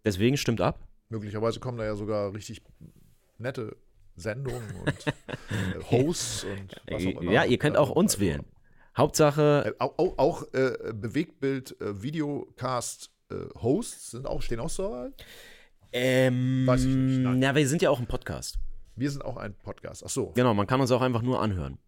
Deswegen 0.05 0.37
stimmt 0.37 0.61
ab. 0.61 0.87
Möglicherweise 1.09 1.59
kommen 1.59 1.77
da 1.77 1.85
ja 1.85 1.95
sogar 1.95 2.33
richtig 2.33 2.61
nette 3.37 3.75
Sendungen 4.15 4.61
und 4.85 5.07
äh, 5.07 5.83
Hosts 5.91 6.43
und 6.45 6.81
was 6.91 7.05
auch 7.05 7.21
immer. 7.21 7.31
Ja, 7.31 7.43
ihr 7.45 7.57
könnt 7.57 7.77
auch 7.77 7.89
uns 7.89 8.15
Also, 8.15 8.25
wählen. 8.25 8.45
Hauptsache, 8.97 9.63
Äh, 9.67 9.73
auch 9.79 10.17
auch, 10.17 10.43
äh, 10.53 10.93
Bewegtbild, 10.93 11.79
äh, 11.81 12.01
Videocast, 12.03 13.11
äh, 13.31 13.35
Hosts 13.61 14.11
sind 14.11 14.27
auch, 14.27 14.41
stehen 14.41 14.59
auch 14.59 14.69
zur 14.69 14.91
Wahl. 14.91 15.13
ähm, 15.91 16.63
Weiß 16.65 16.81
ich 16.85 16.95
nicht, 16.95 17.19
nein. 17.19 17.41
ja, 17.41 17.55
wir 17.55 17.67
sind 17.67 17.81
ja 17.81 17.89
auch 17.89 17.99
ein 17.99 18.07
Podcast. 18.07 18.57
Wir 18.95 19.09
sind 19.09 19.23
auch 19.25 19.37
ein 19.37 19.55
Podcast. 19.55 20.03
Ach 20.05 20.09
so. 20.09 20.31
Genau, 20.35 20.53
man 20.53 20.67
kann 20.67 20.79
uns 20.81 20.91
auch 20.91 21.01
einfach 21.01 21.21
nur 21.23 21.41
anhören. 21.41 21.79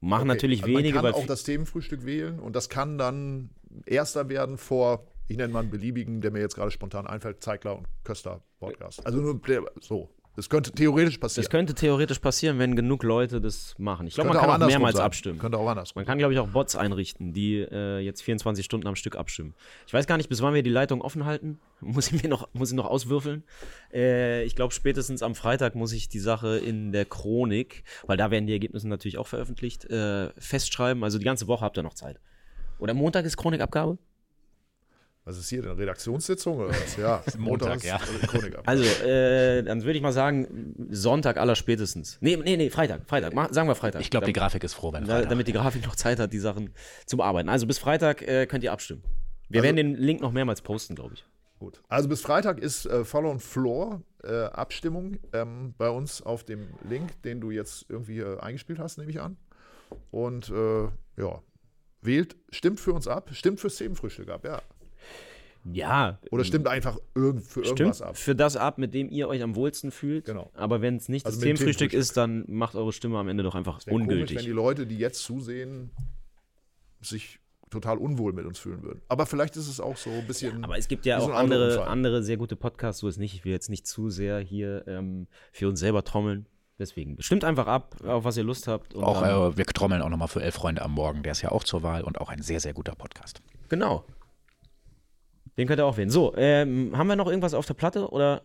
Machen 0.00 0.22
Okay. 0.22 0.28
natürlich 0.28 0.62
Also 0.62 0.74
wenige, 0.76 0.94
Man 1.02 1.12
kann 1.12 1.14
auch 1.14 1.26
das 1.26 1.44
Themenfrühstück 1.44 2.04
wählen 2.06 2.38
und 2.40 2.56
das 2.56 2.68
kann 2.68 2.96
dann 2.98 3.50
erster 3.86 4.28
werden 4.28 4.56
vor, 4.56 5.06
ich 5.28 5.36
nenne 5.36 5.52
mal 5.52 5.60
einen 5.60 5.70
beliebigen, 5.70 6.20
der 6.22 6.30
mir 6.30 6.40
jetzt 6.40 6.54
gerade 6.54 6.70
spontan 6.70 7.06
einfällt, 7.06 7.42
Zeigler 7.42 7.76
und 7.76 7.86
Köster 8.04 8.42
Podcast. 8.58 9.04
Also 9.04 9.18
nur 9.20 9.40
so. 9.80 10.10
Das 10.36 10.48
könnte 10.48 10.70
theoretisch 10.70 11.18
passieren. 11.18 11.44
das 11.44 11.50
könnte 11.50 11.74
theoretisch 11.74 12.20
passieren, 12.20 12.58
wenn 12.58 12.76
genug 12.76 13.02
Leute 13.02 13.40
das 13.40 13.74
machen. 13.78 14.06
Ich 14.06 14.14
glaube, 14.14 14.28
man 14.30 14.38
kann 14.38 14.62
auch 14.62 14.66
mehrmals 14.66 14.96
sein. 14.96 15.04
abstimmen. 15.04 15.38
Könnte 15.38 15.58
auch 15.58 15.68
andersrum. 15.68 16.00
Man 16.00 16.06
kann, 16.06 16.18
glaube 16.18 16.32
ich, 16.32 16.38
auch 16.38 16.48
Bots 16.48 16.76
einrichten, 16.76 17.32
die 17.32 17.56
äh, 17.58 17.98
jetzt 17.98 18.22
24 18.22 18.64
Stunden 18.64 18.86
am 18.86 18.96
Stück 18.96 19.16
abstimmen. 19.16 19.54
Ich 19.86 19.92
weiß 19.92 20.06
gar 20.06 20.16
nicht, 20.16 20.28
bis 20.28 20.40
wann 20.40 20.54
wir 20.54 20.62
die 20.62 20.70
Leitung 20.70 21.02
offen 21.02 21.24
halten. 21.24 21.58
Muss 21.80 22.12
ich 22.12 22.22
mir 22.22 22.28
noch, 22.28 22.48
muss 22.52 22.70
ich 22.70 22.76
noch 22.76 22.86
auswürfeln. 22.86 23.42
Äh, 23.92 24.44
ich 24.44 24.54
glaube, 24.54 24.74
spätestens 24.74 25.22
am 25.22 25.34
Freitag 25.34 25.74
muss 25.74 25.92
ich 25.92 26.10
die 26.10 26.18
Sache 26.18 26.58
in 26.58 26.92
der 26.92 27.06
Chronik, 27.06 27.84
weil 28.06 28.18
da 28.18 28.30
werden 28.30 28.46
die 28.46 28.52
Ergebnisse 28.52 28.86
natürlich 28.86 29.16
auch 29.16 29.26
veröffentlicht, 29.26 29.86
äh, 29.86 30.28
festschreiben. 30.38 31.02
Also 31.02 31.18
die 31.18 31.24
ganze 31.24 31.46
Woche 31.46 31.64
habt 31.64 31.78
ihr 31.78 31.82
noch 31.82 31.94
Zeit. 31.94 32.20
Oder 32.78 32.92
Montag 32.92 33.24
ist 33.24 33.36
Chronikabgabe? 33.36 33.98
Was 35.24 35.36
ist 35.38 35.48
hier, 35.50 35.62
eine 35.62 35.76
Redaktionssitzung 35.76 36.58
oder 36.58 36.70
was? 36.70 36.96
Ja, 36.96 37.22
Montag, 37.38 37.84
ja. 37.84 38.00
Also, 38.64 38.82
äh, 39.04 39.62
dann 39.62 39.82
würde 39.82 39.92
ich 39.96 40.02
mal 40.02 40.12
sagen, 40.12 40.74
Sonntag 40.90 41.36
aller 41.36 41.54
spätestens. 41.56 42.16
Nee, 42.20 42.36
nee, 42.36 42.56
nee, 42.56 42.70
Freitag, 42.70 43.02
Freitag. 43.06 43.34
Mach, 43.34 43.52
sagen 43.52 43.68
wir 43.68 43.74
Freitag. 43.74 44.00
Ich 44.00 44.10
glaube, 44.10 44.26
die 44.26 44.32
Grafik 44.32 44.64
ist 44.64 44.74
froh, 44.74 44.92
wenn 44.92 45.06
Freitag. 45.06 45.28
damit 45.28 45.46
die 45.46 45.52
Grafik 45.52 45.84
noch 45.84 45.94
Zeit 45.94 46.18
hat, 46.18 46.32
die 46.32 46.38
Sachen 46.38 46.70
zu 47.06 47.18
bearbeiten. 47.18 47.48
Also 47.50 47.66
bis 47.66 47.78
Freitag 47.78 48.22
äh, 48.22 48.46
könnt 48.46 48.64
ihr 48.64 48.72
abstimmen. 48.72 49.02
Wir 49.48 49.60
Also- 49.60 49.64
werden 49.66 49.76
den 49.76 49.94
Link 49.96 50.20
noch 50.22 50.32
mehrmals 50.32 50.62
posten, 50.62 50.94
glaube 50.94 51.14
ich. 51.14 51.24
Gut. 51.58 51.82
Also 51.88 52.08
bis 52.08 52.22
Freitag 52.22 52.58
ist 52.58 52.86
äh, 52.86 53.04
Follow 53.04 53.30
and 53.30 53.42
Floor 53.42 54.00
äh, 54.24 54.44
Abstimmung 54.44 55.18
ähm, 55.34 55.74
bei 55.76 55.90
uns 55.90 56.22
auf 56.22 56.42
dem 56.44 56.68
Link, 56.88 57.20
den 57.22 57.42
du 57.42 57.50
jetzt 57.50 57.84
irgendwie 57.90 58.20
äh, 58.20 58.38
eingespielt 58.40 58.78
hast, 58.78 58.96
nehme 58.96 59.10
ich 59.10 59.20
an. 59.20 59.36
Und 60.10 60.48
äh, 60.48 60.84
ja, 61.20 61.42
wählt, 62.00 62.36
stimmt 62.50 62.80
für 62.80 62.94
uns 62.94 63.06
ab, 63.06 63.28
stimmt 63.34 63.60
fürs 63.60 63.76
Themenfrühstück 63.76 64.30
ab, 64.30 64.46
ja. 64.46 64.62
Ja, 65.64 66.18
Oder 66.30 66.44
stimmt 66.44 66.66
einfach 66.66 66.98
irgend, 67.14 67.42
für 67.42 67.64
stimmt 67.64 67.80
irgendwas 67.80 68.02
ab. 68.02 68.16
für 68.16 68.34
das 68.34 68.56
ab, 68.56 68.78
mit 68.78 68.94
dem 68.94 69.10
ihr 69.10 69.28
euch 69.28 69.42
am 69.42 69.54
wohlsten 69.56 69.90
fühlt. 69.90 70.24
Genau. 70.24 70.50
Aber 70.54 70.80
wenn 70.80 70.96
es 70.96 71.08
nicht 71.08 71.26
Also 71.26 71.36
das 71.36 71.44
Themenfrühstück 71.44 71.92
ist, 71.92 72.16
dann 72.16 72.44
macht 72.48 72.74
eure 72.74 72.92
Stimme 72.92 73.18
am 73.18 73.28
Ende 73.28 73.42
doch 73.42 73.54
einfach 73.54 73.78
Wäre 73.86 73.90
komisch, 73.96 74.08
ungültig. 74.08 74.38
wenn 74.38 74.44
die 74.44 74.50
Leute, 74.52 74.86
die 74.86 74.98
jetzt 74.98 75.22
zusehen, 75.22 75.90
sich 77.02 77.38
total 77.70 77.98
unwohl 77.98 78.32
mit 78.32 78.46
uns 78.46 78.58
fühlen 78.58 78.82
würden. 78.82 79.00
Aber 79.08 79.26
vielleicht 79.26 79.56
ist 79.56 79.68
es 79.68 79.80
auch 79.80 79.96
so 79.96 80.10
ein 80.10 80.26
bisschen. 80.26 80.64
Aber 80.64 80.76
es 80.76 80.88
gibt 80.88 81.06
ja 81.06 81.18
auch 81.18 81.30
andere, 81.30 81.86
andere 81.86 82.22
sehr 82.22 82.36
gute 82.36 82.56
Podcasts, 82.56 83.00
so 83.00 83.08
ist 83.08 83.18
nicht. 83.18 83.34
Ich 83.34 83.44
will 83.44 83.52
jetzt 83.52 83.70
nicht 83.70 83.86
zu 83.86 84.10
sehr 84.10 84.40
hier 84.40 84.84
ähm, 84.88 85.26
für 85.52 85.68
uns 85.68 85.80
selber 85.80 86.02
trommeln. 86.04 86.46
Deswegen 86.78 87.20
stimmt 87.20 87.44
einfach 87.44 87.66
ab, 87.66 87.96
auf 88.04 88.24
was 88.24 88.38
ihr 88.38 88.42
Lust 88.42 88.66
habt. 88.66 88.94
und 88.94 89.04
auch, 89.04 89.22
äh, 89.22 89.56
wir 89.56 89.66
trommeln 89.66 90.00
auch 90.00 90.08
nochmal 90.08 90.28
für 90.28 90.42
Elf 90.42 90.54
Freunde 90.54 90.80
am 90.80 90.92
Morgen. 90.92 91.22
Der 91.22 91.32
ist 91.32 91.42
ja 91.42 91.52
auch 91.52 91.62
zur 91.62 91.82
Wahl 91.82 92.02
und 92.02 92.18
auch 92.20 92.30
ein 92.30 92.40
sehr, 92.40 92.58
sehr 92.58 92.72
guter 92.72 92.94
Podcast. 92.94 93.42
Genau. 93.68 94.04
Den 95.60 95.68
könnt 95.68 95.78
ihr 95.78 95.84
auch 95.84 95.98
wählen. 95.98 96.08
So, 96.08 96.32
ähm, 96.38 96.96
haben 96.96 97.06
wir 97.06 97.16
noch 97.16 97.26
irgendwas 97.26 97.52
auf 97.52 97.66
der 97.66 97.74
Platte 97.74 98.08
oder? 98.10 98.40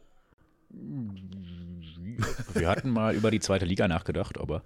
Wir 2.53 2.67
hatten 2.67 2.89
mal 2.89 3.15
über 3.15 3.31
die 3.31 3.39
zweite 3.39 3.63
Liga 3.65 3.87
nachgedacht, 3.87 4.37
aber 4.37 4.63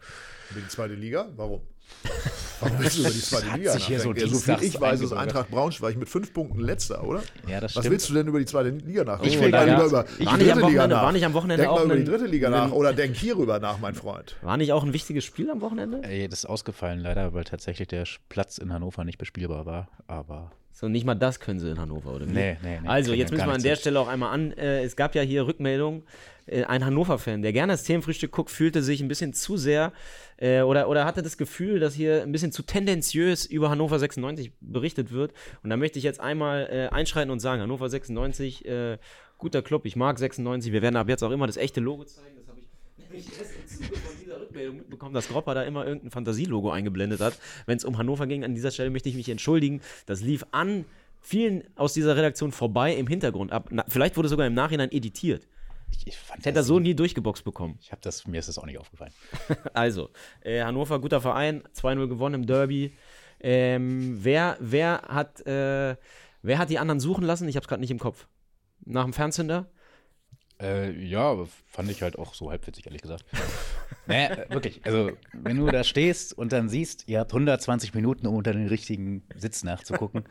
Über 0.50 0.62
die 0.62 0.68
zweite 0.68 0.96
Liga? 0.96 1.28
Warum? 1.36 1.62
Warum 2.60 2.80
willst 2.80 2.98
du 2.98 3.02
über 3.02 3.10
die 3.12 3.20
zweite 3.22 3.46
Liga 3.58 3.76
hier 3.76 4.00
so 4.00 4.10
nachdenken? 4.10 4.32
Ja, 4.34 4.36
so 4.36 4.40
viel 4.58 4.64
ich 4.68 4.82
weiß, 4.82 5.02
ist. 5.02 5.14
Eintracht 5.14 5.50
Braunschweig 5.52 5.96
mit 5.98 6.10
fünf 6.10 6.34
Punkten 6.34 6.60
letzter, 6.60 7.04
oder? 7.04 7.22
ja, 7.48 7.60
das 7.60 7.76
Was 7.76 7.84
stimmt. 7.84 7.92
willst 7.94 8.10
du 8.10 8.14
denn 8.16 8.28
über 8.28 8.40
die 8.40 8.46
zweite 8.46 8.70
Liga 8.70 9.04
nach? 9.04 9.22
Ich 9.24 9.38
Oh, 9.38 9.42
denke 9.42 9.52
da 9.52 9.58
mal 9.66 9.72
lieber 9.72 9.86
über 9.86 9.98
war 9.98 10.04
die 10.06 10.24
nicht 10.24 10.28
am 10.32 10.38
dritte 10.40 10.54
Liga 10.54 10.62
Wochenende- 10.66 10.96
nach. 10.96 11.04
war 11.04 11.12
nicht 11.12 11.26
am 11.26 11.34
Wochenende 11.34 11.64
denk 11.64 11.72
mal 11.76 11.80
auch 11.82 11.86
über 11.86 11.96
die 11.96 12.04
dritte 12.04 12.26
Liga 12.26 12.50
nach 12.50 12.72
oder 12.72 12.94
denk 12.94 13.16
hierüber 13.16 13.60
nach, 13.60 13.80
mein 13.80 13.94
Freund. 13.96 14.36
War 14.42 14.58
nicht 14.58 14.74
auch 14.74 14.84
ein 14.84 14.94
wichtiges 14.94 15.24
Spiel 15.24 15.50
am 15.52 15.62
Wochenende? 15.62 16.02
Ey, 16.04 16.28
das 16.28 16.40
ist 16.40 16.46
ausgefallen 16.46 17.00
leider, 17.00 17.34
weil 17.34 17.44
tatsächlich 17.44 17.88
der 17.88 18.06
Platz 18.28 18.58
in 18.58 18.72
Hannover 18.74 19.04
nicht 19.04 19.18
bespielbar 19.20 19.66
war. 19.68 19.88
Aber 20.08 20.52
So, 20.80 20.88
nicht 20.88 21.06
mal 21.06 21.13
das 21.13 21.42
können 21.42 21.60
sie 21.60 21.70
in 21.70 21.78
Hannover, 21.78 22.13
oder? 22.13 22.26
wie? 22.26 22.32
Nee, 22.32 22.58
nee, 22.63 22.80
nee, 22.82 22.88
Also, 22.88 23.12
jetzt 23.12 23.32
müssen 23.32 23.48
wir 23.48 23.54
an 23.54 23.62
der. 23.62 23.76
Stelle 23.76 24.00
auch 24.00 24.08
einmal 24.08 24.34
an. 24.34 24.54
Äh, 24.54 24.84
es 24.84 24.96
gab 24.96 25.13
ja 25.13 25.22
hier 25.22 25.46
Rückmeldungen. 25.46 26.04
Äh, 26.46 26.63
ein 26.63 26.86
Hannover-Fan, 26.86 27.42
der 27.42 27.52
gerne 27.52 27.74
das 27.74 27.84
Themenfrühstück 27.84 28.32
guckt, 28.32 28.50
fühlte 28.50 28.82
sich 28.82 29.02
ein 29.02 29.10
bisschen 29.10 29.34
zu 29.34 29.58
sehr 29.58 29.92
äh, 30.38 30.62
oder, 30.62 30.88
oder 30.88 31.04
hatte 31.04 31.22
das 31.22 31.38
Gefühl, 31.38 31.82
dass 31.82 31.96
hier 31.96 32.24
ein 32.24 32.32
bisschen 32.32 32.54
zu 32.54 32.63
tendenziös 32.63 33.46
über 33.46 33.70
Hannover 33.70 34.00
96 34.00 34.54
berichtet 34.62 35.12
wird. 35.12 35.34
Und 35.63 35.70
da 35.70 35.76
möchte 35.76 36.00
ich 36.00 36.06
jetzt 36.06 36.22
einmal 36.22 36.70
äh, 36.72 36.96
einschreiten 36.96 37.30
und 37.30 37.42
sagen: 37.42 37.62
Hannover 37.62 37.89
96, 37.89 38.65
äh, 38.65 38.98
guter 39.38 39.62
Club, 39.62 39.86
ich 39.86 39.98
mag 39.98 40.18
96. 40.18 40.72
Wir 40.72 40.82
werden 40.82 40.96
ab 40.96 41.10
jetzt 41.10 41.24
auch 41.24 41.32
immer 41.32 41.48
das 41.48 41.58
echte 41.58 41.82
Logo 41.82 42.06
zeigen. 42.06 42.38
Das 42.38 42.48
habe 42.48 42.60
ich 42.62 43.04
nämlich 43.04 43.28
erst 43.38 43.52
im 43.54 43.68
Zuge 43.68 44.00
von 44.00 44.15
dieser 44.22 44.29
Rückmeldung 44.50 44.78
mitbekommen, 44.78 45.14
dass 45.14 45.30
Gropper 45.30 45.54
da 45.54 45.64
immer 45.64 45.86
irgendein 45.86 46.12
Fantasielogo 46.12 46.72
eingeblendet 46.72 47.22
hat. 47.22 47.38
Wenn 47.66 47.78
es 47.78 47.86
um 47.86 47.98
Hannover 47.98 48.28
ging, 48.28 48.44
an 48.44 48.56
dieser 48.56 48.72
Stelle 48.72 48.90
möchte 48.90 49.10
ich 49.10 49.16
mich 49.16 49.30
entschuldigen. 49.30 49.82
Das 50.06 50.22
lief 50.22 50.46
an 50.52 50.86
vielen 51.22 51.64
aus 51.76 51.94
dieser 51.94 52.16
Redaktion 52.16 52.52
vorbei 52.52 52.96
im 52.96 53.08
Hintergrund 53.08 53.52
ab. 53.52 53.70
Na, 53.72 53.86
vielleicht 53.88 54.18
wurde 54.18 54.30
sogar 54.30 54.48
im 54.48 54.54
Nachhinein 54.54 54.92
editiert. 54.92 55.48
ich, 55.92 56.08
ich 56.08 56.18
fand 56.18 56.40
Ich 56.40 56.46
hätte 56.46 56.56
das 56.56 56.68
so 56.68 56.80
nie 56.80 56.96
durchgeboxt 56.96 57.44
bekommen. 57.44 57.78
Ich 57.82 57.92
habe 57.92 58.02
das, 58.02 58.26
mir 58.28 58.40
ist 58.40 58.50
das 58.50 58.58
auch 58.58 58.66
nicht 58.66 58.80
aufgefallen. 58.80 59.14
Also, 59.74 60.10
äh, 60.42 60.64
Hannover, 60.64 61.00
guter 61.00 61.22
Verein, 61.22 61.64
2-0 61.76 62.08
gewonnen 62.08 62.36
im 62.36 62.48
Derby. 62.48 62.94
Ähm, 63.42 64.18
wer, 64.22 64.58
wer, 64.60 65.02
hat, 65.08 65.46
äh, 65.46 65.96
wer 66.42 66.58
hat 66.58 66.70
die 66.70 66.80
anderen 66.80 67.00
suchen 67.00 67.24
lassen? 67.24 67.48
Ich 67.48 67.56
habe 67.56 67.64
es 67.64 67.68
gerade 67.68 67.82
nicht 67.82 67.92
im 67.92 68.00
Kopf. 68.00 68.28
Nach 68.86 69.04
dem 69.04 69.14
Fernzünder? 69.14 69.70
Äh, 70.62 70.91
ja, 70.91 71.38
fand 71.67 71.89
ich 71.89 72.02
halt 72.02 72.19
auch 72.19 72.34
so 72.34 72.50
halbwitzig, 72.50 72.86
ehrlich 72.86 73.02
gesagt. 73.02 73.24
naja, 74.08 74.38
wirklich. 74.50 74.82
Also, 74.84 75.12
wenn 75.32 75.58
du 75.58 75.67
da 75.67 75.84
stehst 75.86 76.38
und 76.38 76.52
dann 76.52 76.67
siehst, 76.67 77.08
ihr 77.08 77.19
habt 77.19 77.32
120 77.32 77.93
Minuten, 77.93 78.28
um 78.28 78.36
unter 78.36 78.52
den 78.52 78.67
richtigen 78.67 79.24
Sitz 79.36 79.63
nachzugucken. 79.63 80.26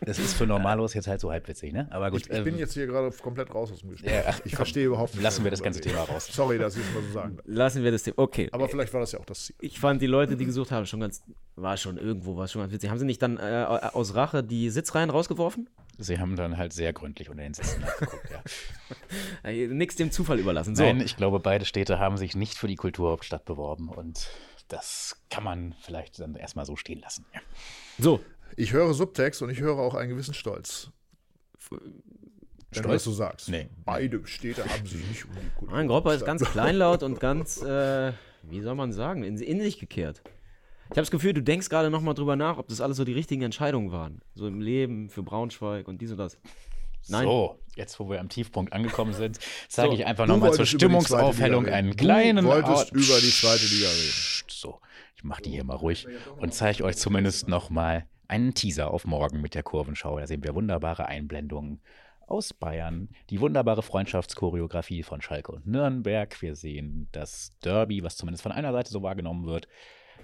Das 0.00 0.18
ist 0.18 0.34
für 0.34 0.46
Normalos 0.46 0.92
jetzt 0.94 1.08
halt 1.08 1.20
so 1.20 1.30
halbwitzig, 1.30 1.72
ne? 1.72 1.88
Aber 1.90 2.10
gut. 2.10 2.20
Ich, 2.20 2.30
ich 2.30 2.44
bin 2.44 2.56
äh, 2.56 2.58
jetzt 2.58 2.74
hier 2.74 2.86
gerade 2.86 3.10
komplett 3.10 3.54
raus 3.54 3.72
aus 3.72 3.80
dem 3.80 3.90
Gespräch. 3.90 4.12
Ja, 4.12 4.24
ach, 4.28 4.40
ich 4.44 4.54
verstehe 4.54 4.86
überhaupt 4.86 5.14
nicht. 5.14 5.22
lassen 5.22 5.44
wir 5.44 5.50
das 5.50 5.62
ganze 5.62 5.80
Thema 5.80 6.02
raus. 6.02 6.28
Sorry, 6.30 6.58
dass 6.58 6.76
ich 6.76 6.82
es 6.82 6.94
mal 6.94 7.02
so 7.02 7.12
sagen 7.12 7.36
darf. 7.36 7.46
Lassen 7.48 7.82
wir 7.82 7.90
das 7.90 8.02
Thema. 8.02 8.18
Okay. 8.18 8.48
Aber 8.52 8.68
vielleicht 8.68 8.92
war 8.92 9.00
das 9.00 9.12
ja 9.12 9.18
auch 9.18 9.24
das 9.24 9.46
Ziel. 9.46 9.56
Ich 9.60 9.80
fand 9.80 10.02
die 10.02 10.06
Leute, 10.06 10.36
die 10.36 10.44
gesucht 10.44 10.70
haben, 10.70 10.84
schon 10.86 11.00
ganz, 11.00 11.22
war 11.56 11.76
schon 11.76 11.96
irgendwo, 11.96 12.36
war 12.36 12.48
schon 12.48 12.60
ganz 12.60 12.72
witzig. 12.72 12.90
Haben 12.90 12.98
sie 12.98 13.06
nicht 13.06 13.22
dann 13.22 13.38
äh, 13.38 13.64
aus 13.92 14.14
Rache 14.14 14.44
die 14.44 14.68
Sitzreihen 14.70 15.10
rausgeworfen? 15.10 15.68
Sie 15.98 16.18
haben 16.18 16.36
dann 16.36 16.56
halt 16.56 16.72
sehr 16.72 16.92
gründlich 16.92 17.30
unter 17.30 17.42
den 17.42 17.54
Sitzen 17.54 17.80
nachgeguckt, 17.80 18.30
ja. 18.30 18.42
Äh, 19.44 19.66
nix 19.68 19.96
dem 19.96 20.10
Zufall 20.10 20.38
überlassen. 20.38 20.74
So. 20.74 20.82
Nein, 20.82 21.00
ich 21.00 21.16
glaube, 21.16 21.38
beide 21.38 21.64
Städte 21.64 21.98
haben 21.98 22.16
sich 22.16 22.34
nicht 22.34 22.54
für 22.54 22.66
die 22.66 22.76
Kulturhauptstadt 22.76 23.44
beworben 23.44 23.88
und 23.88 24.28
das 24.68 25.22
kann 25.30 25.44
man 25.44 25.74
vielleicht 25.82 26.18
dann 26.18 26.34
erstmal 26.34 26.64
so 26.64 26.76
stehen 26.76 27.00
lassen. 27.00 27.26
Ja. 27.34 27.40
So. 27.98 28.20
Ich 28.56 28.72
höre 28.72 28.94
Subtext 28.94 29.42
und 29.42 29.50
ich 29.50 29.60
höre 29.60 29.78
auch 29.78 29.94
einen 29.94 30.10
gewissen 30.10 30.34
Stolz. 30.34 30.90
Wenn 31.70 31.78
du 31.80 32.78
Stolz? 32.80 32.92
das 32.92 33.04
so 33.04 33.12
sagst. 33.12 33.48
Nee. 33.48 33.68
Beide 33.84 34.26
Städte 34.26 34.64
haben 34.64 34.86
sich 34.86 35.06
nicht 35.06 35.24
um 35.24 35.32
die 35.32 35.50
Kultur. 35.50 35.76
Mein 35.76 35.88
Gropper 35.88 36.14
ist 36.14 36.24
ganz 36.24 36.44
kleinlaut 36.50 37.02
und 37.02 37.20
ganz, 37.20 37.62
äh, 37.62 38.12
wie 38.42 38.60
soll 38.60 38.74
man 38.74 38.92
sagen, 38.92 39.22
in, 39.22 39.38
in 39.38 39.60
sich 39.60 39.78
gekehrt. 39.78 40.22
Ich 40.86 40.90
habe 40.90 41.00
das 41.02 41.10
Gefühl, 41.10 41.32
du 41.32 41.42
denkst 41.42 41.68
gerade 41.68 41.90
nochmal 41.90 42.14
drüber 42.14 42.36
nach, 42.36 42.58
ob 42.58 42.68
das 42.68 42.80
alles 42.80 42.96
so 42.96 43.04
die 43.04 43.12
richtigen 43.12 43.42
Entscheidungen 43.42 43.90
waren. 43.90 44.20
So 44.34 44.46
im 44.46 44.60
Leben, 44.60 45.08
für 45.08 45.22
Braunschweig 45.22 45.88
und 45.88 46.00
dies 46.00 46.10
und 46.10 46.18
das. 46.18 46.38
Nein. 47.08 47.24
So, 47.24 47.58
jetzt 47.76 47.98
wo 48.00 48.08
wir 48.08 48.20
am 48.20 48.28
Tiefpunkt 48.28 48.72
angekommen 48.72 49.12
sind, 49.12 49.38
zeige 49.68 49.90
So, 49.90 49.94
ich 49.96 50.06
einfach 50.06 50.26
nochmal 50.26 50.52
zur 50.52 50.66
Stimmungsaufhellung 50.66 51.66
einen 51.66 51.96
kleinen 51.96 52.44
Du 52.44 52.50
wolltest 52.50 52.86
Out- 52.86 52.92
über 52.92 53.20
die 53.20 53.30
zweite 53.30 53.66
Liga 53.66 53.88
reden. 53.88 54.44
So, 54.48 54.80
ich 55.16 55.24
mache 55.24 55.42
die 55.42 55.50
hier 55.50 55.64
mal 55.64 55.76
ruhig 55.76 56.06
und 56.38 56.54
zeige 56.54 56.84
euch 56.84 56.96
zumindest 56.96 57.48
nochmal 57.48 58.06
einen 58.28 58.54
Teaser 58.54 58.90
auf 58.90 59.04
morgen 59.06 59.40
mit 59.42 59.54
der 59.54 59.62
Kurvenschau. 59.62 60.18
Da 60.18 60.26
sehen 60.26 60.42
wir 60.44 60.54
wunderbare 60.54 61.06
Einblendungen 61.06 61.80
aus 62.26 62.54
Bayern, 62.54 63.10
die 63.28 63.40
wunderbare 63.40 63.82
Freundschaftschoreografie 63.82 65.02
von 65.02 65.20
Schalke 65.20 65.52
und 65.52 65.66
Nürnberg. 65.66 66.40
Wir 66.40 66.56
sehen 66.56 67.08
das 67.12 67.52
Derby, 67.62 68.02
was 68.02 68.16
zumindest 68.16 68.42
von 68.42 68.52
einer 68.52 68.72
Seite 68.72 68.90
so 68.90 69.02
wahrgenommen 69.02 69.44
wird. 69.46 69.68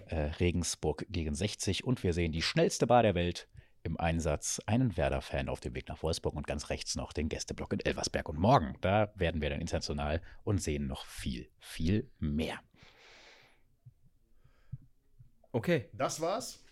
Äh, 0.06 0.16
Regensburg 0.40 1.06
gegen 1.08 1.34
60 1.34 1.84
und 1.84 2.02
wir 2.02 2.12
sehen 2.12 2.32
die 2.32 2.42
schnellste 2.42 2.86
Bar 2.86 3.02
der 3.02 3.14
Welt 3.14 3.48
im 3.82 3.98
Einsatz, 3.98 4.60
einen 4.66 4.96
Werder-Fan 4.96 5.48
auf 5.48 5.60
dem 5.60 5.74
Weg 5.74 5.88
nach 5.88 6.02
Wolfsburg 6.02 6.34
und 6.34 6.46
ganz 6.46 6.68
rechts 6.68 6.96
noch 6.96 7.12
den 7.12 7.28
Gästeblock 7.28 7.72
in 7.72 7.80
Elversberg. 7.80 8.28
Und 8.28 8.38
morgen, 8.38 8.76
da 8.82 9.12
werden 9.16 9.40
wir 9.40 9.48
dann 9.50 9.60
international 9.60 10.20
und 10.44 10.60
sehen 10.60 10.86
noch 10.86 11.06
viel, 11.06 11.48
viel 11.58 12.10
mehr. 12.18 12.58
Okay, 15.52 15.88
Das 15.92 16.20
war's. 16.20 16.62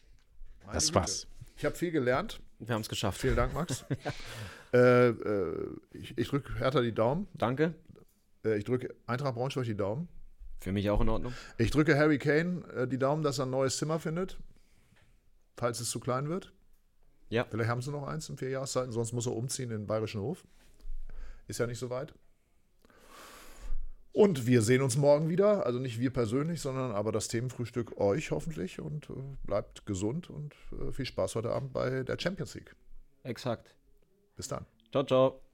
Meine 0.61 0.75
Das 0.75 0.87
Güte. 0.87 0.95
war's. 0.97 1.27
Ich 1.57 1.65
habe 1.65 1.75
viel 1.75 1.91
gelernt. 1.91 2.41
wir 2.59 2.75
haben 2.75 2.83
es 2.83 2.89
geschafft. 2.89 3.21
Vielen 3.21 3.37
Dank, 3.37 3.53
Max. 3.55 3.85
äh, 4.73 5.09
äh, 5.09 5.77
ich 5.93 6.17
ich 6.17 6.29
drücke 6.29 6.55
Hertha 6.59 6.81
die 6.81 6.95
Daumen. 6.95 7.27
Danke. 7.35 7.75
Äh, 8.45 8.59
ich 8.59 8.65
drücke 8.65 8.95
Eintracht 9.07 9.35
Braunschweig 9.35 9.65
die 9.65 9.77
Daumen. 9.77 10.09
Für 10.61 10.73
mich 10.73 10.91
auch 10.91 11.01
in 11.01 11.09
Ordnung. 11.09 11.33
Ich 11.57 11.71
drücke 11.71 11.97
Harry 11.97 12.19
Kane 12.19 12.65
äh, 12.75 12.89
die 12.89 12.99
Daumen, 12.99 13.23
dass 13.23 13.39
er 13.39 13.47
ein 13.47 13.51
neues 13.51 13.77
Zimmer 13.77 13.99
findet. 13.99 14.39
Falls 15.57 15.81
es 15.81 15.91
zu 15.91 16.01
klein 16.01 16.29
wird. 16.29 16.53
Ja. 17.31 17.47
Vielleicht 17.51 17.69
haben 17.69 17.83
sie 17.83 17.91
noch 17.91 18.07
eins 18.07 18.29
in 18.29 18.39
vier 18.39 18.51
Jahreszeiten, 18.51 18.93
sonst 18.93 19.13
muss 19.13 19.27
er 19.27 19.35
umziehen 19.35 19.71
in 19.71 19.79
den 19.79 19.87
Bayerischen 19.87 20.21
Hof. 20.21 20.45
Ist 21.47 21.59
ja 21.59 21.67
nicht 21.67 21.79
so 21.79 21.91
weit. 21.91 22.15
Und 24.13 24.47
wir 24.47 24.63
sehen 24.63 24.83
uns 24.83 24.97
morgen 24.97 25.29
wieder. 25.29 25.65
Also 25.65 25.79
nicht 25.79 26.01
wir 26.01 26.13
persönlich, 26.13 26.61
sondern 26.61 26.93
aber 26.93 27.13
das 27.13 27.29
Themenfrühstück 27.29 27.99
euch 27.99 28.31
hoffentlich. 28.31 28.81
Und 28.81 29.09
äh, 29.11 29.15
bleibt 29.45 29.87
gesund 29.87 30.29
und 30.31 30.55
äh, 30.73 30.93
viel 30.93 31.07
Spaß 31.07 31.37
heute 31.37 31.51
Abend 31.51 31.73
bei 31.73 32.03
der 32.03 32.19
Champions 32.19 32.55
League. 32.55 32.75
Exakt. 33.23 33.75
Bis 34.37 34.49
dann. 34.49 34.67
Ciao, 34.91 35.05
ciao. 35.05 35.48